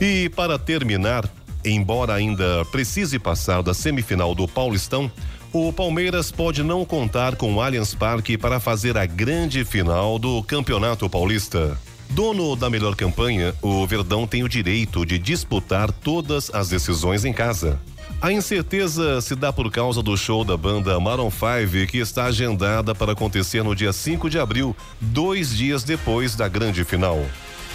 E 0.00 0.28
para 0.28 0.56
terminar, 0.56 1.28
embora 1.64 2.14
ainda 2.14 2.64
precise 2.66 3.18
passar 3.18 3.60
da 3.62 3.74
semifinal 3.74 4.34
do 4.34 4.46
Paulistão, 4.46 5.10
O 5.52 5.72
Palmeiras 5.72 6.30
pode 6.30 6.62
não 6.62 6.84
contar 6.84 7.36
com 7.36 7.54
o 7.54 7.60
Allianz 7.60 7.94
Parque 7.94 8.36
para 8.36 8.60
fazer 8.60 8.96
a 8.98 9.06
grande 9.06 9.64
final 9.64 10.18
do 10.18 10.42
Campeonato 10.42 11.08
Paulista. 11.08 11.78
Dono 12.10 12.54
da 12.54 12.68
melhor 12.68 12.94
campanha, 12.94 13.54
o 13.62 13.86
Verdão 13.86 14.26
tem 14.26 14.42
o 14.42 14.48
direito 14.48 15.04
de 15.04 15.18
disputar 15.18 15.90
todas 15.90 16.50
as 16.54 16.68
decisões 16.68 17.24
em 17.24 17.32
casa. 17.32 17.80
A 18.20 18.32
incerteza 18.32 19.20
se 19.20 19.34
dá 19.34 19.52
por 19.52 19.70
causa 19.70 20.02
do 20.02 20.16
show 20.16 20.44
da 20.44 20.56
banda 20.56 20.98
Maroon 20.98 21.30
5, 21.30 21.86
que 21.86 21.98
está 21.98 22.24
agendada 22.24 22.94
para 22.94 23.12
acontecer 23.12 23.62
no 23.62 23.74
dia 23.74 23.92
5 23.92 24.30
de 24.30 24.38
abril, 24.38 24.74
dois 25.00 25.54
dias 25.54 25.84
depois 25.84 26.34
da 26.34 26.48
grande 26.48 26.84
final. 26.84 27.24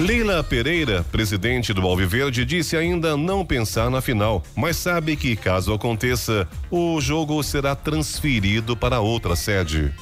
Leila 0.02 0.44
Pereira, 0.44 1.06
presidente 1.12 1.74
do 1.74 1.84
Alviverde, 1.84 2.44
disse 2.44 2.76
ainda 2.76 3.16
não 3.16 3.46
pensar 3.46 3.88
na 3.92 4.02
final, 4.02 4.42
mas 4.56 4.76
sabe 4.78 5.16
que, 5.16 5.36
caso 5.36 5.72
aconteça, 5.72 6.48
o 6.72 7.00
jogo 7.00 7.42
será 7.44 7.76
transferido 7.76 8.76
para 8.76 9.00
outra 9.00 9.36
sede. 9.36 9.94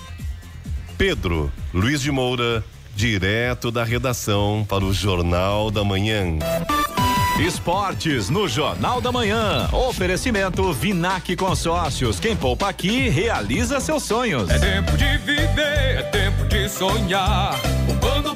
Pedro 0.98 1.52
Luiz 1.74 2.02
de 2.02 2.12
Moura, 2.12 2.64
direto 2.96 3.70
da 3.70 3.84
redação 3.84 4.66
para 4.68 4.86
o 4.86 4.94
Jornal 4.94 5.70
da 5.70 5.84
Manhã. 5.84 6.40
Esportes 7.38 8.30
no 8.30 8.48
Jornal 8.48 9.02
da 9.02 9.12
Manhã. 9.12 9.68
Oferecimento 9.72 10.72
Vinac 10.72 11.36
Consórcios. 11.36 12.22
Quem 12.22 12.38
poupa 12.38 12.70
aqui 12.70 13.10
realiza 13.10 13.82
seus 13.82 14.04
sonhos. 14.04 14.50
É 14.50 14.60
tempo 14.60 14.96
de 14.96 15.18
viver, 15.20 16.00
é 16.00 16.04
tempo 16.04 16.46
de 16.46 16.70
sonhar. 16.70 17.58
Poupando, 17.86 18.36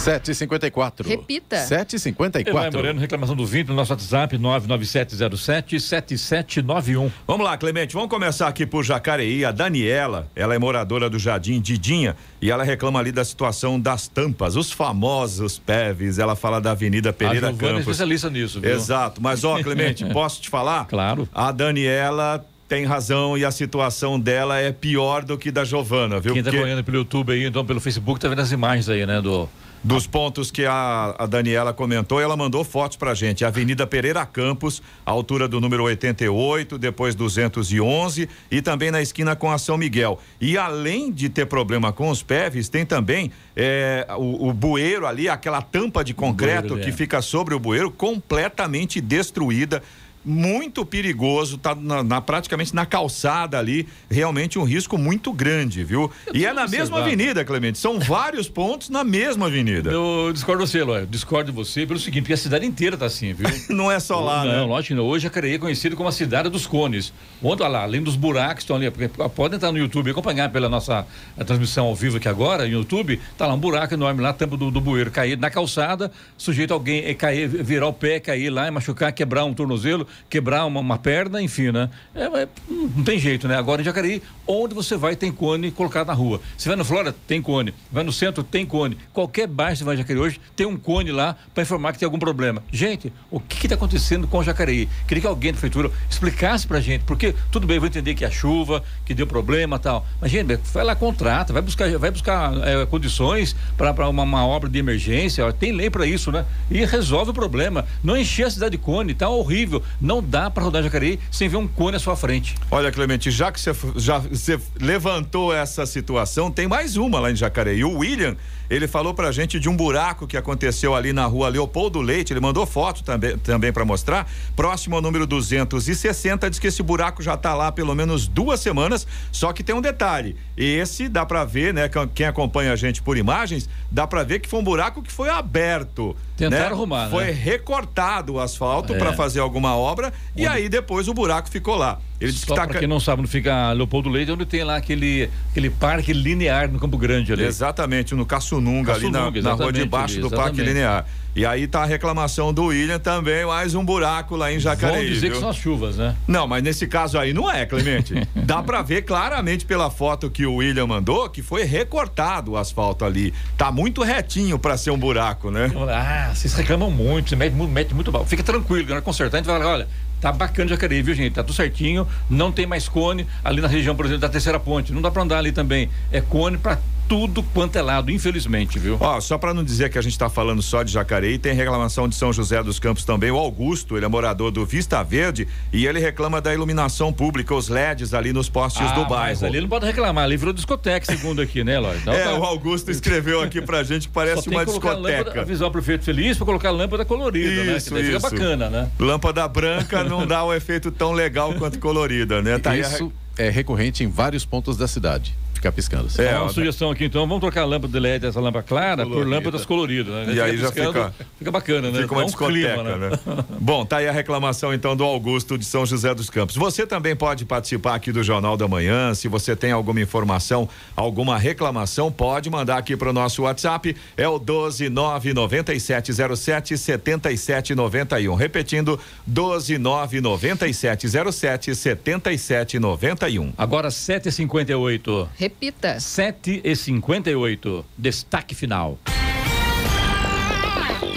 754. 0.00 1.06
Repita. 1.06 1.58
754. 1.58 2.52
Vai 2.52 2.70
Moreno, 2.70 2.98
reclamação 2.98 3.36
do 3.36 3.44
Vinte 3.44 3.68
no 3.68 3.74
nosso 3.74 3.92
WhatsApp 3.92 4.38
997077791. 4.38 7.12
Vamos 7.26 7.44
lá, 7.44 7.58
Clemente, 7.58 7.94
vamos 7.94 8.08
começar 8.08 8.48
aqui 8.48 8.64
por 8.64 8.82
Jacareí. 8.82 9.44
A 9.44 9.52
Daniela, 9.52 10.26
ela 10.34 10.54
é 10.54 10.58
moradora 10.58 11.10
do 11.10 11.18
Jardim 11.18 11.60
Didinha 11.60 12.16
e 12.40 12.50
ela 12.50 12.64
reclama 12.64 12.98
ali 12.98 13.12
da 13.12 13.22
situação 13.24 13.78
das 13.78 14.08
tampas, 14.08 14.56
os 14.56 14.72
famosos 14.72 15.58
PEVs. 15.58 16.18
Ela 16.18 16.34
fala 16.34 16.58
da 16.60 16.70
Avenida 16.70 17.12
Pereira 17.12 17.48
a 17.48 17.50
Giovana 17.50 17.68
é 17.68 17.72
Campos. 17.72 17.88
especialista 17.88 18.30
nisso, 18.30 18.58
viu? 18.60 18.70
Exato, 18.70 19.20
mas 19.20 19.44
ó, 19.44 19.62
Clemente, 19.62 20.06
posso 20.12 20.40
te 20.40 20.48
falar? 20.48 20.86
Claro. 20.86 21.28
A 21.34 21.52
Daniela 21.52 22.42
tem 22.70 22.84
razão 22.84 23.36
e 23.36 23.44
a 23.44 23.50
situação 23.50 24.18
dela 24.18 24.56
é 24.60 24.70
pior 24.70 25.24
do 25.24 25.36
que 25.36 25.50
da 25.50 25.64
Giovana, 25.64 26.20
viu? 26.20 26.32
Quem 26.32 26.40
tá 26.40 26.50
Porque- 26.50 26.58
acompanhando 26.58 26.84
pelo 26.84 26.98
YouTube 26.98 27.32
aí, 27.32 27.44
então 27.44 27.66
pelo 27.66 27.80
Facebook, 27.80 28.20
tá 28.20 28.28
vendo 28.28 28.40
as 28.40 28.52
imagens 28.52 28.88
aí, 28.88 29.04
né? 29.04 29.20
Do. 29.20 29.48
dos 29.82 30.06
pontos 30.06 30.52
que 30.52 30.64
a, 30.66 31.16
a 31.18 31.26
Daniela 31.26 31.72
comentou, 31.72 32.20
ela 32.20 32.36
mandou 32.36 32.62
fotos 32.62 32.96
pra 32.96 33.12
gente. 33.12 33.44
Avenida 33.44 33.88
Pereira 33.88 34.24
Campos, 34.24 34.80
altura 35.04 35.48
do 35.48 35.60
número 35.60 35.82
88, 35.82 36.78
depois 36.78 37.16
211 37.16 38.28
e 38.50 38.62
também 38.62 38.92
na 38.92 39.02
esquina 39.02 39.34
com 39.34 39.50
a 39.50 39.58
São 39.58 39.76
Miguel. 39.76 40.20
E 40.40 40.56
além 40.56 41.10
de 41.10 41.28
ter 41.28 41.46
problema 41.46 41.92
com 41.92 42.08
os 42.08 42.22
PEVs, 42.22 42.68
tem 42.68 42.86
também 42.86 43.32
eh, 43.56 44.06
o, 44.16 44.50
o 44.50 44.52
bueiro 44.52 45.06
ali, 45.06 45.28
aquela 45.28 45.60
tampa 45.60 46.04
de 46.04 46.14
concreto 46.14 46.68
bueiro, 46.68 46.84
que 46.84 46.90
é. 46.90 46.92
fica 46.96 47.20
sobre 47.20 47.52
o 47.52 47.58
bueiro, 47.58 47.90
completamente 47.90 49.00
destruída. 49.00 49.82
Muito 50.24 50.84
perigoso, 50.84 51.56
tá 51.56 51.74
na, 51.74 52.02
na- 52.04 52.20
praticamente 52.20 52.74
na 52.74 52.84
calçada 52.84 53.58
ali, 53.58 53.88
realmente 54.10 54.58
um 54.58 54.64
risco 54.64 54.98
muito 54.98 55.32
grande, 55.32 55.82
viu? 55.82 56.10
E 56.34 56.44
é 56.44 56.52
na 56.52 56.62
mesma 56.62 56.98
observado. 56.98 57.02
avenida, 57.06 57.44
Clemente, 57.44 57.78
são 57.78 57.98
vários 57.98 58.48
pontos 58.48 58.90
na 58.90 59.02
mesma 59.02 59.46
avenida. 59.46 59.90
Eu 59.90 60.30
discordo 60.32 60.66
você, 60.66 60.78
Eloy. 60.80 61.06
Discordo 61.06 61.50
de 61.50 61.56
você 61.56 61.86
pelo 61.86 61.98
seguinte, 61.98 62.22
porque 62.22 62.34
a 62.34 62.36
cidade 62.36 62.66
inteira 62.66 62.96
tá 62.98 63.06
assim, 63.06 63.32
viu? 63.32 63.48
Não 63.74 63.90
é 63.90 63.98
só 63.98 64.20
lá, 64.20 64.44
não, 64.44 64.52
né? 64.52 64.60
lógico 64.62 64.88
que 64.88 64.94
não. 64.94 65.04
Hoje 65.06 65.22
Jacareí 65.24 65.54
é 65.54 65.58
conhecido 65.58 65.96
como 65.96 66.08
a 66.08 66.12
cidade 66.12 66.48
dos 66.50 66.66
cones. 66.66 67.12
Olha 67.42 67.66
lá, 67.68 67.82
além 67.82 68.02
dos 68.02 68.14
buracos 68.16 68.56
que 68.56 68.60
estão 68.62 68.76
ali, 68.76 68.90
pode 69.34 69.56
entrar 69.56 69.72
no 69.72 69.78
YouTube 69.78 70.08
e 70.08 70.10
acompanhar 70.10 70.50
pela 70.50 70.68
nossa 70.68 71.06
a 71.38 71.44
transmissão 71.44 71.86
ao 71.86 71.94
vivo 71.94 72.18
aqui 72.18 72.28
agora, 72.28 72.64
no 72.64 72.68
YouTube, 72.70 73.18
tá 73.38 73.46
lá 73.46 73.54
um 73.54 73.58
buraco 73.58 73.94
enorme 73.94 74.20
lá, 74.20 74.32
tampa 74.32 74.56
do, 74.56 74.70
do 74.70 74.80
bueiro, 74.80 75.10
cair 75.10 75.38
na 75.38 75.48
calçada, 75.50 76.10
sujeito 76.36 76.72
a 76.72 76.74
alguém 76.74 77.04
é, 77.04 77.14
cair, 77.14 77.48
virar 77.48 77.86
o 77.86 77.92
pé, 77.92 78.20
cair 78.20 78.50
lá, 78.50 78.68
e 78.68 78.70
machucar, 78.70 79.12
quebrar 79.12 79.44
um 79.44 79.54
tornozelo, 79.54 80.06
quebrar 80.28 80.64
uma, 80.66 80.80
uma 80.80 80.98
perna, 80.98 81.40
enfim, 81.42 81.70
né? 81.70 81.90
É, 82.14 82.24
é, 82.24 82.48
não 82.68 83.04
tem 83.04 83.18
jeito, 83.18 83.46
né? 83.48 83.56
Agora 83.56 83.82
em 83.82 83.84
Jacareí, 83.84 84.22
onde 84.46 84.74
você 84.74 84.96
vai 84.96 85.16
tem 85.16 85.32
cone 85.32 85.70
colocado 85.70 86.08
na 86.08 86.14
rua. 86.14 86.40
Você 86.56 86.68
vai 86.68 86.76
no 86.76 86.84
Flora, 86.84 87.14
tem 87.26 87.40
cone. 87.40 87.74
Vai 87.90 88.04
no 88.04 88.12
centro, 88.12 88.42
tem 88.42 88.66
cone. 88.66 88.96
Qualquer 89.12 89.46
bairro 89.46 89.76
você 89.76 89.84
vai 89.84 89.94
em 89.94 89.98
Jacareí 89.98 90.20
hoje, 90.20 90.40
tem 90.56 90.66
um 90.66 90.76
cone 90.76 91.12
lá 91.12 91.36
para 91.54 91.62
informar 91.62 91.92
que 91.92 91.98
tem 91.98 92.06
algum 92.06 92.18
problema. 92.18 92.62
Gente, 92.72 93.12
o 93.30 93.40
que 93.40 93.66
está 93.66 93.74
acontecendo 93.74 94.26
com 94.26 94.42
Jacareí? 94.42 94.88
Queria 95.06 95.20
que 95.22 95.26
alguém 95.26 95.52
da 95.52 95.58
prefeitura 95.58 95.90
explicasse 96.08 96.66
pra 96.66 96.80
gente, 96.80 97.04
porque 97.04 97.34
tudo 97.50 97.66
bem, 97.66 97.76
eu 97.76 97.80
vou 97.80 97.88
entender 97.88 98.14
que 98.14 98.24
é 98.24 98.28
a 98.28 98.30
chuva, 98.30 98.82
que 99.04 99.14
deu 99.14 99.26
problema 99.26 99.78
tal. 99.78 100.06
Mas, 100.20 100.30
gente, 100.30 100.58
vai 100.72 100.84
lá, 100.84 100.94
contrata, 100.94 101.52
vai 101.52 101.62
buscar, 101.62 101.90
vai 101.98 102.10
buscar 102.10 102.52
eh, 102.66 102.86
condições 102.86 103.54
para 103.76 104.08
uma, 104.08 104.22
uma 104.22 104.46
obra 104.46 104.68
de 104.68 104.78
emergência, 104.78 105.50
tem 105.52 105.72
lei 105.72 105.90
para 105.90 106.06
isso, 106.06 106.30
né? 106.32 106.44
E 106.70 106.84
resolve 106.84 107.30
o 107.30 107.34
problema. 107.34 107.86
Não 108.02 108.16
encher 108.16 108.46
a 108.46 108.50
cidade 108.50 108.76
de 108.76 108.78
cone, 108.78 109.14
tá 109.14 109.28
horrível. 109.28 109.82
Não 110.00 110.22
dá 110.22 110.50
para 110.50 110.64
rodar 110.64 110.82
Jacareí 110.82 111.18
sem 111.30 111.48
ver 111.48 111.56
um 111.56 111.68
cone 111.68 111.96
à 111.96 112.00
sua 112.00 112.16
frente. 112.16 112.56
Olha, 112.70 112.90
Clemente, 112.90 113.30
já 113.30 113.52
que 113.52 113.60
você 113.60 114.58
levantou 114.80 115.52
essa 115.52 115.84
situação, 115.84 116.50
tem 116.50 116.66
mais 116.66 116.96
uma 116.96 117.20
lá 117.20 117.30
em 117.30 117.36
Jacareí. 117.36 117.84
O 117.84 117.98
William, 117.98 118.36
ele 118.70 118.86
falou 118.86 119.12
pra 119.12 119.32
gente 119.32 119.58
de 119.58 119.68
um 119.68 119.76
buraco 119.76 120.26
que 120.26 120.36
aconteceu 120.36 120.94
ali 120.94 121.12
na 121.12 121.26
rua 121.26 121.48
Leopoldo 121.48 122.00
Leite. 122.00 122.32
Ele 122.32 122.38
mandou 122.40 122.64
foto 122.64 123.02
também, 123.02 123.36
também 123.38 123.72
para 123.72 123.84
mostrar. 123.84 124.30
Próximo 124.54 124.94
ao 124.96 125.02
número 125.02 125.26
260, 125.26 126.48
diz 126.48 126.58
que 126.58 126.68
esse 126.68 126.82
buraco 126.82 127.22
já 127.22 127.36
tá 127.36 127.52
lá 127.54 127.72
pelo 127.72 127.94
menos 127.94 128.28
duas 128.28 128.60
semanas. 128.60 129.06
Só 129.32 129.52
que 129.52 129.64
tem 129.64 129.74
um 129.74 129.80
detalhe: 129.80 130.36
esse 130.56 131.08
dá 131.08 131.26
pra 131.26 131.44
ver, 131.44 131.74
né? 131.74 131.90
quem- 132.14 132.26
acompanha 132.26 132.72
a 132.72 132.76
gente 132.76 133.02
por 133.02 133.16
imagens, 133.18 133.68
dá 133.90 134.06
pra 134.06 134.22
ver 134.22 134.38
que 134.38 134.48
foi 134.48 134.60
um 134.60 134.64
buraco 134.64 135.02
que 135.02 135.10
foi 135.10 135.28
aberto. 135.28 136.16
Tentaram 136.36 136.66
né? 136.68 136.72
arrumar, 136.72 137.04
né? 137.06 137.10
Foi 137.10 137.30
recortado 137.30 138.34
o 138.34 138.40
asfalto 138.40 138.94
É. 138.94 138.98
pra 138.98 139.12
fazer 139.12 139.40
alguma 139.40 139.76
obra 139.76 140.12
e 140.36 140.46
aí 140.46 140.68
depois 140.68 141.08
o 141.08 141.12
buraco 141.14 141.50
ficou 141.50 141.74
lá. 141.74 141.98
Ele 142.20 142.32
disse 142.32 142.44
Só 142.46 142.54
que 142.54 142.74
tá 142.74 142.78
quem 142.78 142.86
não 142.86 143.00
sabe, 143.00 143.22
onde 143.22 143.30
fica 143.30 143.72
Leopoldo 143.72 144.10
Leite, 144.10 144.30
onde 144.30 144.44
tem 144.44 144.62
lá 144.62 144.76
aquele, 144.76 145.30
aquele 145.50 145.70
parque 145.70 146.12
linear 146.12 146.70
no 146.70 146.78
Campo 146.78 146.98
Grande 146.98 147.32
ali. 147.32 147.44
Exatamente, 147.44 148.14
no 148.14 148.26
Caçununga, 148.26 148.92
ali 148.92 149.10
na, 149.10 149.30
na 149.30 149.52
rua 149.54 149.72
de 149.72 149.86
baixo 149.86 150.14
ali, 150.14 150.22
do 150.22 150.30
Parque. 150.30 150.60
Linear. 150.60 151.06
E 151.34 151.46
aí 151.46 151.66
tá 151.68 151.82
a 151.82 151.86
reclamação 151.86 152.52
do 152.52 152.64
William 152.66 152.98
também, 152.98 153.46
mais 153.46 153.74
um 153.74 153.84
buraco 153.84 154.34
lá 154.34 154.52
em 154.52 154.58
Jacareí. 154.58 155.06
Vão 155.06 155.14
dizer 155.14 155.28
viu? 155.28 155.32
que 155.32 155.40
são 155.40 155.48
as 155.48 155.56
chuvas, 155.56 155.96
né? 155.96 156.14
Não, 156.26 156.46
mas 156.46 156.62
nesse 156.62 156.88
caso 156.88 157.18
aí 157.18 157.32
não 157.32 157.50
é, 157.50 157.64
Clemente. 157.64 158.14
Dá 158.34 158.62
pra 158.62 158.82
ver 158.82 159.02
claramente 159.02 159.64
pela 159.64 159.90
foto 159.90 160.28
que 160.28 160.44
o 160.44 160.56
William 160.56 160.88
mandou 160.88 161.30
que 161.30 161.40
foi 161.40 161.62
recortado 161.62 162.52
o 162.52 162.56
asfalto 162.56 163.04
ali. 163.04 163.32
Tá 163.56 163.70
muito 163.70 164.02
retinho 164.02 164.58
pra 164.58 164.76
ser 164.76 164.90
um 164.90 164.98
buraco, 164.98 165.50
né? 165.50 165.70
Ah, 165.88 166.32
vocês 166.34 166.52
reclamam 166.52 166.90
muito, 166.90 167.30
você 167.30 167.36
mete, 167.36 167.54
mete 167.54 167.94
muito 167.94 168.10
mal. 168.12 168.26
Fica 168.26 168.42
tranquilo, 168.42 168.92
na 168.92 169.00
consertar, 169.00 169.38
a 169.38 169.40
gente 169.40 169.46
vai 169.46 169.58
falar, 169.58 169.72
olha, 169.72 169.88
tá 170.20 170.30
bacana 170.32 170.68
Jacareí, 170.68 171.02
viu, 171.02 171.14
gente? 171.14 171.34
Tá 171.34 171.42
tudo 171.42 171.54
certinho, 171.54 172.06
não 172.28 172.52
tem 172.52 172.66
mais 172.66 172.88
cone 172.88 173.26
ali 173.42 173.60
na 173.60 173.68
região, 173.68 173.96
por 173.96 174.04
exemplo, 174.04 174.22
da 174.22 174.28
terceira 174.28 174.60
ponte. 174.60 174.92
Não 174.92 175.02
dá 175.02 175.10
pra 175.10 175.22
andar 175.22 175.38
ali 175.38 175.52
também. 175.52 175.88
É 176.12 176.20
cone 176.20 176.58
pra 176.58 176.78
tudo 177.10 177.42
quanto 177.42 177.74
é 177.74 177.82
lado, 177.82 178.08
infelizmente, 178.12 178.78
viu? 178.78 178.96
Ó, 179.00 179.20
só 179.20 179.36
para 179.36 179.52
não 179.52 179.64
dizer 179.64 179.90
que 179.90 179.98
a 179.98 180.00
gente 180.00 180.16
tá 180.16 180.30
falando 180.30 180.62
só 180.62 180.84
de 180.84 180.92
Jacareí, 180.92 181.38
tem 181.38 181.52
reclamação 181.52 182.08
de 182.08 182.14
São 182.14 182.32
José 182.32 182.62
dos 182.62 182.78
Campos 182.78 183.04
também. 183.04 183.32
O 183.32 183.36
Augusto, 183.36 183.96
ele 183.96 184.06
é 184.06 184.08
morador 184.08 184.52
do 184.52 184.64
Vista 184.64 185.02
Verde 185.02 185.48
e 185.72 185.86
ele 185.86 185.98
reclama 185.98 186.40
da 186.40 186.54
iluminação 186.54 187.12
pública, 187.12 187.52
os 187.52 187.68
LEDs 187.68 188.14
ali 188.14 188.32
nos 188.32 188.48
postes 188.48 188.82
Ah, 188.86 188.92
do 188.94 189.00
mas 189.00 189.08
bairro. 189.10 189.44
ali 189.46 189.54
ele 189.56 189.62
não 189.62 189.68
pode 189.68 189.86
reclamar, 189.86 190.22
ali 190.22 190.36
virou 190.36 190.54
discoteca, 190.54 191.04
segundo 191.04 191.42
aqui, 191.42 191.64
né, 191.64 191.80
Lóis? 191.80 192.00
Então, 192.00 192.14
É, 192.14 192.22
tá- 192.22 192.34
o 192.34 192.44
Augusto 192.44 192.92
escreveu 192.92 193.40
aqui 193.42 193.60
pra 193.60 193.82
gente 193.82 194.06
que 194.06 194.14
Só 194.14 194.20
parece 194.20 194.44
tem 194.44 194.52
uma 194.56 194.64
discoteca. 194.64 194.96
Lâmpada, 195.18 195.40
avisar 195.40 195.66
o 195.66 195.70
prefeito 195.72 196.04
feliz 196.04 196.36
pra 196.36 196.46
colocar 196.46 196.70
lâmpada 196.70 197.04
colorida, 197.04 197.64
né? 197.64 197.72
Que 197.72 197.76
Isso, 197.78 197.92
fica 197.92 198.00
isso. 198.08 198.20
bacana, 198.20 198.70
né? 198.70 198.88
Lâmpada 199.00 199.48
branca 199.48 200.04
não 200.04 200.24
dá 200.24 200.44
um 200.44 200.52
efeito 200.54 200.92
tão 200.92 201.10
legal 201.10 201.52
quanto 201.54 201.76
colorida, 201.80 202.40
né? 202.40 202.56
Tá 202.56 202.70
aí 202.70 202.84
a 202.84 202.88
Isso 202.88 203.12
é 203.36 203.50
recorrente 203.50 204.04
em 204.04 204.08
vários 204.08 204.44
pontos 204.44 204.76
da 204.76 204.86
cidade. 204.86 205.34
Ficar 205.60 205.72
piscando. 205.72 206.06
assim. 206.06 206.22
É, 206.22 206.34
uma 206.36 206.44
ó, 206.46 206.48
sugestão 206.48 206.90
aqui, 206.90 207.04
então, 207.04 207.26
vamos 207.26 207.42
trocar 207.42 207.60
a 207.60 207.64
lâmpada 207.66 207.92
de 207.92 208.00
LED, 208.00 208.24
essa 208.24 208.40
lâmpada 208.40 208.64
clara, 208.66 209.02
por 209.04 209.10
Colorida. 209.10 209.36
lâmpadas 209.36 209.66
coloridas, 209.66 210.26
né? 210.26 210.32
E 210.32 210.40
aí 210.40 210.56
já 210.56 210.72
fica- 210.72 211.12
Fica 211.38 211.50
bacana, 211.50 211.90
né? 211.90 212.00
Fica 212.00 212.14
uma 212.14 212.20
Dá 212.20 212.24
um 212.24 212.28
discoteca, 212.28 212.74
clima, 212.82 212.96
né? 212.96 213.10
Bom, 213.60 213.84
tá 213.84 213.98
aí 213.98 214.08
a 214.08 214.12
reclamação 214.12 214.72
então 214.72 214.96
do 214.96 215.04
Augusto 215.04 215.58
de 215.58 215.66
São 215.66 215.84
José 215.84 216.14
dos 216.14 216.30
Campos. 216.30 216.56
Você 216.56 216.86
também 216.86 217.14
pode 217.14 217.44
participar 217.44 217.94
aqui 217.94 218.10
do 218.10 218.22
Jornal 218.22 218.56
da 218.56 218.66
Manhã. 218.66 219.12
Se 219.12 219.28
você 219.28 219.54
tem 219.54 219.70
alguma 219.70 220.00
informação, 220.00 220.66
alguma 220.96 221.36
reclamação, 221.36 222.10
pode 222.10 222.48
mandar 222.48 222.78
aqui 222.78 222.96
para 222.96 223.10
o 223.10 223.12
nosso 223.12 223.42
WhatsApp. 223.42 223.94
É 224.16 224.26
o 224.26 224.40
1299707 224.40 226.78
7791. 226.78 228.34
Repetindo, 228.34 228.98
1299707 229.30 231.74
7791. 231.74 233.52
Agora 233.58 233.90
7h58. 233.90 235.28
Repita. 235.50 235.96
7h58. 235.96 237.84
Destaque 237.98 238.54
final. 238.54 238.98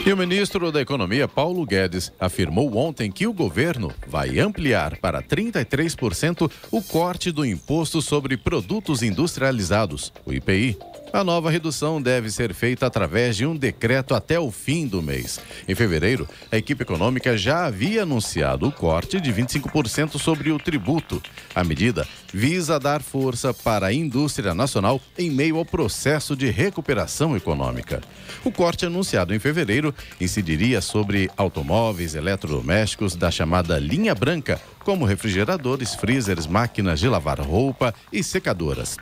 E 0.05 0.11
o 0.11 0.17
ministro 0.17 0.69
da 0.71 0.81
Economia, 0.81 1.27
Paulo 1.29 1.65
Guedes, 1.65 2.11
afirmou 2.19 2.75
ontem 2.75 3.09
que 3.09 3.25
o 3.25 3.31
governo 3.31 3.93
vai 4.05 4.37
ampliar 4.39 4.97
para 4.97 5.21
33% 5.21 6.51
o 6.71 6.81
corte 6.81 7.31
do 7.31 7.45
imposto 7.45 8.01
sobre 8.01 8.35
produtos 8.35 9.01
industrializados, 9.01 10.11
o 10.25 10.33
IPI. 10.33 10.77
A 11.13 11.23
nova 11.23 11.51
redução 11.51 12.01
deve 12.01 12.31
ser 12.31 12.55
feita 12.55 12.87
através 12.87 13.37
de 13.37 13.45
um 13.45 13.55
decreto 13.55 14.15
até 14.15 14.39
o 14.39 14.49
fim 14.49 14.87
do 14.87 14.99
mês. 14.99 15.39
Em 15.67 15.75
fevereiro, 15.75 16.27
a 16.51 16.57
equipe 16.57 16.81
econômica 16.81 17.37
já 17.37 17.67
havia 17.67 18.01
anunciado 18.01 18.67
o 18.67 18.71
corte 18.71 19.21
de 19.21 19.31
25% 19.31 20.17
sobre 20.17 20.51
o 20.51 20.57
tributo. 20.57 21.21
A 21.53 21.63
medida 21.63 22.07
visa 22.33 22.79
dar 22.79 23.03
força 23.03 23.53
para 23.53 23.85
a 23.85 23.93
indústria 23.93 24.55
nacional 24.55 24.99
em 25.15 25.29
meio 25.29 25.57
ao 25.57 25.65
processo 25.65 26.35
de 26.35 26.49
recuperação 26.49 27.37
econômica. 27.37 28.01
O 28.43 28.51
corte 28.51 28.87
anunciado 28.87 29.35
em 29.35 29.39
fevereiro 29.39 29.93
incidiria 30.19 30.81
sobre 30.81 31.29
automóveis 31.37 32.15
eletrodomésticos 32.15 33.15
da 33.15 33.29
chamada 33.29 33.77
linha 33.77 34.15
branca, 34.15 34.59
como 34.83 35.05
refrigeradores, 35.05 35.93
freezers, 35.93 36.47
máquinas 36.47 36.99
de 36.99 37.07
lavar 37.07 37.39
roupa 37.39 37.93
e 38.11 38.23
secadoras. 38.23 38.97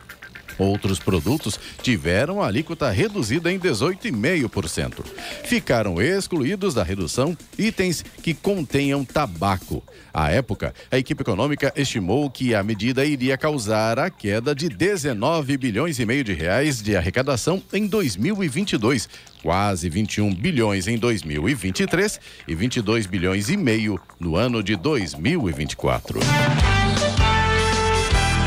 Outros 0.61 0.99
produtos 0.99 1.59
tiveram 1.81 2.39
a 2.39 2.45
alíquota 2.45 2.87
reduzida 2.91 3.51
em 3.51 3.57
18,5%. 3.57 5.03
Ficaram 5.43 5.99
excluídos 5.99 6.75
da 6.75 6.83
redução 6.83 7.35
itens 7.57 8.05
que 8.21 8.35
contenham 8.35 9.03
tabaco. 9.03 9.81
À 10.13 10.29
época, 10.29 10.71
a 10.91 10.99
equipe 10.99 11.23
econômica 11.23 11.73
estimou 11.75 12.29
que 12.29 12.53
a 12.53 12.61
medida 12.61 13.03
iria 13.03 13.39
causar 13.39 13.97
a 13.97 14.11
queda 14.11 14.53
de 14.53 14.69
19 14.69 15.57
bilhões 15.57 15.97
e 15.97 16.05
meio 16.05 16.23
de 16.23 16.33
reais 16.33 16.79
de 16.79 16.95
arrecadação 16.95 17.63
em 17.73 17.87
2022, 17.87 19.09
quase 19.41 19.89
21 19.89 20.31
bilhões 20.31 20.87
em 20.87 20.95
2023 20.95 22.19
e 22.47 22.53
22 22.53 23.07
bilhões 23.07 23.49
e 23.49 23.57
meio 23.57 23.99
no 24.19 24.35
ano 24.35 24.61
de 24.61 24.75
2024. 24.75 26.19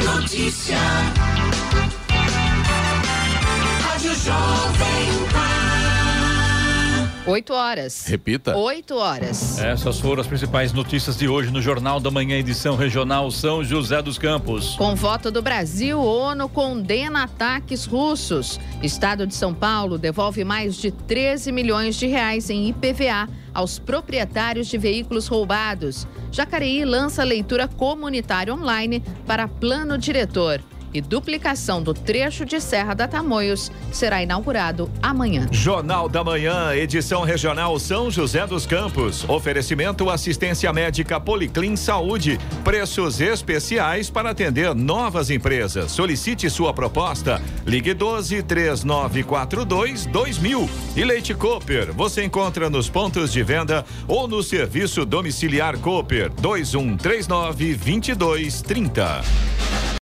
Notícia. 0.05 1.34
Jovem 4.25 5.29
Pan. 5.31 7.31
8 7.31 7.53
horas. 7.53 8.07
Repita. 8.07 8.57
8 8.57 8.97
horas. 8.97 9.59
Essas 9.59 10.01
foram 10.01 10.23
as 10.23 10.27
principais 10.27 10.73
notícias 10.73 11.19
de 11.19 11.29
hoje 11.29 11.51
no 11.51 11.61
Jornal 11.61 12.01
da 12.01 12.11
Manhã, 12.11 12.39
edição 12.39 12.75
regional 12.75 13.31
São 13.31 13.63
José 13.63 14.01
dos 14.01 14.17
Campos. 14.17 14.77
Com 14.77 14.95
voto 14.95 15.31
do 15.31 15.43
Brasil, 15.43 16.01
ONU 16.01 16.49
condena 16.49 17.25
ataques 17.25 17.85
russos. 17.85 18.59
Estado 18.83 19.27
de 19.27 19.35
São 19.35 19.53
Paulo 19.53 19.99
devolve 19.99 20.43
mais 20.43 20.77
de 20.77 20.91
13 20.91 21.53
milhões 21.53 21.97
de 21.97 22.07
reais 22.07 22.49
em 22.49 22.69
IPVA 22.69 23.29
aos 23.53 23.79
proprietários 23.79 24.69
de 24.69 24.79
veículos 24.79 25.27
roubados. 25.27 26.07
Jacareí 26.33 26.83
lança 26.87 27.23
leitura 27.23 27.69
comunitária 27.69 28.55
online 28.55 29.01
para 29.27 29.47
plano 29.47 29.99
diretor. 29.99 30.63
E 30.95 31.01
duplicação 31.01 31.83
do 31.83 31.93
trecho 31.93 32.45
de 32.45 32.61
Serra 32.61 32.95
da 32.95 33.09
Tamoios 33.09 33.73
será 33.91 34.23
inaugurado 34.23 34.89
amanhã. 35.03 35.49
Jornal 35.51 36.09
da 36.09 36.23
Manhã, 36.23 36.73
edição 36.73 37.25
regional 37.25 37.77
São 37.81 38.09
José 38.09 38.47
dos 38.47 38.65
Campos. 38.65 39.29
Oferecimento 39.29 40.09
assistência 40.09 40.73
médica 40.73 41.19
Policlin 41.19 41.75
Saúde. 41.75 42.39
Preços 42.63 43.21
especiais 43.21 44.09
para 44.09 44.31
atender 44.31 44.73
novas 44.73 45.31
empresas. 45.31 45.91
Solicite 45.91 46.49
sua 46.49 46.73
proposta. 46.73 47.43
Ligue 47.67 47.93
12 47.93 48.45
3942 48.45 50.07
2000. 50.07 50.71
E 50.95 51.05
Leite 51.05 51.35
Cooper. 51.35 51.93
Você 51.93 52.23
encontra 52.23 52.71
nos 52.71 52.89
pontos 52.89 53.33
de 53.33 53.43
venda 53.43 53.85
ou 54.07 54.29
no 54.29 54.45
serviço 54.45 55.05
domiciliar 55.05 55.77
Cooper 55.79 56.31
2139 56.41 57.75
2230. 57.75 59.84